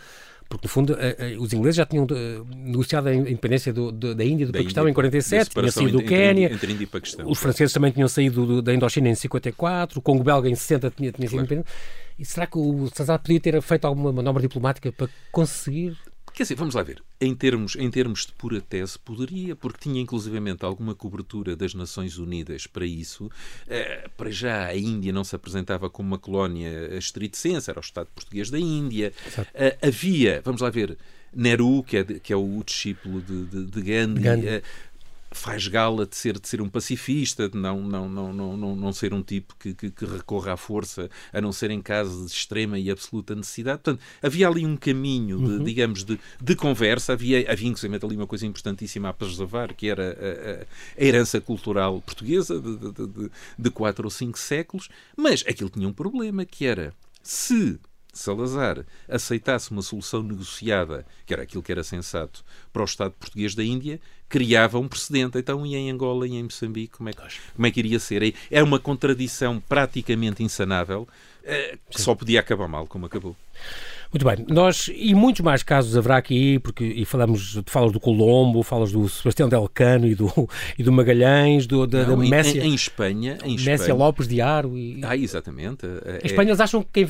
Porque 0.52 0.68
no 0.68 0.70
fundo 0.70 0.98
os 1.40 1.54
ingleses 1.54 1.78
já 1.78 1.86
tinham 1.86 2.06
eh, 2.12 2.42
negociado 2.54 3.08
a 3.08 3.16
independência 3.16 3.72
do, 3.72 3.90
da 3.90 4.24
Índia 4.24 4.46
do 4.46 4.52
da 4.52 4.60
Paquistão 4.60 4.84
Índia, 4.84 4.92
em 4.92 4.94
47, 4.94 5.50
tinha 5.50 5.72
saído 5.72 5.98
do 6.00 6.04
Quénia, 6.04 6.52
entre, 6.52 6.74
Índia 6.74 6.84
e 6.84 6.88
Paquistão, 6.88 7.30
os 7.30 7.40
franceses 7.40 7.74
também 7.74 7.90
tinham 7.92 8.08
saído 8.10 8.46
do, 8.46 8.62
da 8.62 8.74
Indochina 8.74 9.08
em 9.08 9.16
54, 9.16 9.98
o 9.98 10.02
Congo 10.02 10.26
belga 10.26 10.50
em 10.50 10.56
60 10.56 10.92
tinha, 10.92 11.12
tinha 11.12 11.28
sido 11.28 11.38
claro. 11.38 11.46
independente. 11.46 11.70
E 12.20 12.26
será 12.26 12.46
que 12.46 12.58
o 12.58 12.90
Salazar 12.94 13.20
podia 13.20 13.40
ter 13.40 13.62
feito 13.62 13.86
alguma 13.86 14.12
manobra 14.12 14.42
diplomática 14.42 14.92
para 14.92 15.08
conseguir 15.32 15.98
Quer 16.34 16.44
dizer, 16.44 16.56
vamos 16.56 16.76
lá 16.76 16.82
ver. 16.82 17.04
Em 17.20 17.36
termos, 17.36 17.76
em 17.76 17.90
termos 17.92 18.26
de 18.26 18.32
pura 18.32 18.62
tese, 18.62 18.98
poderia, 18.98 19.56
porque 19.56 19.80
tinha 19.82 20.02
inclusivamente 20.02 20.64
alguma 20.64 20.96
cobertura 20.96 21.56
das 21.56 21.74
Nações 21.74 22.18
Unidas 22.18 22.66
para 22.66 22.86
isso. 22.86 23.26
Uh, 23.26 24.10
para 24.16 24.32
já, 24.32 24.68
a 24.68 24.76
Índia 24.76 25.12
não 25.12 25.24
se 25.24 25.36
apresentava 25.36 25.90
como 25.90 26.08
uma 26.08 26.18
colónia 26.18 26.98
estriticense, 26.98 27.70
era 27.70 27.80
o 27.80 27.84
Estado 27.84 28.08
português 28.16 28.50
da 28.50 28.60
Índia. 28.60 29.14
Uh, 29.38 29.88
havia, 29.88 30.42
vamos 30.44 30.62
lá 30.62 30.70
ver, 30.70 30.98
Nehru, 31.34 31.84
que 31.84 31.98
é, 31.98 32.04
que 32.04 32.32
é 32.34 32.36
o 32.36 32.64
discípulo 32.66 33.22
de, 33.22 33.46
de, 33.46 33.66
de 33.66 33.82
Gandhi, 33.82 34.22
Gandhi. 34.22 34.48
Uh, 34.48 34.62
faz 35.32 35.68
gala 35.68 36.06
de 36.06 36.16
ser, 36.16 36.38
de 36.38 36.48
ser 36.48 36.62
um 36.62 36.70
pacifista, 36.70 37.48
de 37.48 37.58
não, 37.58 37.82
não, 37.82 38.10
não, 38.10 38.34
não, 38.34 38.58
não, 38.58 38.76
não 38.76 38.94
ser 38.94 39.14
um 39.14 39.24
tipo 39.24 39.56
que, 39.58 39.74
que, 39.74 39.90
que, 39.90 40.06
recorra 40.06 40.54
à 40.54 40.58
força, 40.58 41.10
a 41.32 41.40
não 41.40 41.52
ser 41.54 41.72
em 41.72 41.82
caso 41.82 42.26
de 42.26 42.32
extrema 42.32 42.78
e 42.78 42.92
absoluta 42.92 43.34
necessidade. 43.34 43.80
Portanto, 43.82 44.04
havia 44.22 44.48
ali 44.48 44.66
um 44.66 44.76
caminho, 44.76 45.38
de, 45.38 45.44
uhum. 45.44 45.64
digamos, 45.64 46.04
de, 46.04 46.20
de 46.42 46.56
conversa. 46.56 47.14
Havia, 47.14 47.50
havia 47.50 47.70
inclusive 47.70 48.00
ali 48.04 48.16
uma 48.16 48.28
coisa 48.28 48.46
importantíssima 48.46 49.10
a 49.10 49.14
preservar, 49.14 49.74
que 49.74 49.88
era 49.88 50.12
a, 50.12 51.02
a, 51.02 51.04
herança 51.04 51.40
cultural 51.40 52.02
portuguesa 52.02 52.60
de, 52.60 52.78
de, 52.78 53.08
de, 53.08 53.32
de 53.58 53.70
quatro 53.72 54.06
ou 54.06 54.12
cinco 54.12 54.38
séculos. 54.38 54.90
Mas 55.16 55.44
aquilo 55.48 55.70
tinha 55.70 55.88
um 55.88 55.94
problema, 55.94 56.44
que 56.44 56.66
era 56.66 56.94
se 57.24 57.80
Salazar 58.14 58.86
aceitasse 59.08 59.72
uma 59.72 59.82
solução 59.82 60.22
negociada, 60.22 61.06
que 61.26 61.34
era 61.34 61.44
aquilo 61.44 61.64
que 61.64 61.72
era 61.72 61.84
sensato, 61.84 62.44
para 62.74 62.82
o 62.82 62.86
Estado 62.86 63.14
português 63.18 63.56
da 63.56 63.64
Índia, 63.64 64.00
criava 64.28 64.80
um 64.80 64.88
precedente. 64.88 65.38
Então, 65.38 65.66
e 65.66 65.76
em 65.76 65.90
Angola 65.90 66.28
e 66.28 66.34
em 66.34 66.44
Moçambique, 66.44 66.98
como 66.98 67.10
é 67.10 67.14
que, 67.14 67.22
como 67.56 67.68
é 67.68 67.72
que 67.72 67.80
iria 67.80 68.00
ser? 68.00 68.36
É 68.50 68.62
uma 68.62 68.80
contradição 68.80 69.60
praticamente 69.60 70.44
insanável 70.44 71.08
eh, 71.44 71.78
que 71.90 72.02
só 72.02 72.14
podia 72.14 72.40
acabar 72.40 72.68
mal, 72.68 72.86
como 72.88 73.06
acabou. 73.06 73.36
Muito 74.14 74.26
bem, 74.26 74.46
nós 74.50 74.92
e 74.94 75.16
muitos 75.16 75.42
mais 75.42 75.64
casos 75.64 75.96
haverá 75.96 76.18
aqui, 76.18 76.60
porque 76.60 76.84
e 76.84 77.06
falamos, 77.06 77.62
falas 77.66 77.92
do 77.92 78.00
Colombo, 78.00 78.62
falas 78.62 78.92
do 78.92 79.08
Sebastião 79.08 79.48
Del 79.48 79.70
Cano 79.74 80.06
e 80.06 80.16
do, 80.16 80.30
e 80.78 80.84
do 80.84 80.92
Magalhães, 80.92 81.66
do, 81.66 81.88
da, 81.88 82.06
Não, 82.06 82.18
da 82.18 82.30
Messia. 82.30 82.64
Em, 82.64 82.72
em, 82.72 82.76
Espanha, 82.76 83.38
em 83.44 83.56
Messia 83.56 83.74
Espanha. 83.76 83.94
Lopes 83.94 84.28
de 84.28 84.42
Aro. 84.42 84.78
E... 84.78 85.00
Ah, 85.04 85.16
exatamente. 85.16 85.86
É, 85.86 86.20
em 86.24 86.26
Espanha 86.26 86.50
eles 86.50 86.60
acham 86.60 86.84
que 86.84 86.90
quem 86.92 87.08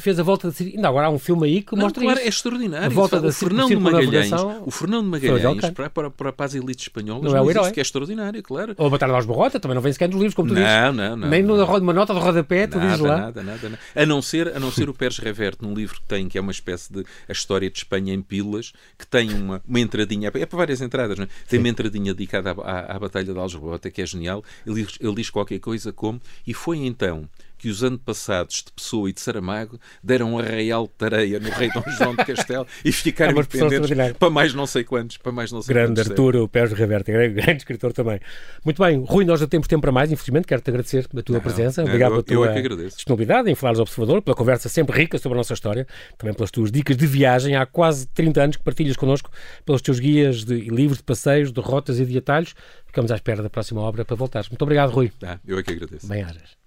fez, 0.00 0.18
a 0.18 0.22
volta 0.22 0.50
da. 0.50 0.54
Ainda 0.58 0.88
agora 0.88 1.06
há 1.06 1.10
um 1.10 1.18
filme 1.18 1.46
aí 1.46 1.62
que 1.62 1.76
Não, 1.76 1.82
mostra 1.82 2.02
claro, 2.02 2.18
isso. 2.18 2.26
é 2.26 2.30
extraordinário. 2.30 2.86
A 2.86 2.88
volta 2.88 3.20
da 3.20 3.28
o 3.28 3.32
Fernando 3.32 3.80
Magalhães, 3.80 4.32
o 4.66 4.70
Fernando 4.70 5.06
Magalhães 5.06 5.70
para, 5.70 5.90
para, 5.90 6.10
para, 6.10 6.32
para 6.32 6.46
as 6.46 6.54
elites 6.54 6.86
espanholas, 6.86 7.30
não 7.30 7.38
é 7.38 7.40
o 7.40 7.50
herói. 7.50 7.70
que 7.70 7.80
é 7.80 7.82
extraordinário, 7.82 8.42
claro. 8.42 8.74
Ou 8.76 8.90
Batalha 8.90 9.14
dos 9.14 9.26
Barrota, 9.26 9.60
também 9.60 9.74
não 9.74 9.82
vem 9.82 9.92
sequer 9.92 10.08
nos 10.08 10.16
livros, 10.16 10.34
como 10.34 10.48
tu 10.48 10.54
não, 10.54 10.62
dizes. 10.62 10.96
Não, 10.96 11.16
não, 11.16 11.28
Nem 11.28 11.42
numa 11.42 11.92
nota 11.92 12.12
de 12.12 12.20
rodapé, 12.20 12.66
tu 12.66 12.78
nada, 12.78 12.88
dizes 12.88 13.00
lá. 13.00 13.16
Nada, 13.16 13.42
nada, 13.42 13.68
nada. 13.68 13.78
A 13.94 14.06
não 14.06 14.20
ser, 14.20 14.48
a 14.48 14.58
não 14.58 14.70
ser 14.72 14.88
o 14.88 14.94
Pérez 14.94 15.18
Reverte, 15.18 15.62
num 15.62 15.74
livro 15.74 15.96
que 15.96 16.02
tem, 16.02 16.23
que 16.28 16.38
é 16.38 16.40
uma 16.40 16.52
espécie 16.52 16.92
de 16.92 17.04
a 17.28 17.32
história 17.32 17.70
de 17.70 17.78
Espanha 17.78 18.14
em 18.14 18.22
pilas, 18.22 18.72
que 18.98 19.06
tem 19.06 19.32
uma, 19.32 19.62
uma 19.66 19.80
entradinha, 19.80 20.28
é 20.34 20.46
para 20.46 20.56
várias 20.56 20.80
entradas, 20.80 21.18
é? 21.18 21.28
tem 21.48 21.58
uma 21.58 21.68
entradinha 21.68 22.14
dedicada 22.14 22.50
à, 22.50 22.52
à, 22.52 22.96
à 22.96 22.98
Batalha 22.98 23.32
de 23.32 23.38
Aljubarrota, 23.38 23.90
que 23.90 24.02
é 24.02 24.06
genial. 24.06 24.44
Ele, 24.66 24.86
ele 25.00 25.14
diz 25.14 25.30
qualquer 25.30 25.58
coisa 25.58 25.92
como, 25.92 26.20
e 26.46 26.54
foi 26.54 26.78
então 26.78 27.28
que 27.64 27.70
os 27.70 27.82
antepassados 27.82 28.56
de 28.56 28.72
Pessoa 28.72 29.08
e 29.08 29.12
de 29.14 29.22
Saramago 29.22 29.80
deram 30.02 30.34
um 30.34 30.38
arraial 30.38 30.86
de 30.86 30.92
tareia 30.98 31.40
no 31.40 31.48
rei 31.48 31.70
Dom 31.72 31.82
João 31.96 32.14
de 32.14 32.22
Castelo 32.26 32.66
e 32.84 32.92
ficaram 32.92 33.38
é 33.38 33.40
independentes 33.40 34.18
para 34.18 34.28
mais 34.28 34.52
não 34.52 34.66
sei 34.66 34.84
quantos. 34.84 35.16
Para 35.16 35.32
mais 35.32 35.50
não 35.50 35.62
sei 35.62 35.72
grande 35.72 35.94
quantos 35.94 36.10
Arturo 36.10 36.46
Pérez 36.46 36.74
Reverte, 36.74 37.10
grande, 37.10 37.32
grande 37.40 37.56
escritor 37.56 37.94
também. 37.94 38.20
Muito 38.62 38.82
bem, 38.82 39.02
Rui, 39.02 39.24
nós 39.24 39.40
já 39.40 39.46
temos 39.46 39.66
tempo 39.66 39.80
para 39.80 39.92
mais, 39.92 40.12
infelizmente, 40.12 40.46
quero-te 40.46 40.68
agradecer 40.68 41.06
a 41.16 41.22
tua 41.22 41.36
não, 41.36 41.40
presença, 41.40 41.80
não, 41.80 41.88
obrigado 41.88 42.22
pela 42.22 42.52
tua 42.52 42.84
disponibilidade 42.84 43.50
em 43.50 43.54
falar 43.54 43.76
ao 43.76 43.80
Observador, 43.80 44.20
pela 44.20 44.36
conversa 44.36 44.68
sempre 44.68 44.94
rica 45.00 45.16
sobre 45.16 45.36
a 45.36 45.38
nossa 45.38 45.54
história, 45.54 45.86
também 46.18 46.34
pelas 46.34 46.50
tuas 46.50 46.70
dicas 46.70 46.98
de 46.98 47.06
viagem. 47.06 47.56
Há 47.56 47.64
quase 47.64 48.06
30 48.08 48.42
anos 48.42 48.56
que 48.56 48.62
partilhas 48.62 48.94
connosco 48.94 49.30
pelos 49.64 49.80
teus 49.80 49.98
guias 49.98 50.44
de, 50.44 50.54
e 50.54 50.68
livros 50.68 50.98
de 50.98 51.04
passeios, 51.04 51.50
de 51.50 51.62
rotas 51.62 51.98
e 51.98 52.04
de 52.04 52.18
atalhos. 52.18 52.54
Ficamos 52.84 53.10
à 53.10 53.14
espera 53.14 53.42
da 53.42 53.48
próxima 53.48 53.80
obra 53.80 54.04
para 54.04 54.16
voltares. 54.16 54.50
Muito 54.50 54.60
obrigado, 54.60 54.90
Rui. 54.90 55.10
Ah, 55.22 55.38
eu 55.46 55.58
é 55.58 55.62
que 55.62 55.72
agradeço. 55.72 56.06
Bem-ajas. 56.06 56.58